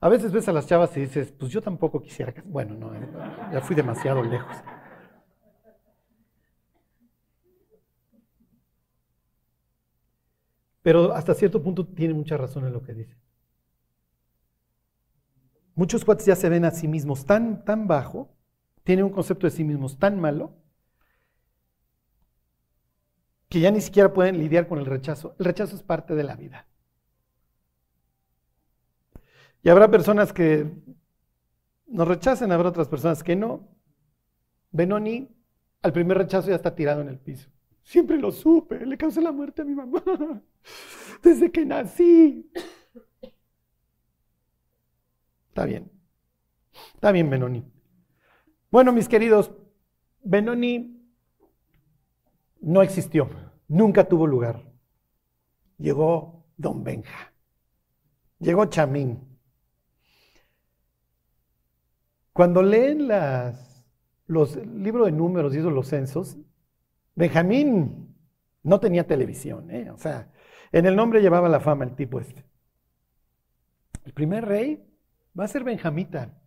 A 0.00 0.08
veces 0.08 0.32
ves 0.32 0.48
a 0.48 0.52
las 0.52 0.66
chavas 0.66 0.96
y 0.96 1.02
dices, 1.02 1.30
pues 1.38 1.52
yo 1.52 1.62
tampoco 1.62 2.02
quisiera 2.02 2.32
casar. 2.32 2.50
Bueno, 2.50 2.74
no, 2.74 2.92
eh, 2.96 3.08
ya 3.52 3.60
fui 3.60 3.76
demasiado 3.76 4.24
lejos. 4.24 4.56
Pero 10.82 11.12
hasta 11.12 11.32
cierto 11.34 11.62
punto 11.62 11.86
tiene 11.86 12.12
mucha 12.12 12.36
razón 12.36 12.66
en 12.66 12.72
lo 12.72 12.82
que 12.82 12.94
dice. 12.94 13.16
Muchos 15.76 16.04
cuates 16.04 16.26
ya 16.26 16.34
se 16.34 16.48
ven 16.48 16.64
a 16.64 16.72
sí 16.72 16.88
mismos 16.88 17.24
tan, 17.24 17.64
tan 17.64 17.86
bajo, 17.86 18.34
tienen 18.82 19.04
un 19.04 19.12
concepto 19.12 19.46
de 19.46 19.52
sí 19.52 19.62
mismos 19.62 19.96
tan 19.96 20.18
malo, 20.18 20.60
que 23.52 23.60
ya 23.60 23.70
ni 23.70 23.82
siquiera 23.82 24.14
pueden 24.14 24.38
lidiar 24.38 24.66
con 24.66 24.78
el 24.78 24.86
rechazo. 24.86 25.36
El 25.38 25.44
rechazo 25.44 25.76
es 25.76 25.82
parte 25.82 26.14
de 26.14 26.24
la 26.24 26.36
vida. 26.36 26.66
Y 29.62 29.68
habrá 29.68 29.90
personas 29.90 30.32
que 30.32 30.72
nos 31.86 32.08
rechacen, 32.08 32.50
habrá 32.50 32.70
otras 32.70 32.88
personas 32.88 33.22
que 33.22 33.36
no. 33.36 33.68
Benoni 34.70 35.36
al 35.82 35.92
primer 35.92 36.16
rechazo 36.16 36.48
ya 36.48 36.54
está 36.54 36.74
tirado 36.74 37.02
en 37.02 37.10
el 37.10 37.18
piso. 37.18 37.50
Siempre 37.82 38.16
lo 38.16 38.32
supe, 38.32 38.86
le 38.86 38.96
causé 38.96 39.20
la 39.20 39.32
muerte 39.32 39.60
a 39.60 39.64
mi 39.66 39.74
mamá 39.74 40.02
desde 41.22 41.52
que 41.52 41.66
nací. 41.66 42.50
Está 45.48 45.66
bien, 45.66 45.92
está 46.94 47.12
bien 47.12 47.28
Benoni. 47.28 47.70
Bueno, 48.70 48.92
mis 48.92 49.10
queridos, 49.10 49.52
Benoni 50.22 51.01
no 52.62 52.82
existió, 52.82 53.28
nunca 53.68 54.04
tuvo 54.08 54.26
lugar. 54.26 54.62
Llegó 55.78 56.46
Don 56.56 56.82
Benja, 56.82 57.32
llegó 58.38 58.66
Chamín. 58.66 59.28
Cuando 62.32 62.62
leen 62.62 63.08
las, 63.08 63.84
los 64.26 64.56
libros 64.56 65.06
de 65.06 65.12
números 65.12 65.54
y 65.54 65.58
los 65.58 65.88
censos, 65.88 66.38
Benjamín 67.14 68.16
no 68.62 68.80
tenía 68.80 69.06
televisión, 69.06 69.70
¿eh? 69.70 69.90
o 69.90 69.98
sea, 69.98 70.32
en 70.70 70.86
el 70.86 70.96
nombre 70.96 71.20
llevaba 71.20 71.48
la 71.48 71.60
fama 71.60 71.84
el 71.84 71.94
tipo 71.94 72.20
este. 72.20 72.44
El 74.04 74.12
primer 74.12 74.46
rey 74.46 74.82
va 75.38 75.44
a 75.44 75.48
ser 75.48 75.64
Benjamita. 75.64 76.38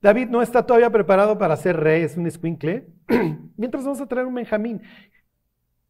David 0.00 0.28
no 0.28 0.40
está 0.40 0.64
todavía 0.64 0.90
preparado 0.90 1.38
para 1.38 1.56
ser 1.56 1.76
rey, 1.76 2.02
es 2.02 2.16
un 2.16 2.26
escuincle. 2.26 2.88
Mientras 3.56 3.84
vamos 3.84 4.00
a 4.00 4.06
traer 4.06 4.26
un 4.26 4.34
Benjamín. 4.34 4.82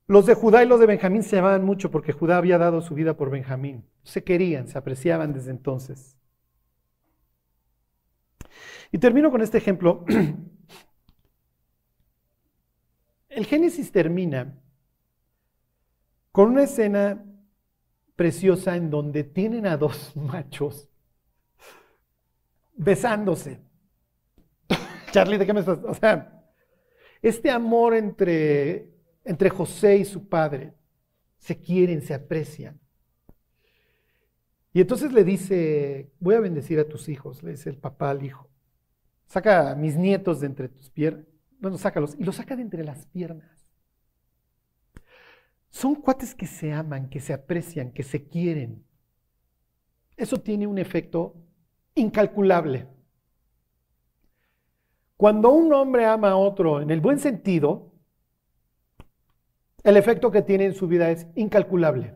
Los 0.06 0.26
de 0.26 0.34
Judá 0.34 0.62
y 0.62 0.68
los 0.68 0.78
de 0.78 0.86
Benjamín 0.86 1.22
se 1.22 1.36
llamaban 1.36 1.64
mucho 1.64 1.90
porque 1.90 2.12
Judá 2.12 2.36
había 2.36 2.58
dado 2.58 2.80
su 2.80 2.94
vida 2.94 3.16
por 3.16 3.30
Benjamín. 3.30 3.84
Se 4.04 4.22
querían, 4.22 4.68
se 4.68 4.78
apreciaban 4.78 5.32
desde 5.32 5.50
entonces. 5.50 6.16
Y 8.92 8.98
termino 8.98 9.30
con 9.30 9.42
este 9.42 9.58
ejemplo 9.58 10.04
El 13.36 13.44
Génesis 13.44 13.92
termina 13.92 14.58
con 16.32 16.52
una 16.52 16.62
escena 16.62 17.22
preciosa 18.14 18.76
en 18.76 18.88
donde 18.88 19.24
tienen 19.24 19.66
a 19.66 19.76
dos 19.76 20.16
machos 20.16 20.88
besándose. 22.72 23.60
Charlie, 25.10 25.36
¿de 25.36 25.44
qué 25.44 25.52
me 25.52 25.60
estás? 25.60 25.80
O 25.84 25.92
sea, 25.92 26.44
este 27.20 27.50
amor 27.50 27.94
entre, 27.94 28.95
entre 29.26 29.50
José 29.50 29.98
y 29.98 30.04
su 30.04 30.28
padre, 30.28 30.72
se 31.38 31.58
quieren, 31.60 32.00
se 32.00 32.14
aprecian. 32.14 32.80
Y 34.72 34.80
entonces 34.80 35.12
le 35.12 35.24
dice, 35.24 36.10
voy 36.18 36.34
a 36.34 36.40
bendecir 36.40 36.78
a 36.78 36.88
tus 36.88 37.08
hijos, 37.08 37.42
le 37.42 37.52
dice 37.52 37.70
el 37.70 37.76
papá 37.76 38.10
al 38.10 38.24
hijo. 38.24 38.50
Saca 39.26 39.72
a 39.72 39.74
mis 39.74 39.96
nietos 39.96 40.40
de 40.40 40.46
entre 40.46 40.68
tus 40.68 40.90
piernas 40.90 41.26
bueno, 41.58 41.78
sácalos, 41.78 42.14
y 42.18 42.24
los 42.24 42.36
saca 42.36 42.56
de 42.56 42.62
entre 42.62 42.84
las 42.84 43.06
piernas. 43.06 43.66
Son 45.70 45.94
cuates 45.94 46.34
que 46.34 46.46
se 46.46 46.72
aman, 46.72 47.08
que 47.08 47.20
se 47.20 47.32
aprecian, 47.32 47.92
que 47.92 48.02
se 48.02 48.26
quieren. 48.28 48.84
Eso 50.16 50.40
tiene 50.40 50.66
un 50.66 50.78
efecto 50.78 51.34
incalculable. 51.94 52.86
Cuando 55.16 55.50
un 55.50 55.72
hombre 55.72 56.06
ama 56.06 56.30
a 56.30 56.36
otro 56.36 56.80
en 56.80 56.90
el 56.90 57.00
buen 57.00 57.18
sentido, 57.18 57.85
el 59.86 59.96
efecto 59.96 60.32
que 60.32 60.42
tiene 60.42 60.64
en 60.66 60.74
su 60.74 60.88
vida 60.88 61.10
es 61.10 61.28
incalculable. 61.36 62.14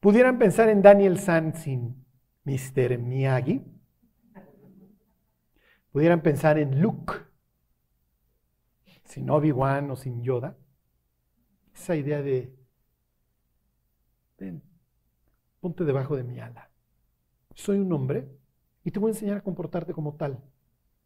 Pudieran 0.00 0.38
pensar 0.38 0.70
en 0.70 0.80
Daniel 0.80 1.18
San 1.18 1.54
sin 1.54 2.04
Mr. 2.44 2.98
Miyagi. 2.98 3.62
Pudieran 5.92 6.22
pensar 6.22 6.58
en 6.58 6.80
Luke 6.80 7.12
sin 9.04 9.28
Obi-Wan 9.28 9.90
o 9.90 9.96
sin 9.96 10.22
Yoda, 10.22 10.56
esa 11.74 11.96
idea 11.96 12.22
de, 12.22 12.54
ven, 14.38 14.62
ponte 15.60 15.84
debajo 15.84 16.16
de 16.16 16.24
mi 16.24 16.40
ala. 16.40 16.70
Soy 17.54 17.78
un 17.78 17.92
hombre 17.92 18.28
y 18.84 18.90
te 18.90 18.98
voy 18.98 19.10
a 19.10 19.14
enseñar 19.14 19.38
a 19.38 19.42
comportarte 19.42 19.92
como 19.92 20.14
tal. 20.14 20.42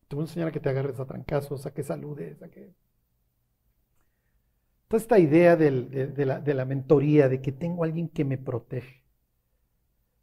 Te 0.09 0.16
voy 0.16 0.24
a 0.24 0.26
enseñar 0.26 0.48
a 0.48 0.53
que 0.53 0.61
te 0.61 0.68
agarres 0.68 0.98
a 1.00 1.07
trancazos, 1.07 1.64
a 1.66 1.72
que 1.72 1.82
saludes, 1.82 2.42
a 2.42 2.48
que... 2.48 2.74
Toda 4.93 5.01
esta 5.01 5.18
idea 5.18 5.57
de, 5.57 6.55
la, 6.55 6.64
mentoría, 6.66 7.30
de 7.30 7.40
que 7.40 7.51
tengo 7.51 7.82
alguien 7.82 8.11
que 8.11 8.26
me 8.26 8.36
protege. 8.36 9.03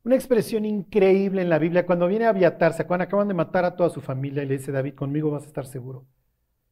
Una 0.03 0.13
expresión 0.13 0.63
increíble 0.63 1.41
en 1.41 1.49
la 1.49 1.57
Biblia, 1.57 1.87
cuando 1.87 2.07
viene 2.07 2.25
a 2.25 2.29
aviatarse, 2.29 2.85
cuando 2.85 3.05
acaban 3.05 3.27
de 3.27 3.33
matar 3.33 3.65
a 3.65 3.75
toda 3.75 3.89
su 3.89 3.99
familia 3.99 4.43
y 4.43 4.45
le 4.45 4.59
dice 4.59 4.71
David, 4.71 4.93
conmigo 4.93 5.31
vas 5.31 5.41
a 5.41 5.47
estar 5.47 5.65
seguro. 5.65 6.05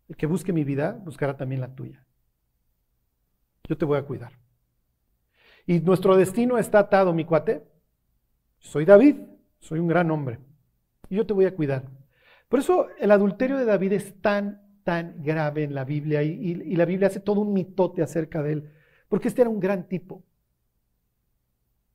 El 0.07 0.15
que 0.15 0.27
busque 0.27 0.53
mi 0.53 0.63
vida 0.63 0.91
buscará 1.03 1.37
también 1.37 1.59
la 1.59 1.73
tuya. 1.73 2.05
Yo 3.63 3.75
te 3.75 3.85
voy 3.85 3.97
a 3.97 4.03
cuidar. 4.03 4.33
Y 5.65 5.79
nuestro 5.79 6.15
destino 6.15 6.59
está 6.59 6.77
atado, 6.77 7.13
mi 7.13 7.25
cuate. 7.25 7.63
Soy 8.59 8.85
David, 8.85 9.21
soy 9.59 9.79
un 9.79 9.87
gran 9.87 10.11
hombre. 10.11 10.37
Y 11.09 11.15
yo 11.15 11.25
te 11.25 11.33
voy 11.33 11.45
a 11.45 11.55
cuidar. 11.55 11.89
Por 12.47 12.59
eso 12.59 12.89
el 12.99 13.09
adulterio 13.09 13.57
de 13.57 13.65
David 13.65 13.93
es 13.93 14.21
tan, 14.21 14.61
tan 14.87 15.21
grave 15.21 15.65
en 15.65 15.75
la 15.75 15.83
Biblia 15.83 16.23
y, 16.23 16.55
la 16.77 16.85
Biblia 16.85 17.09
hace 17.09 17.19
todo 17.19 17.41
un 17.41 17.51
mitote 17.51 18.01
acerca 18.01 18.41
de 18.41 18.53
él. 18.53 18.71
Porque 19.09 19.27
este 19.27 19.41
era 19.41 19.49
un 19.49 19.59
gran 19.59 19.89
tipo. 19.89 20.23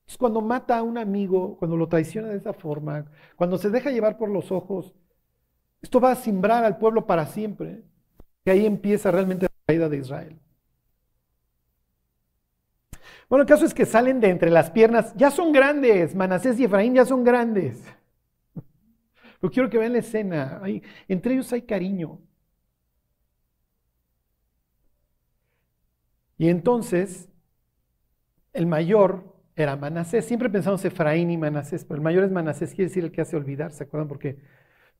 Entonces, 0.01 0.19
cuando 0.19 0.43
mata 0.43 0.77
a 0.77 0.83
un 0.83 0.99
amigo, 0.99 1.57
cuando 1.57 1.79
lo 1.79 1.89
traiciona 1.89 2.29
de 2.29 2.37
esa 2.37 2.53
forma, 2.53 3.07
cuando 3.35 3.57
se 3.57 3.71
deja 3.71 3.91
llevar 3.91 4.19
por 4.19 4.29
los 4.29 4.53
ojos, 4.53 4.93
esto 5.81 6.01
va 6.01 6.11
a 6.11 6.17
simbrar 6.17 6.67
al 6.67 6.77
pueblo 6.77 7.07
para 7.07 7.25
siempre. 7.25 7.83
Y 8.45 8.51
ahí 8.51 8.67
empieza 8.67 9.11
realmente 9.11 9.47
la 9.47 9.53
caída 9.65 9.89
de 9.89 9.97
Israel. 9.97 10.39
Bueno, 13.31 13.45
el 13.45 13.49
caso 13.49 13.65
es 13.65 13.73
que 13.73 13.87
salen 13.87 14.21
de 14.21 14.29
entre 14.29 14.51
las 14.51 14.71
piernas, 14.71 15.15
ya 15.17 15.31
son 15.31 15.51
grandes, 15.51 16.15
Manasés 16.15 16.61
y 16.61 16.65
Efraín 16.65 16.93
ya 16.93 17.07
son 17.07 17.25
grandes. 17.25 17.83
Pero 19.41 19.51
quiero 19.51 19.71
que 19.71 19.79
vean 19.79 19.95
la 19.95 20.01
escena, 20.01 20.61
entre 21.09 21.33
ellos 21.33 21.51
hay 21.55 21.63
cariño. 21.63 22.21
Y 26.39 26.49
entonces, 26.49 27.29
el 28.53 28.67
mayor 28.67 29.33
era 29.57 29.77
Manasés. 29.77 30.25
Siempre 30.25 30.51
pensamos 30.51 30.85
Efraín 30.85 31.31
y 31.31 31.37
Manasés, 31.37 31.85
pero 31.85 31.97
el 31.97 32.03
mayor 32.03 32.25
es 32.25 32.31
Manasés, 32.31 32.75
quiere 32.75 32.89
decir 32.89 33.05
el 33.05 33.13
que 33.13 33.21
hace 33.21 33.37
olvidar, 33.37 33.73
¿se 33.73 33.85
acuerdan? 33.85 34.09
Porque 34.09 34.39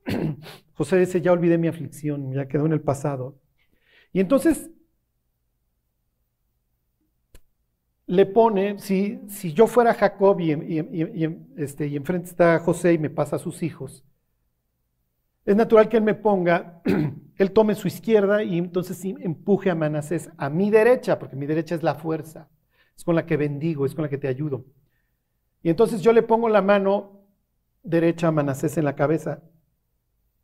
José 0.73 0.97
dice, 0.99 1.21
ya 1.21 1.31
olvidé 1.31 1.57
mi 1.57 1.67
aflicción, 1.67 2.33
ya 2.33 2.47
quedó 2.47 2.65
en 2.65 2.73
el 2.73 2.81
pasado. 2.81 3.39
Y 4.13 4.19
entonces 4.19 4.69
le 8.05 8.25
pone, 8.25 8.79
si, 8.79 9.21
si 9.27 9.53
yo 9.53 9.67
fuera 9.67 9.93
Jacob 9.93 10.39
y, 10.39 10.51
este, 11.57 11.87
y 11.87 11.95
enfrente 11.95 12.29
está 12.29 12.59
José 12.59 12.93
y 12.93 12.97
me 12.97 13.09
pasa 13.09 13.37
a 13.37 13.39
sus 13.39 13.63
hijos, 13.63 14.03
es 15.45 15.55
natural 15.55 15.89
que 15.89 15.97
él 15.97 16.03
me 16.03 16.13
ponga, 16.13 16.81
él 17.37 17.51
tome 17.51 17.75
su 17.75 17.87
izquierda 17.87 18.43
y 18.43 18.57
entonces 18.57 19.03
empuje 19.03 19.69
a 19.69 19.75
Manasés 19.75 20.29
a 20.37 20.49
mi 20.49 20.69
derecha, 20.69 21.19
porque 21.19 21.35
mi 21.35 21.45
derecha 21.45 21.75
es 21.75 21.83
la 21.83 21.95
fuerza, 21.95 22.49
es 22.95 23.03
con 23.03 23.15
la 23.15 23.25
que 23.25 23.37
bendigo, 23.37 23.85
es 23.85 23.93
con 23.93 24.03
la 24.03 24.09
que 24.09 24.17
te 24.17 24.27
ayudo. 24.27 24.65
Y 25.61 25.69
entonces 25.69 26.01
yo 26.01 26.13
le 26.13 26.23
pongo 26.23 26.49
la 26.49 26.61
mano 26.61 27.25
derecha 27.83 28.27
a 28.27 28.31
Manasés 28.31 28.77
en 28.77 28.85
la 28.85 28.95
cabeza, 28.95 29.43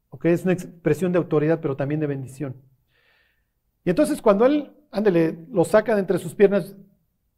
¿ok? 0.10 0.26
Es 0.26 0.44
una 0.44 0.54
expresión 0.54 1.12
de 1.12 1.18
autoridad, 1.18 1.60
pero 1.62 1.78
también 1.78 2.02
de 2.02 2.08
bendición. 2.08 2.62
Y 3.86 3.90
entonces 3.90 4.22
cuando 4.22 4.46
él, 4.46 4.74
ándele, 4.92 5.46
lo 5.50 5.64
saca 5.64 5.94
de 5.94 6.02
entre 6.02 6.20
sus 6.20 6.36
piernas, 6.36 6.76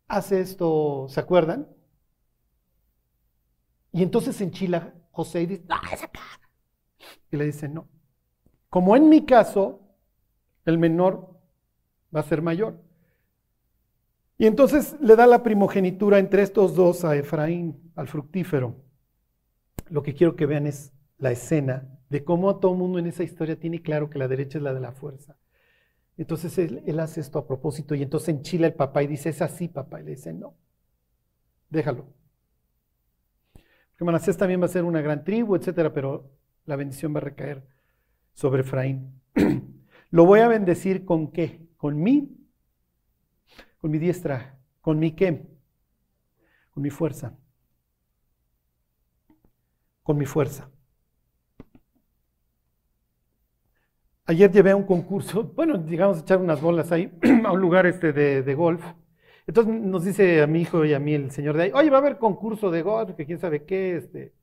hace 0.07 0.41
esto, 0.41 1.05
¿se 1.09 1.19
acuerdan? 1.19 1.67
Y 3.91 4.01
entonces 4.01 4.39
enchila 4.41 4.93
José 5.11 5.41
y 5.43 5.45
dice, 5.45 5.65
¡ah, 5.69 5.89
es 5.93 6.03
acá! 6.03 6.21
Y 7.31 7.37
le 7.37 7.45
dice, 7.45 7.67
no. 7.67 7.87
Como 8.69 8.95
en 8.95 9.09
mi 9.09 9.25
caso, 9.25 9.81
el 10.65 10.77
menor 10.77 11.39
va 12.15 12.21
a 12.21 12.23
ser 12.23 12.41
mayor. 12.41 12.81
Y 14.37 14.47
entonces 14.47 14.95
le 14.99 15.15
da 15.15 15.27
la 15.27 15.43
primogenitura 15.43 16.17
entre 16.17 16.41
estos 16.41 16.75
dos 16.75 17.05
a 17.05 17.15
Efraín, 17.15 17.91
al 17.95 18.07
fructífero. 18.07 18.75
Lo 19.89 20.01
que 20.01 20.15
quiero 20.15 20.35
que 20.35 20.45
vean 20.45 20.67
es 20.67 20.93
la 21.17 21.31
escena 21.31 21.87
de 22.09 22.23
cómo 22.23 22.57
todo 22.57 22.71
el 22.71 22.77
mundo 22.79 22.97
en 22.97 23.07
esa 23.07 23.23
historia 23.23 23.59
tiene 23.59 23.81
claro 23.81 24.09
que 24.09 24.19
la 24.19 24.27
derecha 24.27 24.57
es 24.57 24.63
la 24.63 24.73
de 24.73 24.79
la 24.79 24.91
fuerza. 24.91 25.37
Entonces 26.17 26.57
él, 26.57 26.81
él, 26.85 26.99
hace 26.99 27.21
esto 27.21 27.39
a 27.39 27.47
propósito 27.47 27.95
y 27.95 28.01
entonces 28.01 28.29
enchila 28.29 28.67
el 28.67 28.73
papá 28.73 29.03
y 29.03 29.07
dice, 29.07 29.29
es 29.29 29.41
así 29.41 29.67
papá. 29.67 30.01
Y 30.01 30.05
le 30.05 30.11
dice, 30.11 30.33
no, 30.33 30.55
déjalo. 31.69 32.07
Porque 34.01 34.05
Manasés 34.05 34.37
también 34.37 34.59
va 34.59 34.65
a 34.65 34.69
ser 34.69 34.83
una 34.83 35.01
gran 35.01 35.23
tribu, 35.23 35.55
etcétera, 35.55 35.93
pero 35.93 36.31
la 36.65 36.75
bendición 36.75 37.13
va 37.13 37.19
a 37.19 37.21
recaer 37.21 37.63
sobre 38.33 38.61
Efraín. 38.61 39.21
Lo 40.11 40.25
voy 40.25 40.41
a 40.41 40.47
bendecir 40.47 41.05
con 41.05 41.31
qué? 41.31 41.67
Con 41.77 42.01
mí, 42.01 42.37
con 43.79 43.91
mi 43.91 43.97
diestra, 43.97 44.59
con 44.81 44.99
mi 44.99 45.11
qué? 45.15 45.47
Con 46.71 46.83
mi 46.83 46.89
fuerza. 46.89 47.37
Con 50.03 50.17
mi 50.17 50.25
fuerza. 50.25 50.69
Ayer 54.25 54.51
llevé 54.51 54.71
a 54.71 54.75
un 54.75 54.85
concurso, 54.85 55.43
bueno, 55.55 55.77
digamos, 55.77 56.19
echar 56.19 56.39
unas 56.39 56.61
bolas 56.61 56.91
ahí, 56.91 57.11
a 57.45 57.51
un 57.51 57.59
lugar 57.59 57.85
este 57.85 58.13
de, 58.13 58.43
de, 58.43 58.55
golf. 58.55 58.83
Entonces 59.47 59.73
nos 59.73 60.05
dice 60.05 60.41
a 60.41 60.47
mi 60.47 60.61
hijo 60.61 60.85
y 60.85 60.93
a 60.93 60.99
mí 60.99 61.13
el 61.13 61.31
señor 61.31 61.57
de 61.57 61.63
ahí, 61.63 61.71
oye, 61.73 61.89
va 61.89 61.97
a 61.97 62.01
haber 62.01 62.17
concurso 62.17 62.69
de 62.71 62.81
golf, 62.81 63.15
que 63.15 63.25
quién 63.25 63.39
sabe 63.39 63.65
qué, 63.65 63.97
este, 63.97 64.33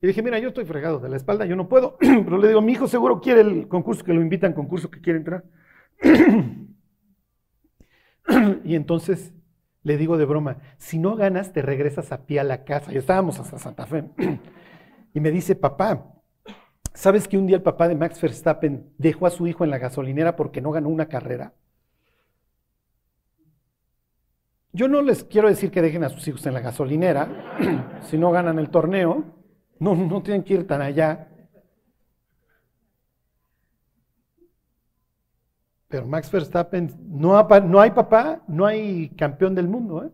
y 0.00 0.06
dije, 0.06 0.22
mira, 0.22 0.38
yo 0.38 0.48
estoy 0.48 0.66
fregado 0.66 0.98
de 0.98 1.08
la 1.08 1.16
espalda, 1.16 1.46
yo 1.46 1.56
no 1.56 1.68
puedo. 1.68 1.96
Pero 2.00 2.38
le 2.38 2.48
digo, 2.48 2.60
mi 2.60 2.72
hijo 2.72 2.86
seguro 2.86 3.20
quiere 3.20 3.40
el 3.40 3.68
concurso, 3.68 4.04
que 4.04 4.12
lo 4.12 4.20
invitan, 4.20 4.52
concurso 4.52 4.90
que 4.90 5.00
quiere 5.00 5.18
entrar. 5.18 5.44
y 8.64 8.74
entonces 8.74 9.32
le 9.82 9.96
digo 9.96 10.18
de 10.18 10.26
broma, 10.26 10.58
si 10.78 10.98
no 10.98 11.16
ganas, 11.16 11.52
te 11.52 11.62
regresas 11.62 12.12
a 12.12 12.26
pie 12.26 12.40
a 12.40 12.44
la 12.44 12.64
casa. 12.64 12.92
Y 12.92 12.96
estábamos 12.96 13.38
hasta 13.38 13.58
Santa 13.58 13.86
Fe. 13.86 14.04
y 15.14 15.20
me 15.20 15.30
dice, 15.30 15.54
papá, 15.54 16.12
¿sabes 16.92 17.26
que 17.26 17.38
un 17.38 17.46
día 17.46 17.56
el 17.56 17.62
papá 17.62 17.88
de 17.88 17.94
Max 17.94 18.20
Verstappen 18.20 18.90
dejó 18.98 19.26
a 19.26 19.30
su 19.30 19.46
hijo 19.46 19.64
en 19.64 19.70
la 19.70 19.78
gasolinera 19.78 20.36
porque 20.36 20.60
no 20.60 20.72
ganó 20.72 20.88
una 20.88 21.06
carrera? 21.06 21.54
Yo 24.72 24.88
no 24.88 25.00
les 25.00 25.24
quiero 25.24 25.48
decir 25.48 25.70
que 25.70 25.80
dejen 25.80 26.04
a 26.04 26.10
sus 26.10 26.28
hijos 26.28 26.44
en 26.44 26.52
la 26.52 26.60
gasolinera 26.60 27.28
si 28.02 28.18
no 28.18 28.30
ganan 28.30 28.58
el 28.58 28.68
torneo. 28.68 29.35
No, 29.78 29.94
no 29.94 30.22
tienen 30.22 30.42
que 30.42 30.54
ir 30.54 30.66
tan 30.66 30.80
allá. 30.80 31.28
Pero 35.88 36.06
Max 36.06 36.30
Verstappen, 36.30 36.94
no, 37.08 37.38
hay 37.80 37.90
papá, 37.92 38.42
no 38.48 38.66
hay 38.66 39.10
campeón 39.10 39.54
del 39.54 39.68
mundo. 39.68 40.04
¿eh? 40.04 40.10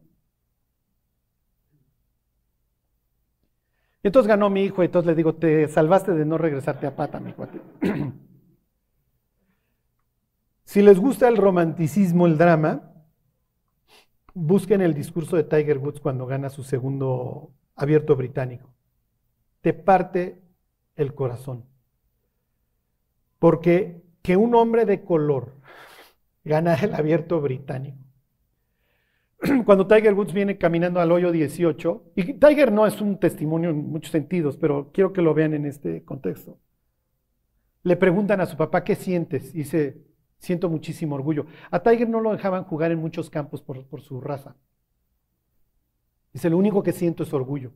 Entonces 4.03 4.29
ganó 4.29 4.51
mi 4.51 4.65
hijo, 4.65 4.83
y 4.83 4.87
entonces 4.87 5.07
le 5.07 5.15
digo, 5.15 5.35
te 5.35 5.69
salvaste 5.69 6.13
de 6.13 6.25
no 6.27 6.37
regresarte 6.37 6.87
a 6.87 6.95
pata, 6.95 7.21
mi 7.21 7.33
cuate. 7.33 7.61
si 10.65 10.83
les 10.83 10.99
gusta 10.99 11.29
el 11.29 11.37
romanticismo, 11.37 12.27
el 12.27 12.37
drama, 12.37 12.93
busquen 14.35 14.83
el 14.83 14.93
discurso 14.93 15.37
de 15.37 15.45
Tiger 15.45 15.79
Woods 15.79 16.01
cuando 16.01 16.27
gana 16.27 16.51
su 16.51 16.65
segundo 16.65 17.53
abierto 17.77 18.15
británico 18.17 18.72
te 19.63 19.73
parte 19.73 20.43
el 20.97 21.15
corazón. 21.15 21.65
Porque 23.39 24.03
que 24.21 24.37
un 24.37 24.55
hombre 24.55 24.85
de 24.85 25.03
color 25.03 25.55
gana 26.45 26.75
el 26.75 26.95
abierto 26.95 27.41
británico. 27.41 27.99
Cuando 29.65 29.87
Tiger 29.87 30.15
Woods 30.15 30.33
viene 30.33 30.59
caminando 30.59 31.01
al 31.01 31.11
hoyo 31.11 31.33
18, 31.33 32.13
y 32.17 32.35
Tiger 32.35 32.71
no 32.71 32.87
es 32.87 33.01
un 33.01 33.19
testimonio 33.19 33.71
en 33.71 33.89
muchos 33.91 34.13
sentidos, 34.13 34.57
pero 34.57 34.91
quiero 34.93 35.13
que 35.13 35.23
lo 35.23 35.35
vean 35.35 35.55
en 35.55 35.67
este 35.67 36.05
contexto. 36.05 36.59
Le 37.83 37.97
preguntan 37.97 38.41
a 38.41 38.47
su 38.47 38.57
papá, 38.57 38.85
¿qué 38.85 38.95
sientes? 38.95 39.53
Y 39.55 39.59
dice, 39.59 40.05
siento 40.39 40.69
muchísimo 40.69 41.17
orgullo. 41.17 41.47
A 41.71 41.83
Tiger 41.83 42.09
no 42.09 42.21
lo 42.21 42.31
dejaban 42.31 42.65
jugar 42.65 42.93
en 42.93 43.01
muchos 43.01 43.29
campos 43.31 43.63
por, 43.63 43.85
por 43.87 44.03
su 44.03 44.21
raza. 44.21 44.55
Dice, 46.33 46.49
lo 46.49 46.59
único 46.59 46.83
que 46.85 46.93
siento 46.93 47.25
es 47.25 47.33
orgullo. 47.33 47.73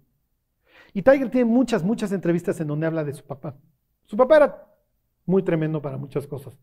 Y 0.96 1.02
Tiger 1.02 1.28
tiene 1.28 1.44
muchas, 1.44 1.84
muchas 1.84 2.10
entrevistas 2.10 2.58
en 2.58 2.68
donde 2.68 2.86
habla 2.86 3.04
de 3.04 3.12
su 3.12 3.22
papá. 3.22 3.54
Su 4.06 4.16
papá 4.16 4.36
era 4.38 4.66
muy 5.26 5.42
tremendo 5.42 5.82
para 5.82 5.98
muchas 5.98 6.26
cosas. 6.26 6.54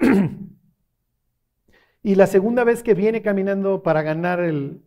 y 2.02 2.16
la 2.16 2.26
segunda 2.26 2.64
vez 2.64 2.82
que 2.82 2.94
viene 2.94 3.22
caminando 3.22 3.84
para 3.84 4.02
ganar 4.02 4.40
el, 4.40 4.82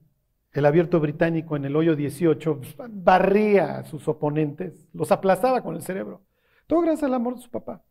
abierto 0.53 0.99
británico 0.99 1.55
en 1.55 1.63
el 1.63 1.75
hoyo 1.77 1.95
18, 1.95 2.57
pues, 2.57 2.75
barría 2.89 3.77
a 3.77 3.85
sus 3.85 4.05
oponentes, 4.09 4.89
los 4.91 5.09
aplastaba 5.13 5.63
con 5.63 5.77
el 5.77 5.81
cerebro. 5.81 6.21
Todo 6.67 6.81
gracias 6.81 7.03
al 7.03 7.13
amor 7.13 7.35
de 7.35 7.43
su 7.43 7.49
papá. 7.49 7.81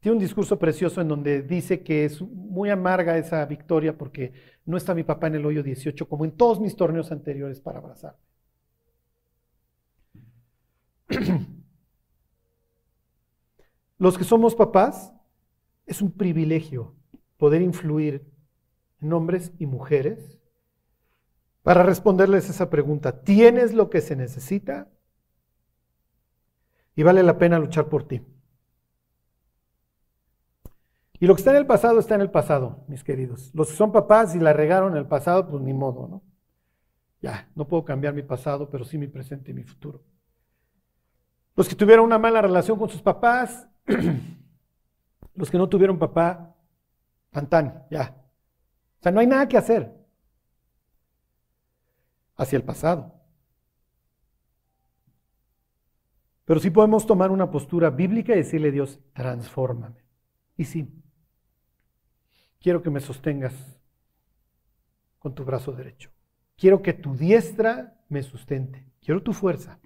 Tiene 0.00 0.16
un 0.16 0.22
discurso 0.22 0.58
precioso 0.58 1.02
en 1.02 1.08
donde 1.08 1.42
dice 1.42 1.82
que 1.82 2.06
es 2.06 2.22
muy 2.22 2.70
amarga 2.70 3.18
esa 3.18 3.44
victoria 3.44 3.98
porque 3.98 4.32
no 4.64 4.78
está 4.78 4.94
mi 4.94 5.02
papá 5.02 5.26
en 5.26 5.34
el 5.34 5.44
hoyo 5.44 5.62
18 5.62 6.08
como 6.08 6.24
en 6.24 6.30
todos 6.30 6.58
mis 6.58 6.74
torneos 6.74 7.12
anteriores 7.12 7.60
para 7.60 7.80
abrazar. 7.80 8.16
Los 13.98 14.16
que 14.16 14.24
somos 14.24 14.54
papás, 14.54 15.12
es 15.88 16.02
un 16.02 16.12
privilegio 16.12 16.94
poder 17.38 17.62
influir 17.62 18.30
en 19.00 19.12
hombres 19.12 19.52
y 19.58 19.66
mujeres 19.66 20.38
para 21.62 21.82
responderles 21.82 22.48
esa 22.48 22.70
pregunta. 22.70 23.22
¿Tienes 23.22 23.72
lo 23.72 23.90
que 23.90 24.00
se 24.00 24.14
necesita? 24.14 24.88
Y 26.94 27.02
vale 27.02 27.22
la 27.22 27.38
pena 27.38 27.58
luchar 27.58 27.88
por 27.88 28.06
ti. 28.06 28.22
Y 31.20 31.26
lo 31.26 31.34
que 31.34 31.40
está 31.40 31.50
en 31.50 31.56
el 31.56 31.66
pasado 31.66 31.98
está 31.98 32.14
en 32.14 32.20
el 32.20 32.30
pasado, 32.30 32.84
mis 32.86 33.02
queridos. 33.02 33.50
Los 33.54 33.70
que 33.70 33.76
son 33.76 33.90
papás 33.90 34.34
y 34.36 34.38
la 34.38 34.52
regaron 34.52 34.92
en 34.92 34.98
el 34.98 35.06
pasado, 35.06 35.48
pues 35.48 35.62
ni 35.62 35.72
modo, 35.72 36.06
¿no? 36.06 36.22
Ya, 37.20 37.50
no 37.56 37.66
puedo 37.66 37.84
cambiar 37.84 38.14
mi 38.14 38.22
pasado, 38.22 38.70
pero 38.70 38.84
sí 38.84 38.98
mi 38.98 39.08
presente 39.08 39.50
y 39.50 39.54
mi 39.54 39.64
futuro. 39.64 40.04
Los 41.58 41.68
que 41.68 41.74
tuvieron 41.74 42.04
una 42.06 42.18
mala 42.18 42.40
relación 42.40 42.78
con 42.78 42.88
sus 42.88 43.02
papás, 43.02 43.66
los 45.34 45.50
que 45.50 45.58
no 45.58 45.68
tuvieron 45.68 45.98
papá, 45.98 46.54
pantán, 47.32 47.84
ya. 47.90 48.16
O 49.00 49.02
sea, 49.02 49.10
no 49.10 49.18
hay 49.18 49.26
nada 49.26 49.48
que 49.48 49.56
hacer. 49.56 49.92
hacia 52.36 52.58
el 52.58 52.62
pasado. 52.62 53.12
Pero 56.44 56.60
sí 56.60 56.70
podemos 56.70 57.04
tomar 57.04 57.32
una 57.32 57.50
postura 57.50 57.90
bíblica 57.90 58.34
y 58.34 58.36
decirle 58.36 58.68
a 58.68 58.70
Dios, 58.70 59.00
transfórmame. 59.12 60.04
Y 60.56 60.64
sí, 60.64 60.88
quiero 62.60 62.84
que 62.84 62.90
me 62.90 63.00
sostengas 63.00 63.52
con 65.18 65.34
tu 65.34 65.44
brazo 65.44 65.72
derecho. 65.72 66.12
Quiero 66.56 66.82
que 66.82 66.92
tu 66.92 67.16
diestra 67.16 68.00
me 68.08 68.22
sustente. 68.22 68.86
Quiero 69.00 69.24
tu 69.24 69.32
fuerza. 69.32 69.80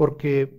Porque 0.00 0.58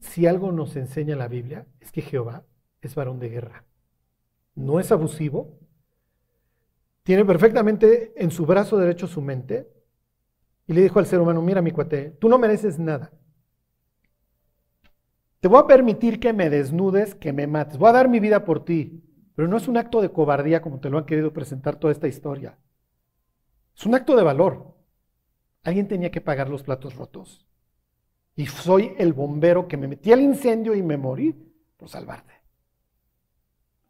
si 0.00 0.26
algo 0.26 0.50
nos 0.50 0.74
enseña 0.74 1.14
la 1.14 1.28
Biblia 1.28 1.68
es 1.78 1.92
que 1.92 2.02
Jehová 2.02 2.44
es 2.80 2.96
varón 2.96 3.20
de 3.20 3.28
guerra. 3.28 3.64
No 4.56 4.80
es 4.80 4.90
abusivo. 4.90 5.56
Tiene 7.04 7.24
perfectamente 7.24 8.12
en 8.16 8.32
su 8.32 8.44
brazo 8.44 8.76
derecho 8.76 9.06
su 9.06 9.22
mente. 9.22 9.72
Y 10.66 10.72
le 10.72 10.82
dijo 10.82 10.98
al 10.98 11.06
ser 11.06 11.20
humano, 11.20 11.42
mira 11.42 11.62
mi 11.62 11.70
cuate, 11.70 12.10
tú 12.20 12.28
no 12.28 12.36
mereces 12.36 12.80
nada. 12.80 13.12
Te 15.38 15.46
voy 15.46 15.60
a 15.60 15.68
permitir 15.68 16.18
que 16.18 16.32
me 16.32 16.50
desnudes, 16.50 17.14
que 17.14 17.32
me 17.32 17.46
mates. 17.46 17.78
Voy 17.78 17.90
a 17.90 17.92
dar 17.92 18.08
mi 18.08 18.18
vida 18.18 18.44
por 18.44 18.64
ti. 18.64 19.04
Pero 19.36 19.46
no 19.46 19.58
es 19.58 19.68
un 19.68 19.76
acto 19.76 20.02
de 20.02 20.10
cobardía 20.10 20.60
como 20.60 20.80
te 20.80 20.90
lo 20.90 20.98
han 20.98 21.06
querido 21.06 21.32
presentar 21.32 21.76
toda 21.76 21.92
esta 21.92 22.08
historia. 22.08 22.58
Es 23.76 23.86
un 23.86 23.94
acto 23.94 24.16
de 24.16 24.24
valor. 24.24 24.73
Alguien 25.64 25.88
tenía 25.88 26.10
que 26.10 26.20
pagar 26.20 26.48
los 26.48 26.62
platos 26.62 26.94
rotos. 26.94 27.46
Y 28.36 28.46
soy 28.46 28.94
el 28.98 29.12
bombero 29.12 29.66
que 29.66 29.76
me 29.76 29.88
metí 29.88 30.12
al 30.12 30.20
incendio 30.20 30.74
y 30.74 30.82
me 30.82 30.96
morí 30.96 31.34
por 31.76 31.88
salvarte. 31.88 32.34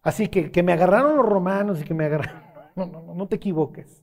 Así 0.03 0.29
que 0.29 0.51
que 0.51 0.63
me 0.63 0.73
agarraron 0.73 1.17
los 1.17 1.27
romanos 1.27 1.81
y 1.81 1.85
que 1.85 1.95
me 1.95 2.07
agarraron. 2.07 2.45
No, 2.77 2.87
no, 2.87 3.03
no, 3.03 3.15
no 3.15 3.29
te 3.29 3.37
equivoques. 3.37 4.03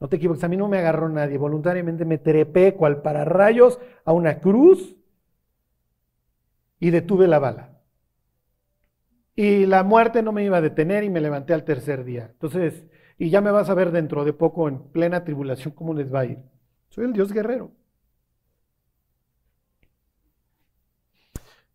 No 0.00 0.08
te 0.08 0.16
equivoques. 0.16 0.42
A 0.42 0.48
mí 0.48 0.56
no 0.56 0.68
me 0.68 0.78
agarró 0.78 1.10
nadie. 1.10 1.36
Voluntariamente 1.36 2.06
me 2.06 2.16
trepé 2.16 2.74
cual 2.74 3.02
para 3.02 3.26
rayos 3.26 3.78
a 4.06 4.14
una 4.14 4.40
cruz 4.40 4.96
y 6.78 6.88
detuve 6.88 7.28
la 7.28 7.38
bala. 7.38 7.78
Y 9.36 9.66
la 9.66 9.84
muerte 9.84 10.22
no 10.22 10.32
me 10.32 10.44
iba 10.44 10.56
a 10.56 10.62
detener 10.62 11.04
y 11.04 11.10
me 11.10 11.20
levanté 11.20 11.52
al 11.52 11.64
tercer 11.64 12.04
día. 12.04 12.30
Entonces, 12.32 12.86
y 13.18 13.28
ya 13.28 13.42
me 13.42 13.50
vas 13.50 13.68
a 13.68 13.74
ver 13.74 13.90
dentro 13.90 14.24
de 14.24 14.32
poco 14.32 14.66
en 14.66 14.90
plena 14.90 15.24
tribulación 15.24 15.74
cómo 15.74 15.92
les 15.92 16.12
va 16.12 16.20
a 16.20 16.24
ir. 16.24 16.38
Soy 16.90 17.04
el 17.04 17.12
Dios 17.12 17.32
guerrero. 17.32 17.72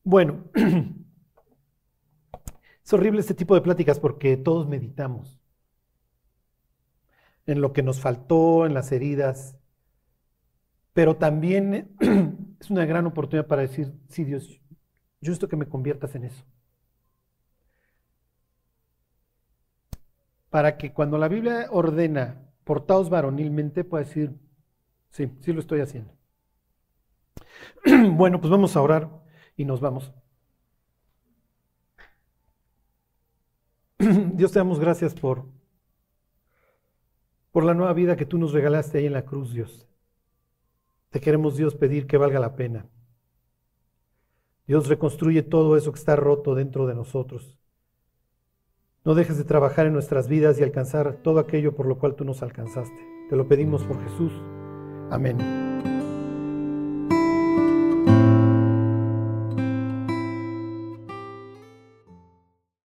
Bueno, 0.04 0.44
es 2.84 2.94
horrible 2.94 3.22
este 3.22 3.34
tipo 3.34 3.56
de 3.56 3.62
pláticas 3.62 4.00
porque 4.00 4.38
todos 4.38 4.68
meditamos 4.68 5.40
en 7.48 7.62
lo 7.62 7.74
que 7.74 7.82
nos 7.82 8.00
faltó, 8.00 8.66
en 8.66 8.74
las 8.74 8.92
heridas, 8.92 9.58
pero 10.94 11.16
también 11.16 11.96
es 12.60 12.70
una 12.70 12.86
gran 12.86 13.06
oportunidad 13.08 13.48
para 13.48 13.64
decir, 13.64 13.94
sí 14.10 14.24
Dios, 14.24 14.62
yo 15.22 15.34
esto 15.34 15.48
que 15.48 15.56
me 15.56 15.68
conviertas 15.68 16.14
en 16.16 16.26
eso. 16.26 16.46
Para 20.50 20.78
que 20.78 20.94
cuando 20.94 21.18
la 21.18 21.28
Biblia 21.28 21.68
ordena 21.72 22.42
portaos 22.64 23.10
varonilmente, 23.10 23.84
pueda 23.84 24.04
decir, 24.04 24.40
sí, 25.16 25.32
sí 25.40 25.54
lo 25.54 25.62
estoy 25.62 25.80
haciendo. 25.80 26.14
Bueno, 28.12 28.40
pues 28.42 28.52
vamos 28.52 28.76
a 28.76 28.82
orar 28.82 29.10
y 29.56 29.64
nos 29.64 29.80
vamos. 29.80 30.12
Dios 34.34 34.52
te 34.52 34.60
damos 34.60 34.80
gracias 34.80 35.14
por, 35.16 35.46
por 37.52 37.64
la 37.64 37.74
nueva 37.74 37.94
vida 37.94 38.18
que 38.18 38.26
tú 38.26 38.38
nos 38.38 38.52
regalaste 38.52 38.98
ahí 38.98 39.06
en 39.06 39.14
la 39.14 39.26
cruz, 39.26 39.54
Dios. 39.54 39.88
Te 41.12 41.22
queremos, 41.22 41.56
Dios, 41.56 41.76
pedir 41.76 42.08
que 42.08 42.18
valga 42.18 42.40
la 42.40 42.56
pena. 42.56 42.86
Dios 44.68 44.88
reconstruye 44.90 45.44
todo 45.44 45.78
eso 45.78 45.94
que 45.94 46.00
está 46.00 46.18
roto 46.18 46.56
dentro 46.56 46.88
de 46.88 46.96
nosotros. 46.96 47.58
No 49.06 49.16
dejes 49.16 49.38
de 49.38 49.46
trabajar 49.46 49.86
en 49.86 49.94
nuestras 49.94 50.28
vidas 50.28 50.60
y 50.60 50.64
alcanzar 50.64 51.22
todo 51.24 51.40
aquello 51.40 51.74
por 51.76 51.86
lo 51.86 52.00
cual 52.00 52.16
tú 52.16 52.26
nos 52.26 52.44
alcanzaste. 52.44 53.00
Te 53.30 53.36
lo 53.36 53.48
pedimos 53.48 53.84
por 53.84 54.04
Jesús. 54.04 54.34
Amén. 55.10 55.65